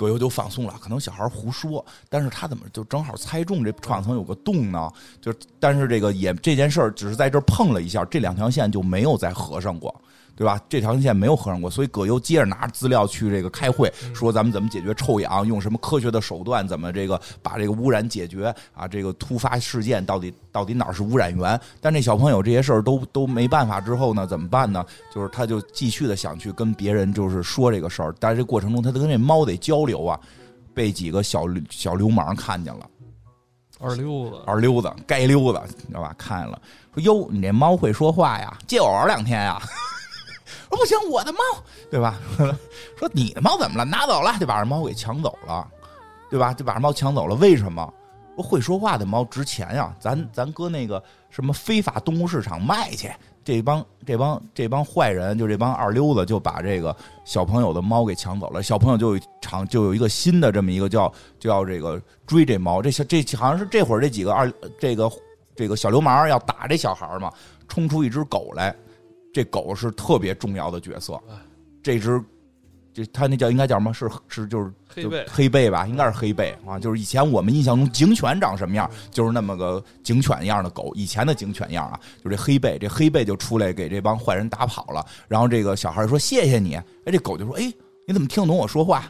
[0.00, 4.90] 葛优就放松了，可能小孩胡说，但是他怎么就正好猜中这臭氧层有个洞呢？
[5.20, 9.94] 就但是这个也这件事儿只是在这碰了一下，这两条线就没有再合上过。
[10.40, 10.58] 对吧？
[10.70, 18.88] 这条线没有合上过，所以葛优接着拿资料去这个开会，说咱们怎么解决臭氧，用什么科学的手段，怎么这个把这个污染解决啊？
[18.88, 21.60] 这个突发事件到底到底哪儿是污染源？
[21.78, 24.82] 但这小朋友这些事儿都都没办法之后呢，怎么办呢？
[25.14, 30.18] 就是他就继续的想去跟别人就是说这个事儿，但是这过程中他跟这猫得交流啊，
[30.72, 32.88] 被几个小小流氓看见了，
[33.78, 36.14] 二溜子，二溜子，该溜子，你知道吧？
[36.16, 36.58] 看见了，
[36.94, 38.56] 说哟，你这猫会说话呀？
[38.66, 39.60] 借我玩两天呀？
[40.70, 41.38] 说不行，我的猫，
[41.90, 42.18] 对吧？
[42.96, 43.84] 说你的猫怎么了？
[43.84, 45.68] 拿走了，就把这猫给抢走了，
[46.30, 46.54] 对吧？
[46.54, 47.34] 就把这猫抢走了。
[47.34, 47.92] 为什么？
[48.36, 53.10] 说会说话的猫值钱呀，咱咱搁那个什么非法动物市场卖去。
[53.42, 56.94] 这帮这帮这帮坏人，就这帮二溜子，就把这个
[57.24, 58.62] 小朋友的猫给抢走了。
[58.62, 62.80] 小朋友就有场就有一个新的这么一个叫就要这个追这猫。
[62.80, 65.10] 这小这好像是这会儿这几个二这个
[65.56, 67.32] 这个小流氓要打这小孩嘛，
[67.66, 68.74] 冲出一只狗来。
[69.32, 71.20] 这狗是特别重要的角色，
[71.82, 72.22] 这只，
[72.92, 73.94] 这它那叫应该叫什么？
[73.94, 75.86] 是是就是黑背黑背吧？
[75.86, 76.78] 应该是黑背啊！
[76.78, 80.92] 就是以前我们印象中警犬长什么样，就是那么个警犬一样的狗。
[80.96, 85.06] 以前的警犬样啊，就这黑背，这黑背就出来给这帮坏人打跑了。
[85.28, 86.74] 然后这个小孩说：“谢谢你。”
[87.06, 87.72] 哎，这狗就说：“哎，
[88.06, 89.04] 你怎么听得懂我说话？”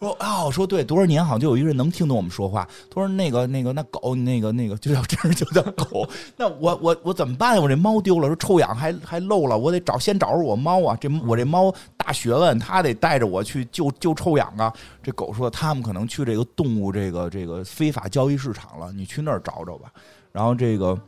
[0.00, 2.66] 说啊，我说对，多少年好像就有一个人能听懂我们说话。
[2.88, 6.08] 他说那个那个那狗，那个那个就叫真是就叫狗。
[6.38, 7.60] 那我我我怎么办呀？
[7.60, 10.96] 我这猫丢了，说臭氧还 还漏了，我得找先找着我猫啊。
[10.98, 14.72] 这我这猫大学问，他得带着我去救救臭氧啊。
[15.02, 19.92] 这狗说他们可能去这个动物这个这个非法交易市场了，你去那儿找找吧。
[20.32, 20.98] 然后这个。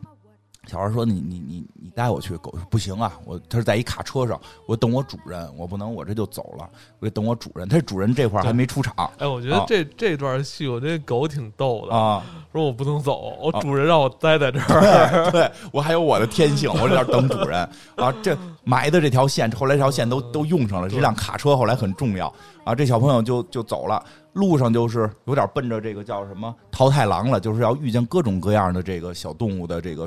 [0.68, 3.12] 小孩说：“你你你你带我去，狗不行啊！
[3.24, 6.68] 我他是在一卡车上，我等我主人，我不能我这就走了，
[7.00, 7.68] 我得等我主人。
[7.68, 8.94] 他主人这块还没出场。
[9.18, 12.22] 哎，我觉得这这段戏，我这狗挺逗的啊。
[12.52, 18.14] 说我不能走，我主人让我待在这儿，对我还有我的天性，我在这等主人啊。
[18.22, 20.88] 这埋的这条线，后来这条线都都用上了。
[20.88, 22.32] 这辆卡车后来很重要
[22.64, 22.72] 啊。
[22.72, 24.00] 这小朋友就就走了。”
[24.33, 30.07] 路上就是有点奔着这个叫什么桃太郎了，就是要遇见各种各样的这个小动物的这个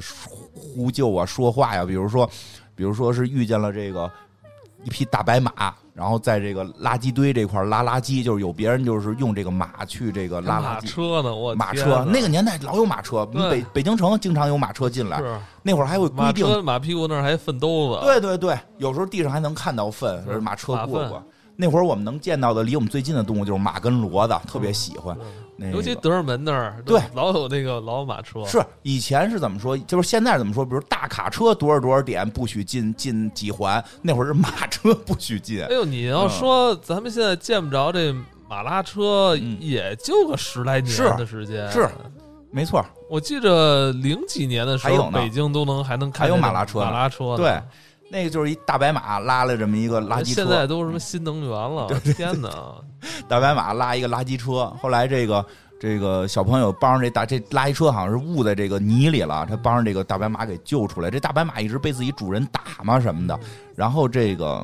[0.53, 1.85] 呼救啊、说话呀。
[1.85, 2.29] 比如说，
[2.73, 4.09] 比如说是遇见了这个
[4.83, 5.51] 一匹大白马，
[5.93, 10.87] 然后在这个垃圾堆这块拉垃圾，就是有别人就是用这个马去这个拉垃圾。
[10.87, 11.33] 车呢？
[11.33, 15.19] 我马车那个年代老有马车，北北京城经常有马车进来。
[15.19, 18.01] 是那会儿还会规定马屁股那儿还粪兜子。
[18.03, 21.23] 对对对，有时候地上还能看到粪，马车过过。
[21.55, 25.17] 那会儿我们能见到的离我们最近的动物就是马跟骡子，特别喜欢。
[25.71, 28.45] 尤其德尔门那儿，对，老有那个老有马车。
[28.45, 29.77] 是以前是怎么说？
[29.77, 30.65] 就是现在怎么说？
[30.65, 35.63] 比如大卡车多少多少点不许进进几环，那会儿是马车不许进。
[35.63, 38.13] 哎呦，你要说咱们现在见不着这
[38.49, 41.71] 马拉车，也就个十来年的时间。
[41.71, 41.87] 是，
[42.51, 42.85] 没错。
[43.09, 47.57] 我记着零几年的时候，北京都能还能看有马拉车，马拉车对。
[48.07, 51.87] 那个就是一大白马拉了这么一个垃圾车，现在都什么新能源了？
[52.15, 52.49] 天哪！
[53.27, 55.43] 大白马拉一个垃圾车，后来这个
[55.79, 61.09] 这个小朋友帮着这大这垃圾车好像是误在这个泥里了，他帮着这个大白马给救出来。
[61.09, 63.37] 这大白马一直被自己主人打嘛什么的，
[63.75, 64.63] 然后这个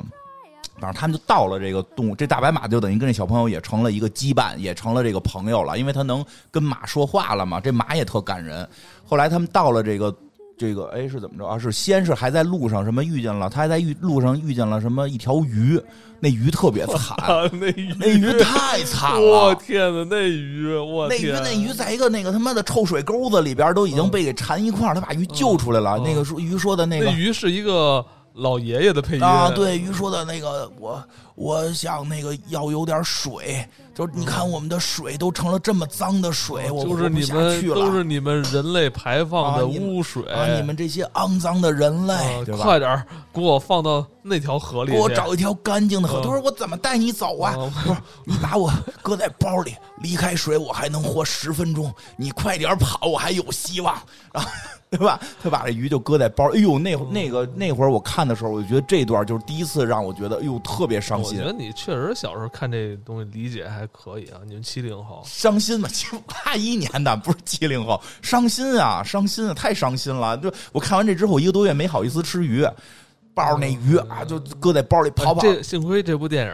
[0.78, 7.60] 反正他们就到了这个动物，这大白马就等于跟这小朋友也成了一个羁绊，也成了这个朋友了，因为他能跟马说话了嘛。
[7.60, 8.66] 这马也特感人。
[9.04, 10.14] 后来他们到了这个。
[10.62, 11.58] 这个哎是怎么着啊？
[11.58, 15.80] 是先是还在路上什么遇见了，他还在遇路上遇见了什么一条鱼，
[16.20, 17.16] 那鱼特别惨，
[17.50, 25.98] 那鱼那鱼太惨了，我天哪，那鱼我那鱼那鱼在一个那个他妈的臭水沟子里边都已经被给缠一块他把鱼救出来了。
[26.04, 28.06] 那个说鱼说的那个鱼是一个。
[28.34, 31.02] 老爷爷的配音啊，对于说的那个，我
[31.34, 40.46] 我想那个要有点水，就是你看我们的水都成了这么脏的水，我就是你们都是你们人类排放的污水啊！
[40.56, 43.04] 你们这些肮脏的人类，快点
[43.34, 46.22] 给我放到那条河里，给我找一条干净的河。
[46.22, 47.54] 他说我怎么带你走啊？
[47.84, 48.72] 不是你把我
[49.02, 53.94] 搁在包里，离开水我还能活十分钟，你快点跑，我还有希望。
[54.32, 54.50] 然后
[54.92, 55.18] 对吧？
[55.42, 56.50] 他把这鱼就搁在包。
[56.52, 61.38] 哎呦，那那个那会儿我看的时候，我就觉得这段就是第一次让我觉得，哎呦，特别伤心。
[61.38, 64.38] 我觉得你确实小时候看这东西理解还可以啊。
[64.46, 65.88] 你们七零后伤心嘛？
[66.44, 70.36] 八一年的不是七零后，伤心啊，伤心啊，太伤心了。
[70.36, 72.66] 就我看完这之后，一个多月没好意思吃鱼，
[73.32, 75.40] 抱着那鱼啊，就搁在包里跑跑。
[75.40, 76.52] 这幸亏这部电影。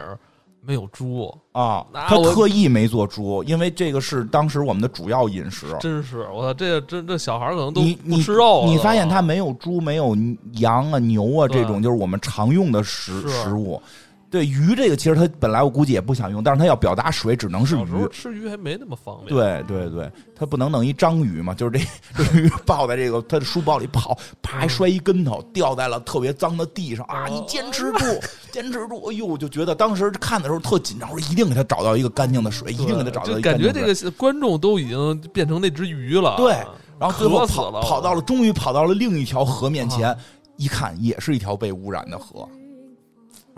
[0.61, 5.67] 没有猪啊，他特意没做猪，因为这个是当时我们的主要饮食。
[5.79, 8.65] 真是，我操，这这这小孩可能都不吃肉。
[8.65, 10.15] 你发现他没有猪，没有
[10.53, 13.81] 羊啊、牛啊这种，就是我们常用的食食物。
[14.29, 18.07] 对鱼这个，其实他本来我估计也不想用，但是他要表达水，只能是鱼。
[18.11, 19.29] 吃鱼还没那么方便。
[19.29, 21.53] 对对对，他不能弄一章鱼嘛？
[21.53, 27.25] 就是这鱼抱在这个他的书包里跑，啪摔一跟头，掉在了特别脏的地上啊！
[27.27, 28.05] 你坚持住，
[28.51, 29.03] 坚持住！
[29.05, 33.41] 哎呦，就觉得当时看的时候特紧张，我说一定给他找到一个干净的水，一定给他找到一个。
[33.41, 36.35] 感觉这个观众都已经变成那只鱼了。
[36.37, 36.53] 对，
[36.99, 40.15] 然后最后跑跑到了，终于跑到了另一条河面前，
[40.55, 42.47] 一看也是一条被污染的河。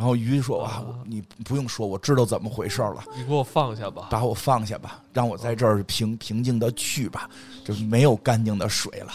[0.02, 3.04] 然后鱼说：“哇，你不用说，我知道怎么回事了。
[3.16, 7.30] 你给我放下吧，把我放下吧，让我在这儿平平静的去吧，
[7.64, 9.12] 就没有干净的水了。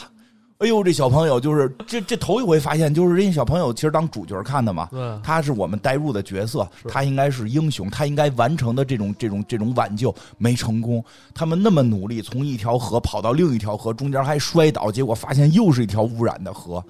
[0.58, 4.88] 哎呦，这小朋友就是这这头一回发现，就是人家小朋友其实当主角看的嘛，
[5.24, 11.04] 他是我们带入的角色，他应该是英雄，他应该完成的这种这种这种挽救没成功。
[11.34, 16.80] 他们那么努力，从一条河跑到另一条河，中间还摔倒，结果发现又是一条污染的河。”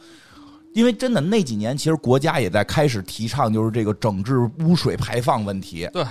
[0.77, 5.89] 因为真的那几年，其实国家也在开始提倡，就是这个整治污水排放问题。
[5.91, 6.05] 对，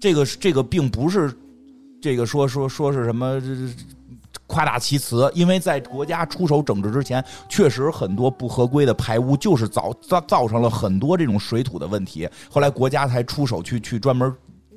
[0.00, 1.30] 这个这个并不是
[2.00, 3.38] 这个说说说是什么
[4.46, 12.26] 夸大其词，因为在国家出手整治之前，确实很多不合规的排污就是造造造成了很多这种水土的问题。
[12.50, 14.34] 后来国家才出手去去专门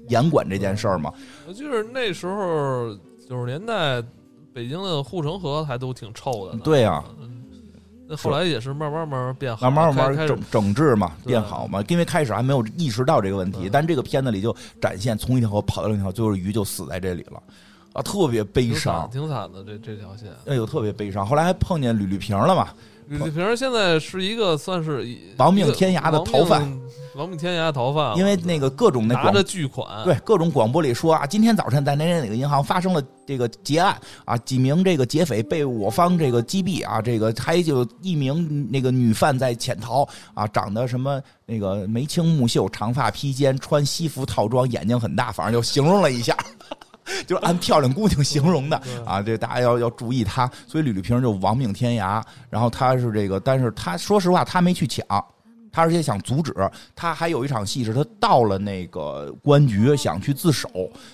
[0.09, 1.09] 严管这件事儿嘛。
[1.47, 2.93] 我记得那时候
[3.29, 4.03] 九十年代，
[4.53, 6.57] 北京的护城河还都挺臭的。
[6.57, 7.01] 对呀。
[8.15, 11.83] 后来也是慢慢慢慢变好，慢慢慢慢整整治嘛，变好嘛。
[11.87, 17.41] 因为开始还没有意识到这个问题，但这个片子里就展现，从一条河跑到另一条，最后鱼就死在这里了，
[17.93, 20.29] 啊，特别悲伤，挺惨的这这条线。
[20.45, 21.25] 哎呦，特别悲伤。
[21.25, 22.69] 后来还碰见吕丽萍了嘛？
[23.11, 25.05] 吕丽萍现在是一个算是
[25.35, 26.61] 亡命天涯的逃犯。
[27.15, 46.33] 亡命天涯逃犯，因为那个各种那拿着巨款，对各种广播里说啊，今天早晨在哪哪哪个银行发生了这个劫案啊，几名这个劫匪被我方这个击毙啊，这个还有一名那个女犯在潜逃啊，长得什么那个眉清目秀，长发披肩，穿西服套装，眼睛很大，反正就形容了一下，
[47.25, 55.05] 就是按漂亮姑娘形容的啊，这大家要要注意她，所以吕丽萍就亡命天涯，然后她是这个，但是她说实话，她没去抢。
[55.73, 56.53] 他而且想阻止，
[56.93, 60.69] 他还有一场戏是他到了那个公安局想去自首，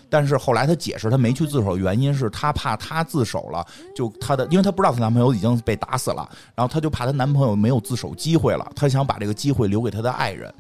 [0.10, 3.64] 但是后来他解释他没去自首，原因是他怕他自首了，
[3.96, 10.52] 就他的，因为她不知道她男朋友已经被打死了，然后她就怕她男朋友没有自首机会了，她想把这个机会留给她的爱人，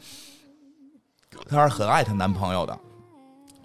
[1.49, 2.79] 她是很爱她男朋友的，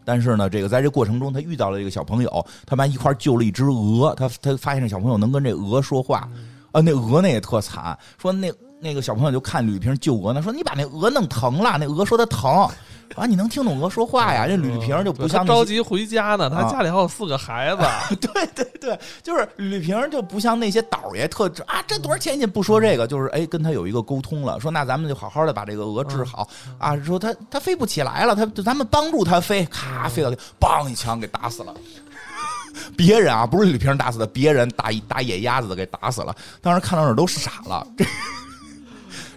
[0.05, 6.29] 但是呢，这个在这过程中他遇到了一个小朋友，他们一块救了一只鹅，他他发现这小朋友能跟这鹅说话，
[6.73, 8.53] 啊，那鹅那也特惨，说那。
[8.85, 12.69] 那个小朋友就看吕丽萍救鹅呢，说你把那鹅弄疼了，那鹅说它疼，
[13.17, 14.47] 啊，你能听懂鹅说话呀？
[14.47, 17.83] 这吕丽萍就不像着急回家呢，他家里还有四个孩子。
[18.21, 26.49] 对对对，就是吕丽萍就不像那些倒爷特啊，这多少钱你不说这个，就是哎，跟他有一个沟通了，说那咱们就好好的把这个鹅治好
[26.79, 26.97] 啊。
[27.05, 31.75] 说他他飞不起来了，他咱们帮助他飞，咔飞到，梆一枪给打死了。
[32.97, 36.35] 别人啊，不是吕丽萍打死的，别人打打野鸭子的给打死了。
[36.61, 37.87] 当时看到那都傻了。
[37.97, 38.05] 这。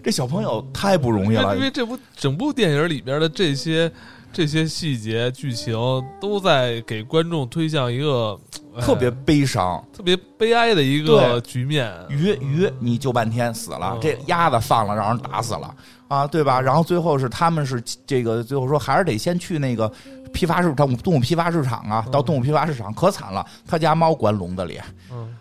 [0.06, 3.92] 这小朋友太不容易了，因为这部整部电影里边的这些
[4.32, 5.76] 这些细节剧情
[6.22, 8.40] 都在给观众推向一个
[8.80, 11.92] 特别悲伤、特别悲哀的一个局面。
[12.08, 15.76] 鱼鱼，你救半天死了，这鸭子放了让人打死了
[16.08, 16.62] 啊，对吧？
[16.62, 19.92] 然后最后是他们是这个最后说还是得先去那个
[20.32, 24.80] 批发市场动物批发市场啊，到动物批发市场可惨了，他家猫关笼子里。
[25.12, 25.36] 嗯。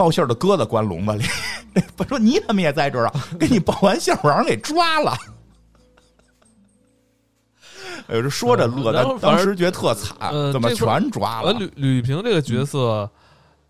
[0.00, 1.22] 报信的鸽子关笼子 里，
[1.98, 3.12] 我说你怎么也在这儿啊？
[3.38, 5.14] 给你报完信，我让人给抓了。
[8.08, 10.16] 哎呦，这说着乐，但当时觉得特惨，
[10.50, 11.52] 怎么全抓了？
[11.52, 13.10] 吕吕平这个角色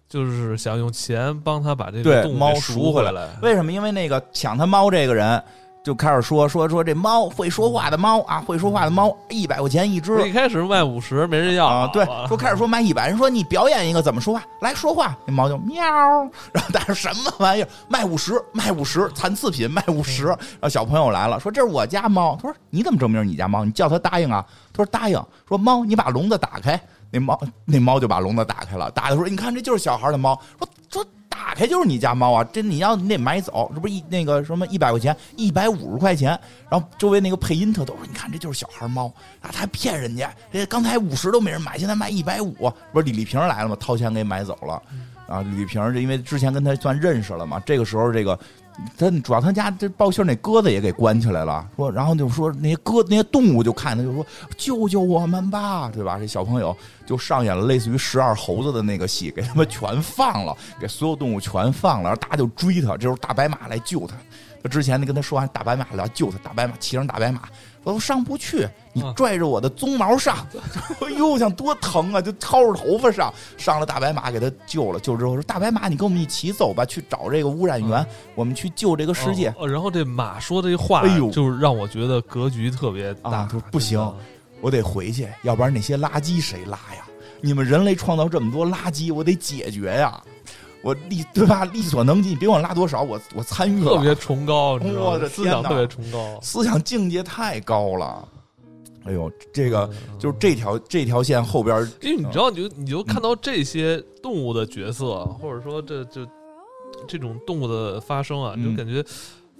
[0.08, 3.28] 就是想用钱帮他把这个猫赎回来。
[3.42, 3.72] 为什么？
[3.72, 5.42] 因为那个抢他猫这个人。
[5.82, 10.28] 就开始说说说这猫会说话的猫啊，会说话的猫一百块钱一只。
[10.28, 11.88] 一开始卖五十，没人要啊。
[11.90, 15.16] 对，说开始说卖一百，人说你表演一个怎么说话，来说话。
[15.24, 15.82] 那猫就喵，
[16.52, 20.26] 然后但是什么玩意儿卖五十，卖五十，残次品卖五十。
[20.26, 22.36] 然后小朋友来了，说这是我家猫。
[22.42, 23.64] 他说你怎么证明你家猫？
[23.64, 24.44] 你叫他答应啊。
[24.74, 25.18] 他说答应。
[25.48, 26.78] 说猫，你把笼子打开。
[27.10, 30.38] 那猫那猫就把笼子打开了，打开说你看这就是小孩的猫。
[30.58, 31.06] 说说。
[31.42, 32.44] 打开就是你家猫啊！
[32.52, 36.38] 这你要你得买走，这不是一那个什么一百块钱，一百五十块钱。
[36.68, 39.06] 然后周围那个配音特逗，说你看这就是小孩猫
[39.40, 42.52] 啊，他还骗人家，这刚才五十都没人买，现在卖一百五。
[42.92, 43.76] 不是李丽萍来了吗？
[43.80, 44.82] 掏钱给买走了。
[45.26, 48.38] 啊，李丽萍这因为之前跟他算认识了嘛，这个时候这个。
[48.96, 54.26] 他主要他家这报信那鸽子也给关起来了，说然后就说那些鸽那些动物就看他就说
[54.56, 56.18] 救救我们吧，对吧？
[56.18, 56.76] 这小朋友
[57.06, 64.14] 就上演了类似于十二猴子的那个戏，给他们全放了，给所有动物全放了，然后大家就追他，这时候大白马来救他。
[64.62, 67.42] 他之前那跟他说完大白马来救他，大白马骑上大白马。
[67.82, 70.46] 我上不去，你拽着我的鬃毛上，
[71.00, 72.20] 哎呦，想多疼啊！
[72.20, 75.00] 就掏着头发上，上了大白马给他救了。
[75.00, 83.48] 救之后说：“大白马，你跟我们一起走吧，去找这个污染源，我们去救这个世界。”然后这马说这话，哎呦，就是让我觉得格局特别大。
[83.70, 83.98] 不行，
[84.60, 87.04] 我得回去，要不然那些垃圾谁拉呀？
[87.40, 90.22] 你们人类创造这么多垃圾，我得解决呀。
[90.82, 91.64] 我力对吧？
[91.66, 93.96] 力所能及，你别管拉多少，我我参与了。
[93.96, 98.26] 特别崇高，我的思想特别崇高，思想境界太高了。
[99.04, 106.26] 哎呦，这个就是这条这条线后边，因为你知道，你就你就看到这些动物的角色，或者说这就
[107.06, 109.04] 这种动物的发生啊，就感觉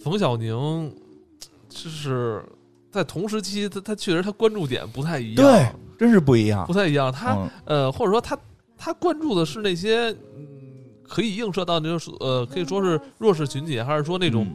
[0.02, 0.90] 冯小宁
[1.68, 2.42] 就是
[2.90, 5.68] 在同时期，他他确实他关注点不太一样，对，
[5.98, 7.12] 真是不一样，不太一样。
[7.12, 8.38] 他呃，或者说他
[8.78, 10.16] 他关注的是那些。
[11.10, 14.46] 可以映射到就是呃，可以说是弱势群体，还是说那种，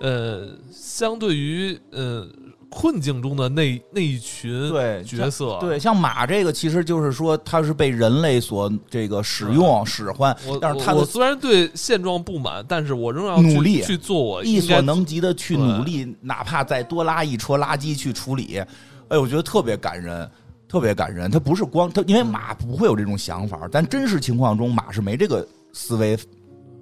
[0.00, 2.24] 呃，相对于呃
[2.70, 18.62] 困境中的那那一群对角色，对，像马这个，其实就是说它是被人类所这个使用使唤，但是它我虽然对现状不满，但是我仍然努力去做我力所能及的去努力，哪怕再多拉一车垃圾去处理，
[19.08, 20.30] 哎，我觉得特别感人，
[20.68, 21.28] 特别感人。
[21.28, 25.44] 他不是光他，因为马不会有这种想法，但真实情况中马是没这个。
[25.78, 26.18] 思维，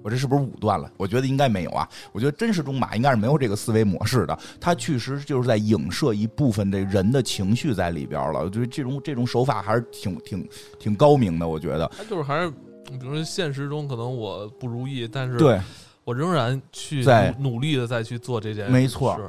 [0.01, 0.91] 我这是不是武断了？
[0.97, 1.87] 我觉得应该没有啊。
[2.11, 8.39] 我觉得真实中马应该是没有这个思维模式的，他确实就是在影射一部分这人的情绪在里边了。
[8.39, 11.47] 我觉得这种这种手法还是挺挺挺高明的。
[11.47, 15.59] 我觉得他就是还是，比如说现实中可能我不如意，但是对
[16.03, 18.71] 我仍然去在努力的再去做这件事。
[18.71, 19.19] 没错，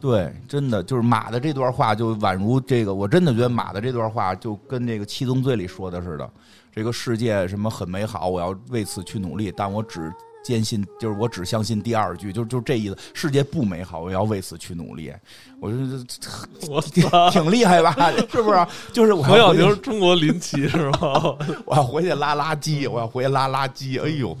[0.00, 6.28] 对，真的就是马的这段话就宛如这个，我真的觉得马的这段话就跟这个七宗罪里说的似的。
[6.74, 10.10] 这个世界什么很美好，我要为此去努力，但我只
[10.42, 12.96] 坚信，就是我只相信第二句，就就这意思。
[13.14, 15.12] 世界不美好，我要为此去努力。
[15.60, 16.04] 我觉得
[16.68, 16.80] 我
[17.30, 17.94] 挺厉害吧，
[18.30, 18.66] 是不是？
[18.92, 21.36] 就是何小宁，中国林奇是吗？
[21.66, 24.02] 我要回去拉垃圾，我要回去拉垃圾。
[24.02, 24.36] 哎呦，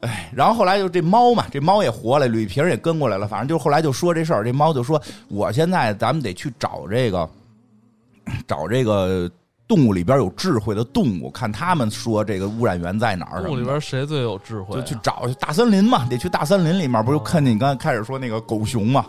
[0.00, 3.28] 哎，然后后来就这猫嘛，这猫也活了，吕萍也跟过来了。
[3.28, 7.28] 反正就后来就说这事儿，这猫就说：“我现在咱们得去找这个，
[8.48, 9.30] 找这个。”
[9.68, 13.42] 动物里边有智慧的动物，看他们说这个污染源在哪儿。
[13.42, 14.76] 动物里边谁最有智慧？
[14.76, 17.04] 就去找去大森林嘛，得去大森林里面。
[17.04, 19.04] 不就看见你刚才开始说那个狗熊嘛？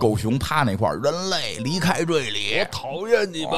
[0.00, 3.52] 狗熊趴那块儿，人类离开这里，我讨厌你们，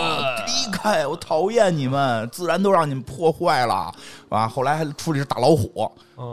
[0.47, 3.95] 离开，我讨厌你们，自然都让你们破坏了
[4.29, 4.49] 啊！
[4.49, 5.89] 后来还出来是大老虎，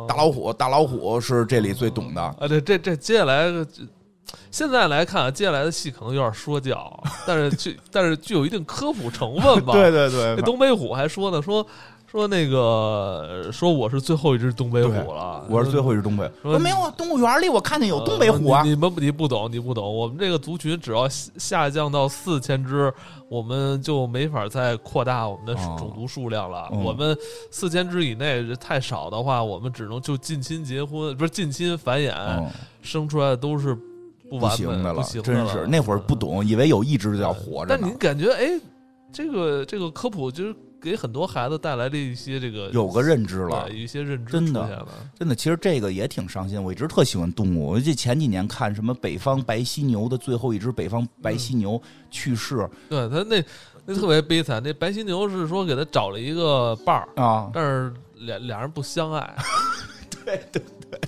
[0.07, 2.21] 大老虎，大老虎是这里最懂的。
[2.21, 3.45] 啊，对，这这接下来。
[4.51, 6.91] 现在来看，接下来的戏可能有点说教，
[7.27, 9.73] 但是具但是具有一定科普成分吧。
[9.77, 11.65] 对对对，那东北虎还说呢，说
[12.09, 16.29] 说那个说我是最后一只东北虎了，我是最后一只东北。
[16.41, 18.63] 说没有，动物园里我看见有东北虎啊。
[18.63, 22.91] 你们你不懂，你不懂，我们这个族群只要下降到四千只，
[23.27, 26.69] 我们就没法再扩大我们的种族数量了。
[26.71, 27.15] 我们
[27.51, 32.13] 四千只以内太少的话，我们只能就近亲结婚，不是近亲繁衍，
[32.81, 33.77] 生出来的都是。
[34.29, 37.77] 不行的了，真是那会儿不懂，以为有一只就要活着。
[37.77, 38.59] 但你感觉，哎，
[39.11, 44.85] 这个这个科普就是给很多孩子带来了一些这个有个认知了，一些认知真的
[45.17, 45.33] 真的。
[45.35, 46.61] 其实这个也挺伤心。
[46.61, 53.43] 我一直特喜欢动物，我记得前几年看什么北方白犀牛的最后一只北方白犀牛去世，对他那
[53.85, 54.61] 那特别悲惨。
[54.61, 59.35] 那白犀牛是说给他找了一个伴儿啊，但是俩俩人不相爱，
[60.25, 60.99] 对对对，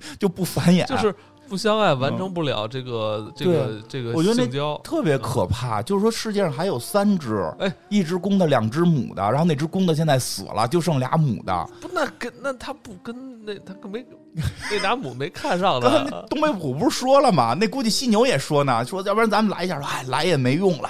[0.18, 1.14] 就不繁衍，就是。
[1.48, 5.80] 不相爱，完成不了这个这个这个我觉得那，特别可怕。
[5.82, 11.68] 就是说，世界上还有三只，哎，一只公的，两只母的，然后那只公的现在死了，就剩俩母的。
[11.80, 14.04] 不，那跟那他不跟那他没
[14.70, 16.26] 那俩母没看上了。
[16.28, 17.54] 东北虎不是说了吗？
[17.54, 20.88] 那估计犀牛也说呢，说要不然咱们来一下，哎，来也没用了。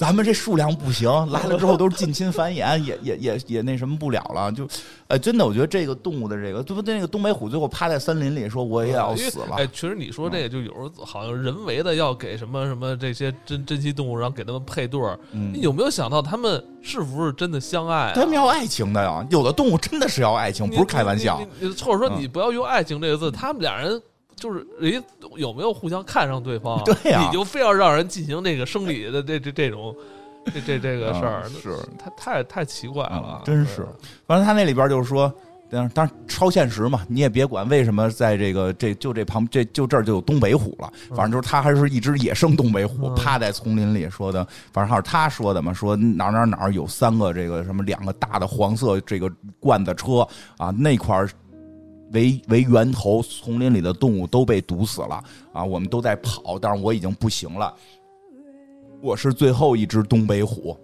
[0.00, 4.50] 咱们这数量不行， 来了之后都是近亲繁衍， 也也也也那什么不了了。
[4.50, 4.66] 就，
[5.08, 6.94] 呃，真的，我觉得这个动物的这个，对不对？
[6.94, 9.56] 那个东北虎最后趴在森林里说我也要死了。
[9.58, 15.18] 哎，其实你说这个，就有时候好像人为的要给什么什么这些珍珍稀动物，然后给他们配对儿。
[15.32, 18.12] 你有没有想到他们是不是真的相爱？
[18.14, 21.46] 他们要爱情的呀，有的动物真的是要爱情，不是开玩笑。
[21.84, 24.00] 或者说你不要用爱情这个字，他们俩人。
[24.40, 26.82] 就是人家有没有互相看上对方？
[26.82, 29.94] 对呀，你就非要让人进行那个生理的这这这种
[30.46, 33.86] 这这这个事儿，是他太太奇怪了，真是。
[34.26, 35.30] 反正他那里边就是说，
[35.70, 40.90] 当然超现实嘛，你也别管为什么在这个这就这旁这就这儿就有东北虎了。
[41.10, 44.42] 反正就是他还是一只野生东北虎，趴在丛林里说的。
[44.72, 49.30] 反正还是他说的嘛，说哪哪哪有三个这个什么两个大的黄色这个
[49.60, 50.26] 罐子车
[50.56, 51.28] 啊，那块儿。
[52.12, 55.64] 为为源头，丛林里的动物都被毒死了啊！
[55.64, 57.74] 我们都在跑，但是我已经不行了。
[59.00, 60.76] 我是最后一只东北虎，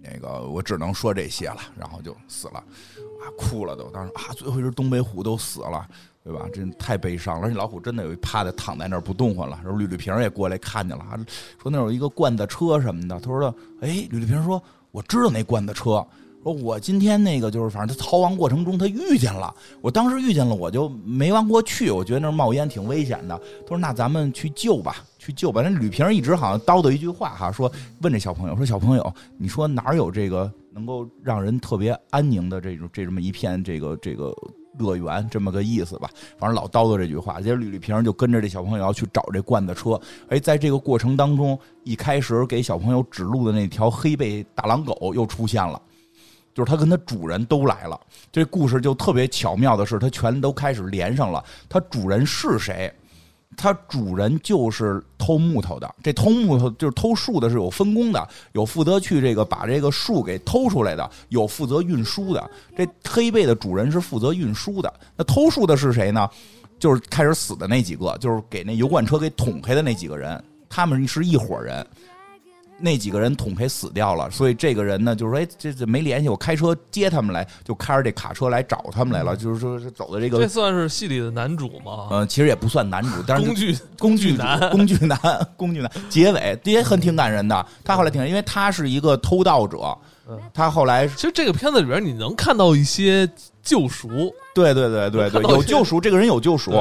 [0.00, 3.90] 那个我只能说这些了，然后就死了，啊，哭了都。
[3.90, 5.86] 当时啊，最后一只东北虎都死了，
[6.24, 6.48] 对吧？
[6.52, 7.46] 真太悲伤了。
[7.46, 9.58] 而且老虎真的有一趴在躺在那儿不动唤了。
[9.62, 11.04] 然后吕吕平也过来看见了，
[11.60, 13.18] 说那有一个罐子车什么的。
[13.20, 16.06] 他说：“哎，吕吕平说，我知道那罐子车。”
[16.52, 23.36] 我今天那个就是，反正他逃亡过程中他遇见了，我当时遇见了，我就没往过去，我觉得那冒烟挺危险的。
[23.62, 25.62] 他说那咱们去救吧，去救吧。
[25.62, 27.70] 那吕平一直好像叨叨一句话哈，说
[28.02, 34.34] 问这小朋友说小朋友，你说哪有这个能够让人特别安宁的这种这这么一片这个这个
[34.78, 36.08] 乐园这么个意思吧？
[36.38, 37.40] 反正老叨叨这句话。
[37.40, 40.00] 接着吕丽萍就跟着这小朋友要去找这罐子车。
[40.28, 45.80] 哎，在这个过程当中，一开始给小朋友指路的那条黑背大狼狗又出现了。
[46.58, 48.00] 就是它跟它主人都来了，
[48.32, 51.44] 这故事就特别巧妙的是，它全都开始连上了。
[51.68, 52.92] 它主人是谁？
[53.56, 55.88] 它主人就是偷木头的。
[56.02, 62.50] 这偷木头就是偷树的，是有分工的，有负责去这个把这个树给偷出来的，有负责运输的。
[62.76, 64.92] 这黑背的主人是负责运输的。
[65.14, 66.28] 那偷树的是谁呢？
[66.80, 71.86] 就是开始死的那几个，就是给那油罐车给捅开的那几个人，他们是一伙人。
[72.80, 80.38] 那几个人统赔死掉了，所以这个人呢，就是说，哎，这这没联系，我开车接他们来，就开着这卡车来找他们来了，就是说是走的这个。
[80.38, 82.08] 这算是戏里的男主吗？
[82.10, 85.18] 嗯，其实也不算男主，但是工具 工具男，工具男，
[85.56, 85.90] 工具男。
[86.08, 89.96] 结尾也很挺感人的，他后来挺，因为他是一个偷盗者，
[90.54, 93.28] 他后来其实这个片子里边你能看到一些
[93.62, 96.72] 救赎，对对对对对，有救赎，这个人有救赎。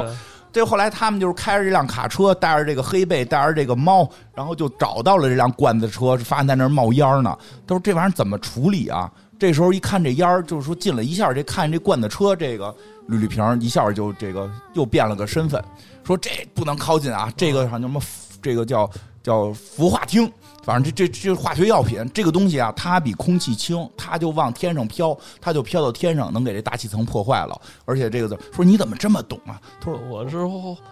[0.57, 7.37] 这后来他们就是开着这辆卡车，带着这个黑背，带着这个猫，然后就找到了这辆罐子车，发现在那儿冒烟呢。
[7.67, 15.63] 他说：“这玩意儿怎么处理啊？”这时候一看这烟儿，就是说进了一下，这看这罐子车，这个吕吕平一下就这个又变了个身份，
[16.03, 18.01] 说这不能靠近啊，这个好像什么，
[18.41, 18.89] 这个叫
[19.21, 20.27] 叫孵化厅。
[20.68, 27.57] 反正这这这化学药品这个东西啊，它比空气轻，它就往天上飘，它就飘到天上，能给这大气层破坏了。
[27.86, 29.61] 而且这个字说你怎么这么懂啊？
[29.80, 30.45] 他说我是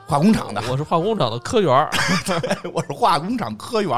[0.07, 1.89] 化工厂的，我是化工厂的科员
[2.71, 3.91] 我是化工厂科员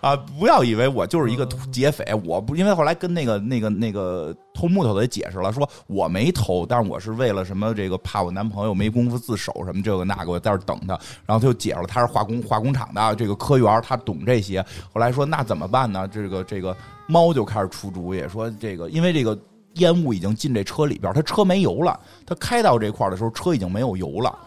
[0.00, 0.14] 啊！
[0.38, 4.32] 不要以为我就是一个劫匪，我不因为后来跟那个那个那个。
[4.54, 7.74] 偷木头的解释了，说我没偷，但是我是为了什么？
[7.74, 10.94] 这个怕我男朋友没工夫自首什么这个那个，我在这等他。
[11.26, 14.64] 然后他就解释了，他是化工化工厂的这个科员，他懂这些。
[14.92, 16.06] 后来说那怎么办呢？
[16.06, 16.74] 这个这个
[17.08, 19.36] 猫就开始出主意，说这个因为这个
[19.74, 24.38] 烟雾已经进这车里边，他车没油了，他开到这块的时候车已经没有油了。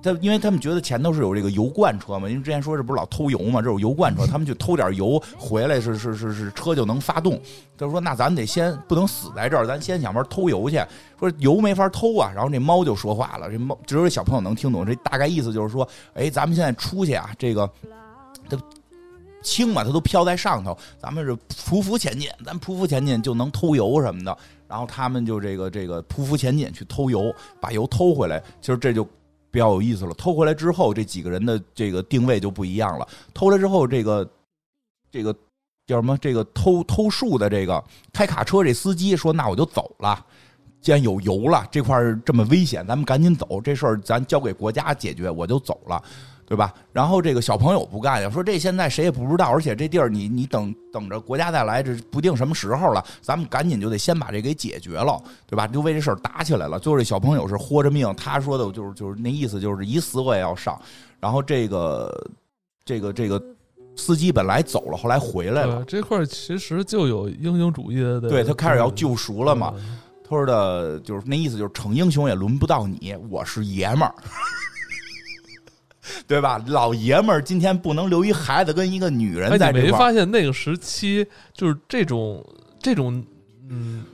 [0.00, 7.40] 他因为他们觉得前头是有这个油罐车嘛，因为之前说这不是老偷油嘛，这有油罐车，他们去偷点油回来是是是是车就能发动。
[7.76, 10.80] 他说那咱得先不能死在这儿，咱先想法偷油去。
[11.18, 17.68] 说油没法偷啊，然后这猫就说话了，这猫只有小朋友能听懂，这大概意思就是说，哎，咱们现在出去啊，这个
[18.48, 18.56] 它
[19.42, 24.38] 轻嘛，它都飘在上头，咱们是匍匐前进，咱匍匐前进就能偷油什么的。
[24.68, 29.04] 然后他们就这个这个匍匐前进去偷油，把油偷回来，其实这就。
[29.50, 33.08] 比较有意思了，偷回来之后，这几个人的这个定位就不一样了。
[33.32, 34.30] 偷来之后，这个
[35.10, 35.34] 这个
[35.86, 36.16] 叫什么？
[36.18, 37.82] 这个偷偷树的这个
[38.12, 40.24] 开卡车这司机说：“那我就走了，
[40.80, 43.60] 既然有油了，这块这么危险，咱们赶紧走。
[43.60, 46.02] 这事儿咱交给国家解决，我就走了。”
[46.48, 46.72] 对吧？
[46.94, 55.66] 然后这个小朋友不干呀，说这现在谁也不知道，而且这地儿你你等等着国家再来，这不定什么时候了，咱们赶紧就得先把这给解决了，对吧？
[55.66, 56.78] 就为这事儿打起来了。
[56.78, 60.80] 最后这小朋友是豁着命，他说的就是就是那意思，就是以死我也要上。
[61.20, 62.30] 然后这个
[62.82, 63.42] 这个这个
[63.94, 65.84] 司机本来走了，后来回来了。
[65.84, 69.74] 这块其实就有英雄主义的，对他开始要救赎了嘛。
[70.24, 74.14] 他说的就是那意思，就是逞英雄也轮不到你，我是爷们儿。
[76.26, 76.62] 对吧？
[76.66, 82.44] 老爷们儿今天不能留一孩子跟一个女人在这块没发现那个时期就是这种
[82.80, 83.24] 这种
[83.68, 84.04] 嗯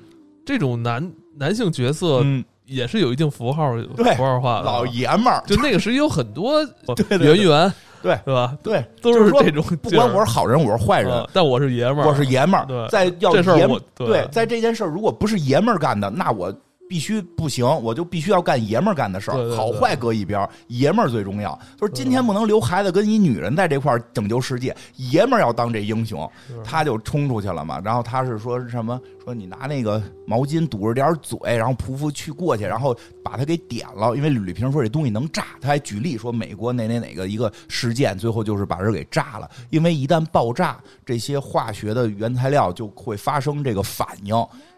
[0.46, 2.24] 这种男男性角色
[2.66, 3.74] 也是有一定符号
[4.16, 6.62] 符号化的老爷们儿，就那个时期有很多
[7.20, 7.72] 圆圆。
[8.02, 8.54] 对对吧？
[8.62, 9.64] 对，都是这种。
[9.82, 12.88] 不管我是好人，我是坏人，但我是爷们儿，我是爷们儿。
[12.90, 16.54] 在要爷们儿，对，在这件事儿，如果不是爷们儿干的，那我。
[16.88, 21.58] 必须不行，我就必须要干爷们儿干的事儿，好坏搁一边，爷们儿最重要。
[21.80, 26.30] 就是今天不能留孩子跟一女人在这块儿拯救世界，爷们儿要当这英雄，
[26.62, 27.80] 他就冲出去了嘛。
[27.84, 29.00] 然后他是说什么？
[29.24, 34.14] 说你拿那个毛巾堵着点嘴，然后匍匐去过去，然后把他给点了。
[34.14, 39.50] 因为吕丽萍说这东西能炸，他还举例说美国哪哪哪个一个事件，最后就是把人给炸了。
[39.70, 44.34] 因为一旦爆炸，这些化学的原材料就会发生这个反应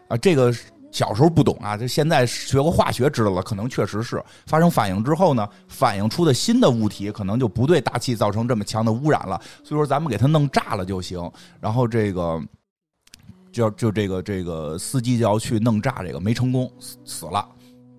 [0.07, 0.53] 啊，这个。
[0.91, 9.39] 小时候不懂啊，这现在学过化学知道了，可能确实是发生反应之后呢，反应出的新的物体可能就不对大气造成这么强的污染了。
[9.63, 11.31] 所以说咱们给它弄炸了就行。
[11.59, 12.41] 然后这个
[13.51, 17.47] 就就这个这个司机就要去弄炸这个，没成功，死了。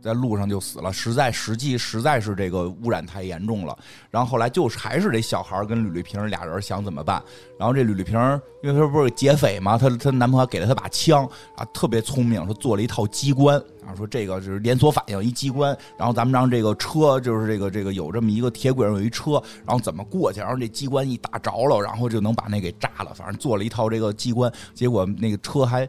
[0.01, 3.77] 在路上就死了，实在实际实在是这个污染太严重了。
[4.11, 7.23] 然后后来就是还是这小孩跟吕丽萍俩人想怎么办。
[7.59, 8.19] 然后这吕丽萍
[8.63, 11.25] 因为她不是劫匪嘛，她她男朋友给了她把枪
[11.57, 15.77] 啊，特别聪明，说做了一套机关啊，说这个就是连锁反应一机关。
[15.99, 20.41] 然后咱们让这个车就是这个这个有这么一个铁轨上有一车，然后怎么过去？
[20.41, 23.13] 然后这机关一打着了，然后就能把那给炸了。
[23.15, 25.89] 反正做了一套这个机关，结果那个车还。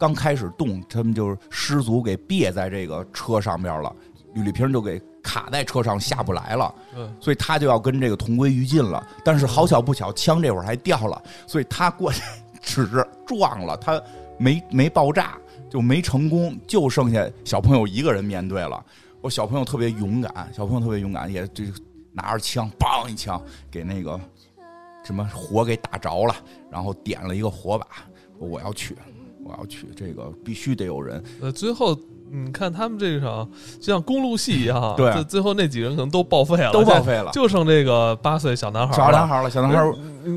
[0.00, 3.94] 刚开始动，他们就是失足给别在这个车上边了，
[4.32, 6.74] 吕丽萍就给卡在车上下不来了，
[7.20, 9.06] 所以他就要跟这个同归于尽了。
[9.22, 12.22] 但是好巧不巧，枪这会儿还掉了，所以他过去
[12.62, 14.02] 只是撞了，他
[14.38, 15.36] 没没爆炸，
[15.68, 18.82] 就没成功，就剩下小朋友一个人面对了。
[19.20, 21.62] 我小朋友特别勇敢，小朋友特别勇敢，也就
[22.10, 23.38] 拿着枪，梆一枪
[23.70, 24.18] 给那个
[25.04, 26.34] 什么火给打着了，
[26.70, 27.86] 然后点了一个火把，
[28.38, 28.96] 我要去。
[29.44, 31.22] 我要去，这个必须得有人。
[31.40, 31.96] 呃，最后
[32.30, 33.48] 你看他们这场
[33.80, 39.50] 就像公路戏一样，对，最后那几个人可能都报废了，都报废了，就剩这个八岁小男孩小男孩了。
[39.50, 39.82] 小男孩，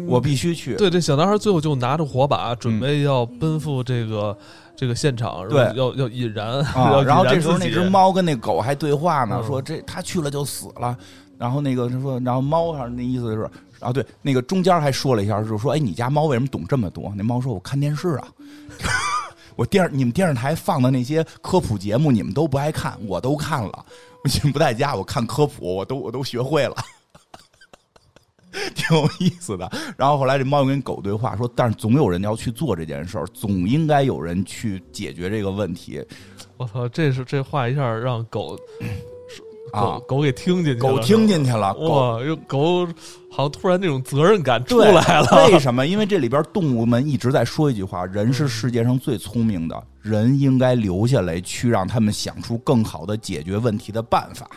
[0.07, 0.75] 我必须去。
[0.75, 4.35] 对，这小男孩最后就拿着火把，准备要奔赴这个
[4.75, 6.63] 这个现场，对，要要引燃。
[7.05, 10.97] 然后这时候那只猫跟那狗还对话呢，说这他去了就死了。
[11.37, 13.49] 然后那个他说，然后猫上那意思就是，
[13.83, 17.13] 啊，对，那个中间还说了一下，就是说，哎，你家猫为什么懂这么多？
[17.15, 18.27] 那猫说，我看电视啊。
[19.55, 23.85] 我电你们电视台放的那些科普节目，你们都不爱看，我都看了。
[24.25, 26.75] 你们不在家，我看科普，我都我都学会了，
[28.73, 29.71] 挺有意思的。
[29.95, 36.03] 然后后来这猫又跟狗对话说：“但是总有人要去做这件事儿，总应该有人去解决这个问题。”
[36.57, 38.57] 我操，这是这话一下让狗。
[39.73, 42.85] 啊，狗给听进去了，狗听进去了，哇，狗
[43.31, 45.47] 好像突然那种责任感出来了。
[45.47, 45.87] 为什么？
[45.87, 54.47] 因为这里边动物们一直在说一句话：人是世界上最聪明的，人应该留下来去让他们想出更好的解决问题的办法。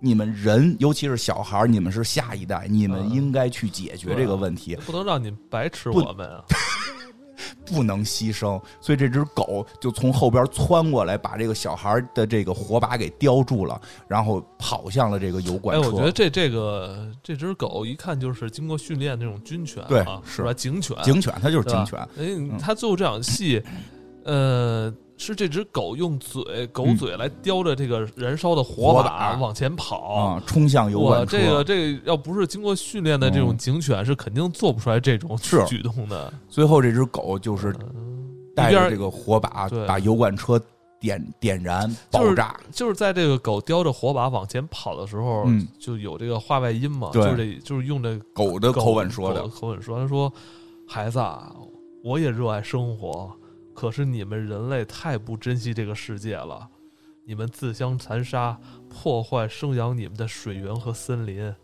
[0.00, 6.42] 你们人，尤其是小孩你们是下一代，你们应该去解决这个问题，不能让你白吃我们啊。
[7.66, 15.88] 不能牺牲，所以这只狗就从后边窜过来，把这个小孩的这个火把给叼住了，然后跑向了这个油罐车。
[15.88, 20.52] 哎，我觉得这这个这只狗一看就是经过训练那种军犬，对，是吧？
[20.52, 21.98] 警犬，警犬，它就是警犬。
[22.18, 23.62] 哎，它最后这场戏，
[24.24, 24.92] 呃。
[25.20, 31.38] 是这只狗用嘴狗嘴来叼着这个燃烧的火把往前跑，冲向油管车。
[31.38, 35.36] 这个这个要不是经过训练的这种警犬，是肯定做不出来这种
[35.68, 36.32] 举动的。
[36.48, 37.70] 最后这只狗就是
[38.56, 40.58] 带着这个火把把油管车
[40.98, 42.58] 点点燃爆炸。
[42.72, 45.44] 就是在这个狗叼着火把往前跑的时候，
[45.78, 50.32] 就有这个话外音嘛，就是这就是用这狗的口吻说的口吻说，他说
[50.88, 51.52] ：“孩子，啊，
[52.02, 53.30] 我也热爱生活。”
[53.74, 56.68] 可是你们人类太不珍惜这个世界了，
[57.26, 61.54] 你们自相残杀，破坏生养你们的水源和森林，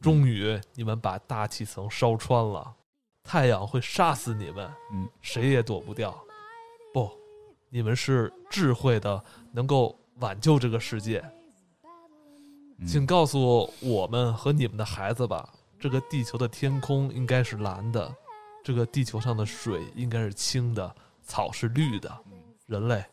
[0.00, 2.74] 终于你们把大气层烧穿了，
[3.24, 6.16] 太阳会杀死你们，嗯，谁也躲不掉。
[6.92, 7.10] 不，
[7.70, 9.22] 你们是智慧的，
[9.52, 11.24] 能够挽救这个世界。
[12.86, 18.14] 请告诉我们和你们的孩子吧，这个地球的天空应该是蓝的，
[18.62, 20.94] 这个地球上的水应该是清的。
[21.26, 22.10] 草是绿的，
[22.66, 23.04] 人类，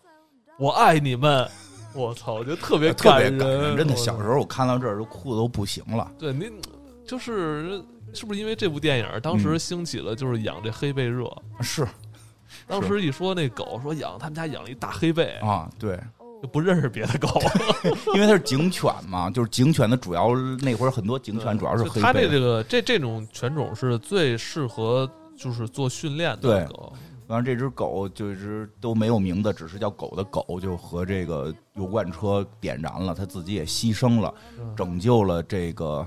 [0.58, 1.50] 我爱你们！
[1.96, 3.96] 我操，我觉得特别特别感人，真的。
[3.96, 6.12] 小时候我看到这儿就哭的都不行了。
[6.18, 6.52] 对，您
[7.06, 7.84] 就是
[8.14, 11.26] 是不是因为这部电影当时兴起了，就是养这黑背热？
[11.62, 11.88] 是，
[12.68, 16.00] 当时一说那狗说养他们家养了一大黑背啊，对，
[16.52, 17.30] 不认识别的狗，
[18.16, 26.94] 因为它是警犬嘛，就是警犬的主要那会儿很多警犬主要是黑它这这个这这种犬种是最适合就是做训练的狗。
[27.28, 34.34] 完了，这只狗就是都没有名字，只是叫狗的狗，就和这个油罐车点燃了，它自己也牺牲了，
[34.76, 36.06] 拯救了这个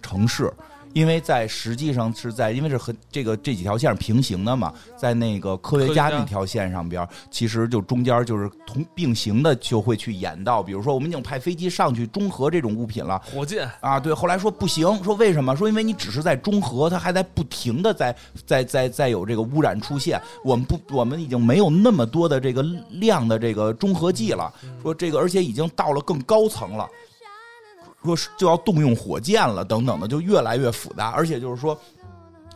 [0.00, 0.52] 城市。
[0.92, 15.56] 因为在实际上是在，因为是和这个这几条线是平行的嘛，在那个科学家那条线上边，其实就中间就是同并行的，就会去演到，比如说我们已经派飞机上去中和这种物品了，火箭啊，对，后来说不行，说为什么？
[15.56, 18.14] 说因为你只是在中和，它还在不停的在
[18.44, 24.52] 在在在有这个污染出现，我们不，我们已经没有那么多的这个量的这个中和剂了，
[24.82, 26.88] 说这个而且已经到了更高层了。
[28.04, 31.10] 说就要动用火箭了，等等的，就越来越复杂。
[31.10, 31.76] 而且就是说，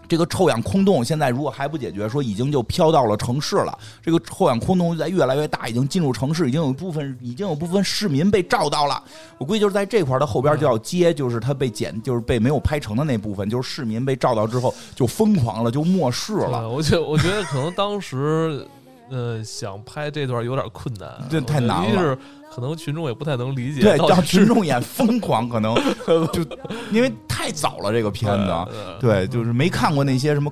[0.09, 3.77] 这个臭氧空洞现在如果还不解决，说已经就飘到了城市了。
[4.01, 9.03] 这个臭氧空洞在越来越大，已经进入城市，已经有一部分，已经有部分市民被照到了。
[9.39, 16.69] 我估计就是在这块儿，它后边就要接，就是他被剪，就是被没有拍成的那部分，就是市民被照到之后就疯狂了，就漠视了。
[16.69, 18.67] 我觉我觉得可能当时。
[19.11, 22.01] 呃，想拍这段有点困难，这太难了。
[22.01, 22.19] 是
[22.55, 25.75] 可能群众也不太能理解，对，让群众演疯狂，可能
[26.33, 26.43] 就
[26.91, 28.67] 因为太早了这个片子，
[28.99, 30.51] 对，就是没看过那些什么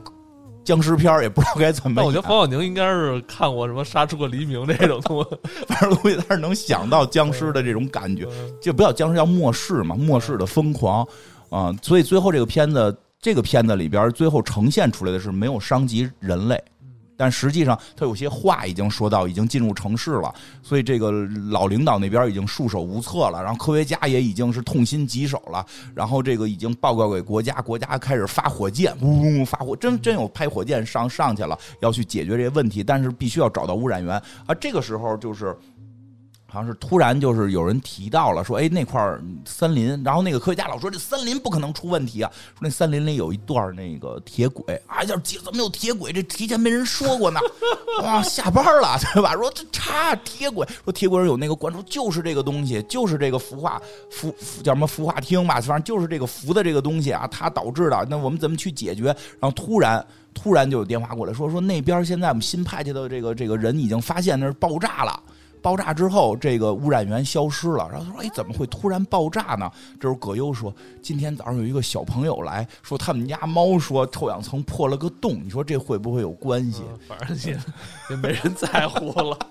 [0.64, 2.02] 僵尸片也不知道该怎么。
[2.04, 5.36] 我觉得冯小宁应该是看过什么《杀出个黎明》这种东西，
[5.66, 8.28] 反正估计他是能想到僵尸的这种感觉，
[8.60, 11.06] 就不叫僵尸，叫末世嘛，末世的疯狂
[11.48, 11.74] 啊。
[11.82, 16.62] 所以最后这个片子，这个片子里边最后呈现出来的是没有伤及人类。
[17.16, 21.10] 但实际上，他有些话已经说到，已经进入城市了，所以这个
[21.50, 25.64] 老领导那边已经束手无策了，然后科学家也已经是痛心疾首了，
[25.94, 34.14] 然后这个已经报告给国家，国家开始发火箭，呜呜发火，真真有拍火箭上上去了，要去解决这些问题，但是必须要找到污染源
[34.46, 35.56] 啊，这个时候就是。
[36.54, 46.12] 好像是突然就是有人提到了，说哎那块儿森林，然后那个科学家老说这森林不可能出问题啊，说那森林里有一段那个铁轨，哎呀怎么有铁轨？
[46.12, 47.40] 这提前没人说过呢，
[48.04, 49.34] 啊下班了 对吧？
[49.34, 53.82] 说这差铁轨，说铁轨上有那个关注，就是这个东西，就是这个孵化
[54.12, 54.32] 孵
[54.62, 58.06] 叫什么孵化厅吧，反正就是这个氟的这个东西啊，它导致的。
[58.08, 59.06] 那我们怎么去解决？
[59.40, 65.20] 然后突然突然就有电话过来说说那边现在我们新派去的这个这个人已经发现那是爆炸了。
[65.64, 67.88] 爆炸之后，这个污染源消失了。
[67.90, 70.70] 然后他说：“哎，怎么会突然爆炸呢？”这时候葛优说
[71.00, 75.40] ：“今天早上有一个小朋友来说，他们家猫说臭氧层破了个洞。
[75.42, 76.82] 你说这会不会有关系？
[77.08, 77.58] 反正也
[78.10, 79.38] 也没人在乎了。”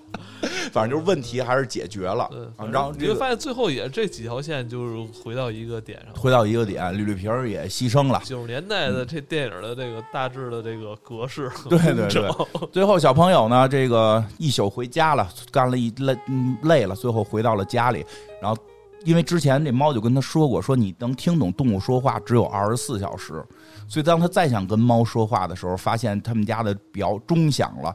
[0.72, 2.30] 反正就是问题还是解决了，
[2.72, 8.22] 然后你会发现最后也这几条线就是回到一个点上，回到一个点，绿绿皮儿也牺牲了。
[8.26, 12.30] 九十年代的这电影的这个大致的这个格式，对对对。
[12.72, 16.18] 最后小朋友呢，这个一宿回家了，干了一累
[16.62, 18.06] 累了，最后回到了家里。
[18.42, 18.58] 然后
[19.04, 23.44] 因为之前那猫就跟他说过，说你能听懂动物说话只有二十四小时，
[23.88, 27.94] 所以当他再想跟猫说话的时候，发现他们家的表钟响了。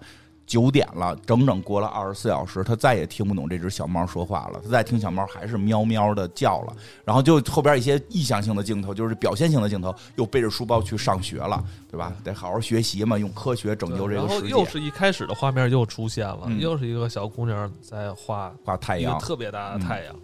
[0.48, 4.58] 九点了，整整过了二十四小时，他再也听不懂这只小猫说话了。
[4.64, 6.74] 他再听小猫还是喵喵的叫了。
[7.04, 12.14] 然后就后边一些意向性的镜头，就是表现性的镜头，又背着书包去上学了，对吧？
[12.24, 14.48] 得好好学习嘛，用科学拯救这个世界。
[14.48, 20.16] 又是一开始的画面又出现了，又是一个小姑娘在画画太阳，特别大的太阳。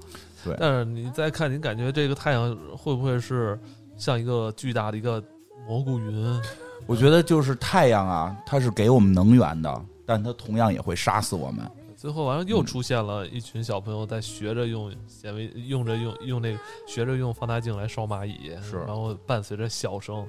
[0.43, 3.61] 对，但是你再看，你感觉这个太阳会不会是
[3.99, 5.23] 像一个巨大的一个
[5.69, 6.41] 蘑菇云？
[6.87, 9.85] 我觉得就是太阳啊，它是给我们能源的。
[10.07, 11.65] 但它同样也会杀死我们。
[11.97, 18.79] 最后，完了又出现了一群小朋友在学着用显微，用着用用那个学着用放大镜来烧蚂蚁，是。
[18.81, 20.27] 然后伴随着笑声，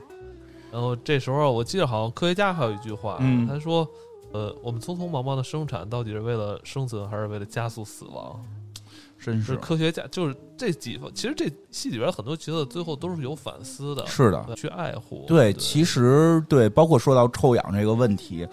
[0.72, 3.86] 然后这时候我记得好像科学家还有一句话，他说
[4.32, 8.42] ：“呃，我们匆匆忙忙的生产到底是为了生存，还是为了加速死亡？”
[9.20, 15.26] 真是科学家，就是这几方，其实这戏里边很多角色最后都是有反思的，是的，去爱护。
[15.28, 18.48] 对，其实对，包括说到臭氧这个问题。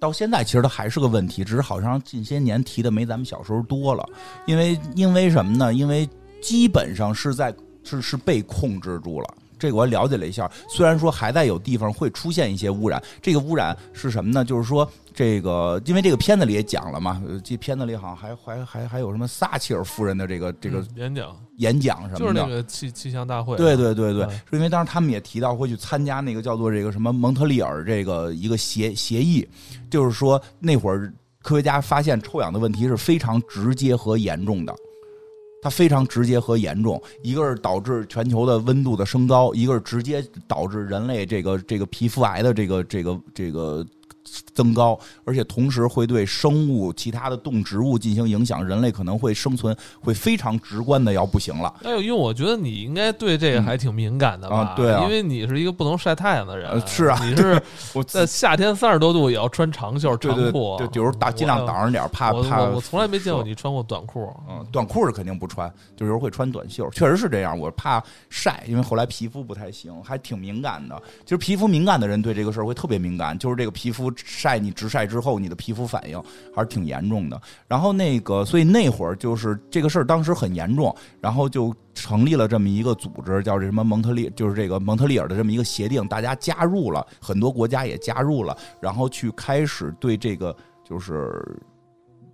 [0.00, 4.04] 到现在其实它还是个问题，只是好像近些年提的没咱们小时候多了。
[4.46, 5.72] 因为因为什么呢？
[5.72, 6.08] 因为
[6.40, 7.54] 基本上是在
[7.84, 9.34] 是是被控制住了。
[9.60, 14.44] 这个我了解了一下，虽然说还在有地方会出现一些污染，这个污染是什么呢？
[14.44, 14.90] 就是说。
[15.12, 23.56] 这个，因为这个片子里也讲了嘛，这片子里好像还还还还有什么撒切尔夫人的这个这个演讲演讲什么的，就是那个气气象大会。
[23.56, 29.46] 对对对对，是因为当时他们也提到会去参加那个叫做这个什么蒙特利尔这个一个协协议，
[29.90, 31.12] 就是说那会儿
[31.42, 34.72] 科学家发现臭氧的问题是非常直接和严重的，
[35.62, 43.86] 它非常直接和严重，一个是导致全球的温度的升高，一个是直接导致人类这个这个皮肤癌的这个这个这个。
[44.54, 51.72] 增高，而且同时会对生物、其他的动植物进行影响，人类可能会生存会非常直观的要不行了。
[51.84, 54.74] 哎呦，因为我觉得你应该对这个还挺敏感的吧？
[54.76, 56.80] 对啊，因为你是一个不能晒太阳的人。
[56.86, 57.60] 是啊，你是
[57.94, 62.62] 我在夏天三十多度也要穿长袖长裤，对，有时候打尽量挡着点，怕怕。
[62.62, 64.32] 我从来没见过你穿过短裤。
[64.48, 67.58] 嗯，短裤是肯定不穿，就有时候会穿短袖，确实是这样。
[67.58, 71.00] 我怕晒，因为后来皮肤不太行，还挺敏感的。
[71.24, 76.22] 其实皮肤敏感的人对这个事儿会特别敏感，就是这个皮肤晒你直晒之后，你的皮肤反应
[76.54, 77.40] 还是挺严重的。
[77.66, 91.42] 然后那个，所以那会儿就是这个事儿当时很严重，然后就成立了这么一个组织，叫什么蒙特利，就是这个蒙特利尔的这么一个协定，大家加入了，很多国家也加入了，然后去开始对这个就是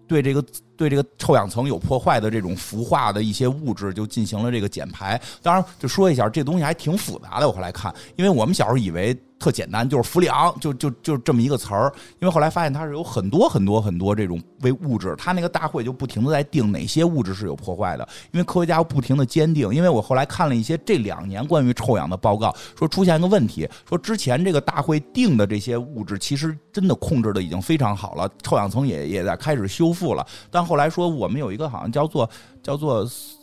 [0.06, 0.44] 对这个。
[0.78, 5.18] 对这个臭氧层有破坏的这种氟化的一些物质，就进行了这个减排。
[5.42, 7.48] 当然，就说一下，这东西还挺复杂的。
[7.48, 11.92] 我后来看，因为我们小时候以为特简单，就是氟利昂，就就就这么一个词儿。
[12.20, 15.14] 因为后来发现它是有很多很多很多这种微物质。
[15.18, 19.72] 它那个大会就不停的在定哪些物质是有破坏的，因为科学家不停的坚定。
[19.74, 32.28] 因为我后来看了一些这两年关于臭氧的报告，说出现一个问题，说之前这个大会定的这些物质其实真的控制的已经非常好了，臭氧层也也在开始修复了，但后来说，我们有一个好像叫做
[32.62, 33.06] 叫做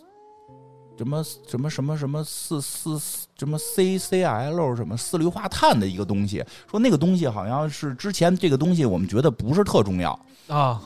[0.98, 3.00] 什么什么什么什么四四
[3.38, 10.18] 什么 C C L 什么四氯化碳的一个东西，说那个东西好像是之前这个东西我们觉得不是特重要
[10.48, 10.80] 啊，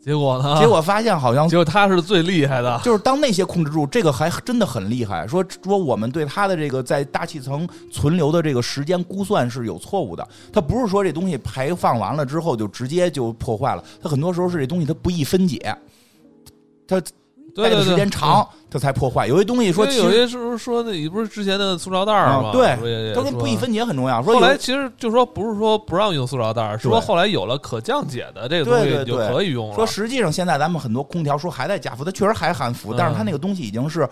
[0.00, 0.58] 结果呢？
[0.60, 5.26] 结果发现好像结果它是最厉害的，就是当那些控制住这个还真的很厉害。
[5.26, 15.76] 说说我们对它的这个在大气层存留的这个时间估算是有错误的，它不是说这东西排放完了之后就直接就破坏了，它很多时候是这东西它不易分解。
[16.86, 17.02] 它
[17.54, 19.26] 待的时间长，它才破坏。
[19.26, 22.50] 有些东西说，有些时候说那你不是之前的塑料袋吗？
[22.52, 24.22] 对，它跟不易分解很重要。
[24.22, 29.74] 说后来其实就说不是说不让用塑料袋，是说后来有了可降解的这个东西就可以用了。
[29.74, 34.08] 说实际上现在咱们很多空调说还在加氟，它确实还含氟，但是它那个东西已经是。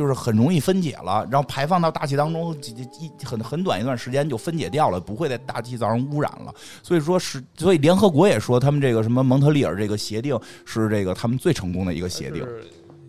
[0.00, 2.56] 就是很容易分解了，然后排放到大气当中，
[2.98, 6.54] 一很很短一段时间就分解掉了，不会在大气造成污染了。
[6.82, 12.42] 所以说是，所以联合国也说，他们这个什么蒙特利尔这个协定是这个他们最成功的一个协定，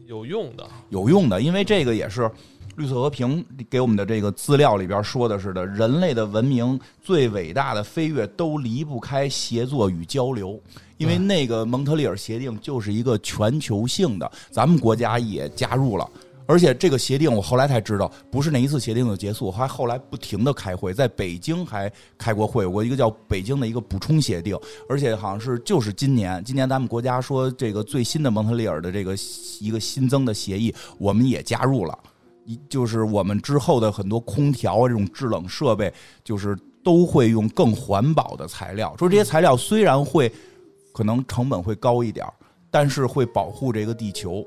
[0.06, 2.30] 有用的，有用的，因为这个也是
[2.76, 10.60] 绿色和平给我们的这个资料里边说的是的，人类的文明最伟大的飞跃都离不开协作与交流，
[10.98, 16.06] 因为那个蒙特利尔协定就是一个全球性的，咱们国家也加入了。
[16.52, 24.54] 而且这个协定，我后来才知道，不是那一次协定就结束，还后来不停的开会，在北京还开过会，过一个叫北京的一个补充协定，
[24.90, 29.16] 而且好像是就是今年，今年咱们国家说这个最新的蒙特利尔的这个
[29.62, 31.98] 一个新增的协议，我们也加入了，
[32.44, 36.54] 一就是我们之后的很多空调啊这种制冷设备，就是
[36.84, 40.30] 都会用更环保的材料，说这些材料虽然会
[40.92, 42.28] 可能成本会高一点，
[42.70, 44.46] 但是会保护这个地球，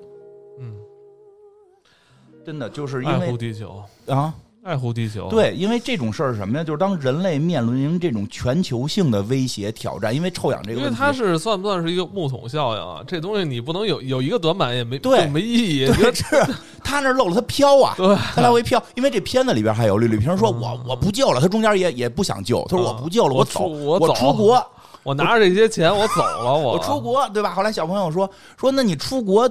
[2.45, 5.29] 真的就是因为爱护地球啊，爱护地球。
[5.31, 6.65] 对，因为这种事儿是什么呀？
[6.65, 13.03] 就是当人类面临这种全球性的威胁挑战，因为臭氧这个，因为它是算不算是一个木桶效应啊？
[13.07, 15.87] 这东西你不能有有一个短板也没对没意义。
[15.87, 16.23] 是
[16.85, 18.83] 他那漏了，他飘啊，对，他来回飘。
[18.95, 24.65] 因为这片子里边还有吕吕萍说：“我我不救了。”他中间也也不想救，他说：“我不救了，我走，我我出国，
[25.03, 28.31] 我拿着这些钱我走了，我我出国，对吧？”后来小朋友说
[28.61, 29.51] ：“说那你出国。”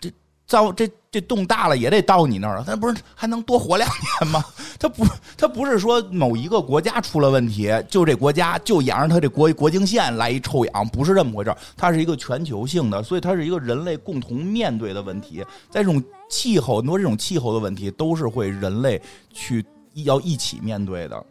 [0.00, 0.10] 这
[0.46, 4.44] 造这这洞大了也得到你那儿了，他不是还能多活两年吗？
[4.80, 15.44] 他不他不是说某一个国家出了问题，就这国家就沿着他这国国境线来一臭氧，不是这么回事儿它是一个全球性的，所以它是一个人类共同面对的问题。
[15.70, 19.00] 在这种气候很多这种气候的问题，都是会人类
[19.32, 19.64] 去
[20.02, 21.24] 要一起面对的。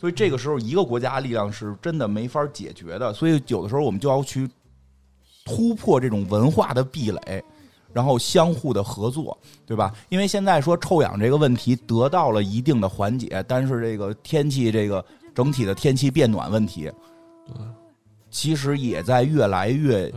[0.00, 3.14] 所以这个时候，一个国家力量是真的没法解决的。
[3.14, 4.50] 所以有的时候，我们就要去
[5.44, 7.44] 突破这种文化的壁垒。
[7.92, 9.36] 然后相互的合作，
[9.66, 9.92] 对吧？
[10.08, 15.04] 因为现在说臭氧这个问题得到了一定的缓解，但是这个天气这个
[15.34, 16.90] 整体的天气变暖问题，
[18.30, 20.12] 其实也在越来越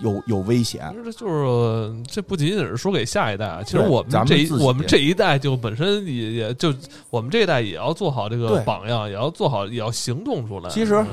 [0.00, 0.94] 有有危险。
[1.04, 6.72] 这就是这不仅仅是说给下一代啊，其实我们这我们这一代就本身也也就
[7.10, 10.70] 我们这一代也要做好这个榜样，也要做好也要行动出来。
[10.70, 11.04] 其实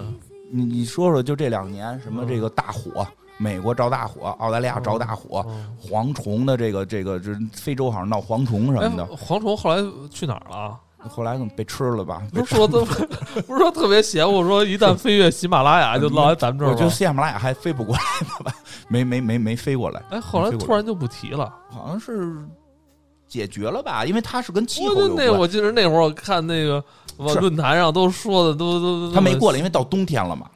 [0.51, 3.05] 你你说说，就这两年什么这个大火。
[3.37, 5.45] 美国着大火，澳大利亚着大火，
[5.81, 9.05] 蝗虫的这个这个，这非洲好像闹蝗虫什么的。
[9.15, 10.79] 蝗虫后来去哪儿了？
[11.09, 12.21] 后来怎么被吃了吧？
[12.31, 12.85] 不是说都
[13.45, 16.69] 不是说特别邪乎，说一旦飞越喜马拉雅就落在咱们这儿。
[16.69, 18.53] 我觉得喜马拉雅还飞不过来呢吧？
[18.87, 20.01] 没没没没飞过来。
[20.11, 22.37] 哎，后来突然就不提了，好像是
[23.27, 24.05] 解决了吧？
[24.05, 25.25] 因为它是跟气候有关。
[25.27, 26.81] 那我记得那会儿我看那个
[27.17, 30.49] 论坛上都说的都都它没过来，因为到冬天了嘛。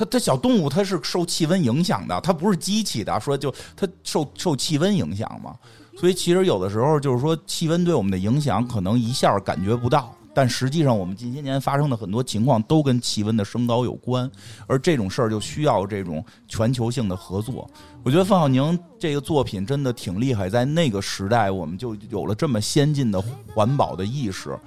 [0.00, 5.54] 它它小动物它是受气温影响的，它不是机器的，说就它受受气温影响嘛。
[5.98, 14.30] 所以其实有的时候就是说气温对我们的影响可能一下感觉不到，但实际上我们近些年发生的很多情况都跟气温的升高有关，
[14.66, 17.68] 而这种事儿就需要这种全球性的合作。
[18.02, 23.22] 我觉得范浩宁这个作品真的挺厉害，在那个时代我们就有了这么先进的
[23.52, 24.58] 环保的意识。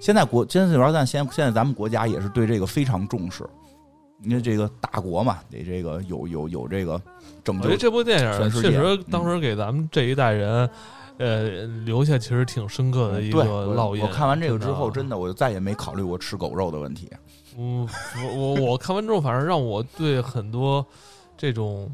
[0.00, 3.48] 现在国现在主要但现现在咱们国家也是对这个非常重视。
[4.24, 7.00] 因为这个大国嘛，得这个有有有这个
[7.42, 7.76] 拯救。
[7.76, 10.68] 这部电影确实当时给咱们这一代人，
[11.18, 13.42] 呃，留下其实挺深刻的一个
[13.74, 14.02] 烙印。
[14.02, 17.08] 我看完这个之后，真的我就再也没考虑过吃狗肉的问题。
[17.58, 17.88] 嗯，
[18.24, 20.86] 我我我看完之后，反正让我对很多
[21.36, 21.90] 这种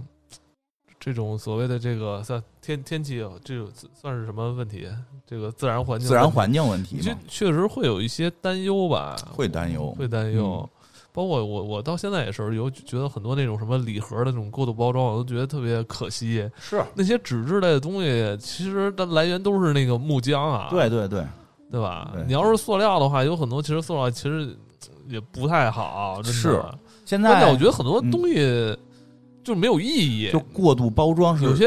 [1.01, 4.87] 这种所谓的这个算天天气，这种算是什么问题？
[5.27, 9.17] 这个自然环境、自然环境问题，确实会有一些担忧吧？
[9.35, 10.69] 会担忧，会担忧。
[11.19, 16.49] 包括我，我到现在也是有觉得很多那种什么礼盒的那种过度包装，我都觉得特别可惜。
[16.61, 20.69] 是那些纸质类的东西，其实它来源都是那个木浆啊。
[20.70, 21.27] 对对对，
[21.73, 22.12] 对吧？
[22.28, 24.57] 你要是塑料的话，有很多其实塑料其实
[25.09, 26.23] 也不太好。
[26.23, 26.62] 是
[27.05, 28.78] 现在我觉得很多东西
[29.43, 31.66] 就没有意义，就过度包装是有些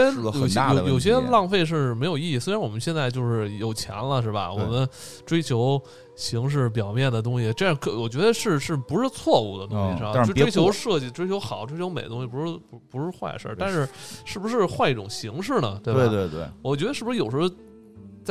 [0.87, 2.39] 有些浪费是没有意义。
[2.39, 4.49] 虽然我们现在就是有钱了，是吧？
[4.53, 4.87] 我们
[5.25, 5.81] 追求。
[6.21, 9.97] 形式表面的东西，这样可我觉得是是不是错误的东西？
[9.97, 10.23] 是吧？
[10.23, 13.55] 追求设计、追求好、追求美的东西，不是不不是坏事。
[13.57, 13.89] 但是，
[14.23, 15.79] 是不是换一种形式呢？
[15.83, 15.99] 对吧？
[16.01, 17.49] 对对对，我觉得是不是有时候。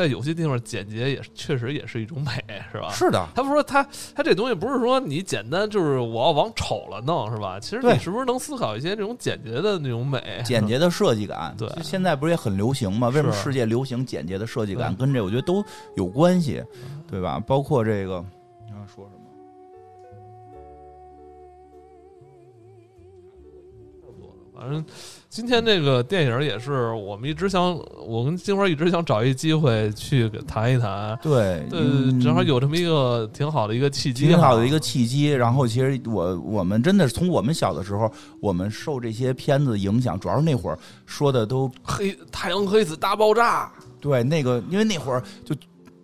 [0.01, 2.31] 在有些地方，简洁也确实也是一种美，
[2.72, 2.90] 是吧？
[2.93, 3.24] 是的。
[3.35, 7.60] 他不说他他这东西不是说你简单就是我要往丑了弄，是吧？
[7.60, 11.55] 其实你是不是能思考一些这种简洁的那种美、简洁的设计感？
[11.59, 13.09] 对，现在不是也很流行吗？
[13.09, 14.97] 为什么世界流行简洁的设计感？
[14.97, 15.62] 跟这我觉得都
[15.97, 16.64] 有关系，
[17.06, 17.39] 对吧？
[17.47, 18.24] 包括这个，
[18.66, 19.19] 你要说什么？
[24.61, 24.85] 反正。
[25.31, 27.73] 今天这个电影也是我们一直想，
[28.05, 31.16] 我跟金花一直想找一机会去谈一谈。
[31.23, 31.81] 对，对，
[32.20, 35.31] 正好有这么一个挺好的一个契机，挺好的一个契机。
[35.31, 38.11] 然后，其实我我们真的是从我们小的时候，
[38.41, 40.77] 我们受这些片子影响，主要是那会儿
[41.07, 43.70] 说的都黑太阳黑子大爆炸。
[44.01, 45.55] 对，那个因为那会儿就。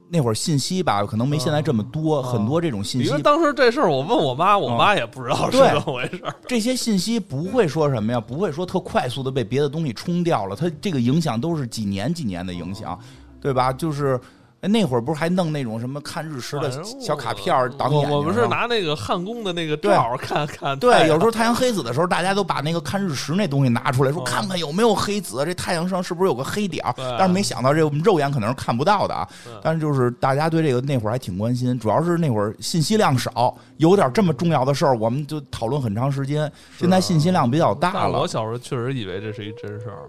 [0.08, 3.08] 那会儿信息吧，可能没现在这么多，很多这种信息。
[3.08, 6.22] 因为当时这事儿，我问我妈，我妈也不知道是怎么回事。
[6.46, 12.98] 这些信息不会说什么呀，不会说特快速的被别的东西冲掉了，它这个影响都是几年几年的影响，
[13.40, 13.72] 对吧？
[13.72, 14.20] 就是。
[14.68, 16.70] 那会儿不是还弄那种什么看日食的
[17.00, 18.10] 小卡片儿挡眼睛？
[18.10, 20.78] 我们是拿那个焊工的那个照看看。
[20.78, 26.94] 对，有时候太阳黑子的时候，大家都把那个看日食那东西拿出来，说看看有没有黑子，这太阳上是不是有个黑点儿？
[27.18, 29.28] 但是没想到这我们肉眼可能是看不到的啊。
[29.62, 36.50] 但是就是大家对这个那会儿还挺关心，主要是那会儿信息量少，有点这么重要的事儿，我们就讨论很长时间。
[36.78, 38.20] 现在信息量比较大了。
[38.20, 40.08] 我小时候确实以为这是一真事儿。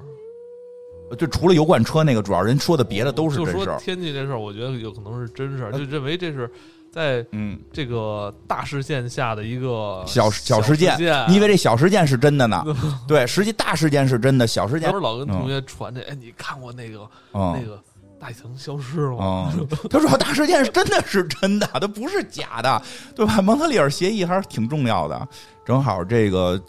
[1.15, 3.77] 就除了油罐车那个，主要人说的别的都是真事儿。
[3.77, 6.49] 天气这事儿，我觉得有可能是真事儿，就认为这是
[6.91, 10.97] 在嗯这个大事件下的一个小小事件。
[11.29, 12.63] 你以为这小事件是真的呢？
[13.07, 14.89] 对，实际大事件是真的，小事件。
[14.89, 17.81] 不是老跟同学传这，哎，你看过那个那个
[18.19, 19.53] 大气层消失了吗？
[19.89, 22.81] 他说大事件是真的是真的，它不是假的，
[23.15, 23.41] 对吧？
[23.41, 25.27] 蒙特利尔协议还是挺重要的，
[25.65, 26.61] 正好这个。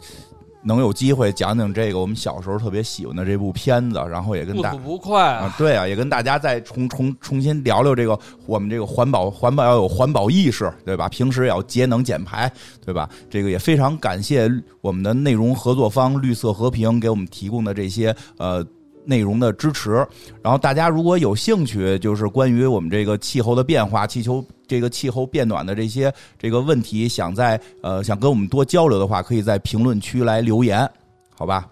[0.61, 11.07] 能有机会讲讲这个我们小时候特别喜欢的这部片子，然后也跟大不快啊，对啊，也跟大家再重重重新聊聊这个我们这个环保环保要有环保意识，对吧？
[11.09, 12.51] 平时也要节能减排，
[12.85, 13.09] 对吧？
[13.29, 14.49] 这个也非常感谢
[14.81, 18.65] 我们的内容合作方绿色和平给我们提供的这些呃。
[19.09, 20.07] 内容的支持，
[20.43, 30.87] 然后大家如果有兴趣，就是关于我们这个气候的变化、气球这个气候变暖的这些这个问题，想在呃想跟我们多交流的话，可以在评论区来留言，
[31.35, 31.67] 好吧？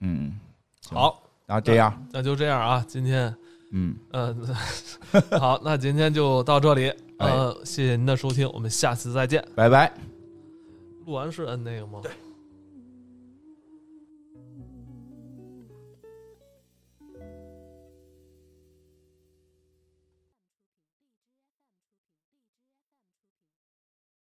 [0.00, 0.32] 嗯，
[0.88, 3.34] 好，那这样，那就这样啊，今天，
[3.72, 3.94] 嗯。
[4.12, 4.34] 嗯，
[5.38, 9.92] 好，那今天就到这里，呃，谢谢您的收听，我们下次再见，拜拜。
[11.04, 12.00] 录完是摁那个吗？
[12.02, 12.10] 对。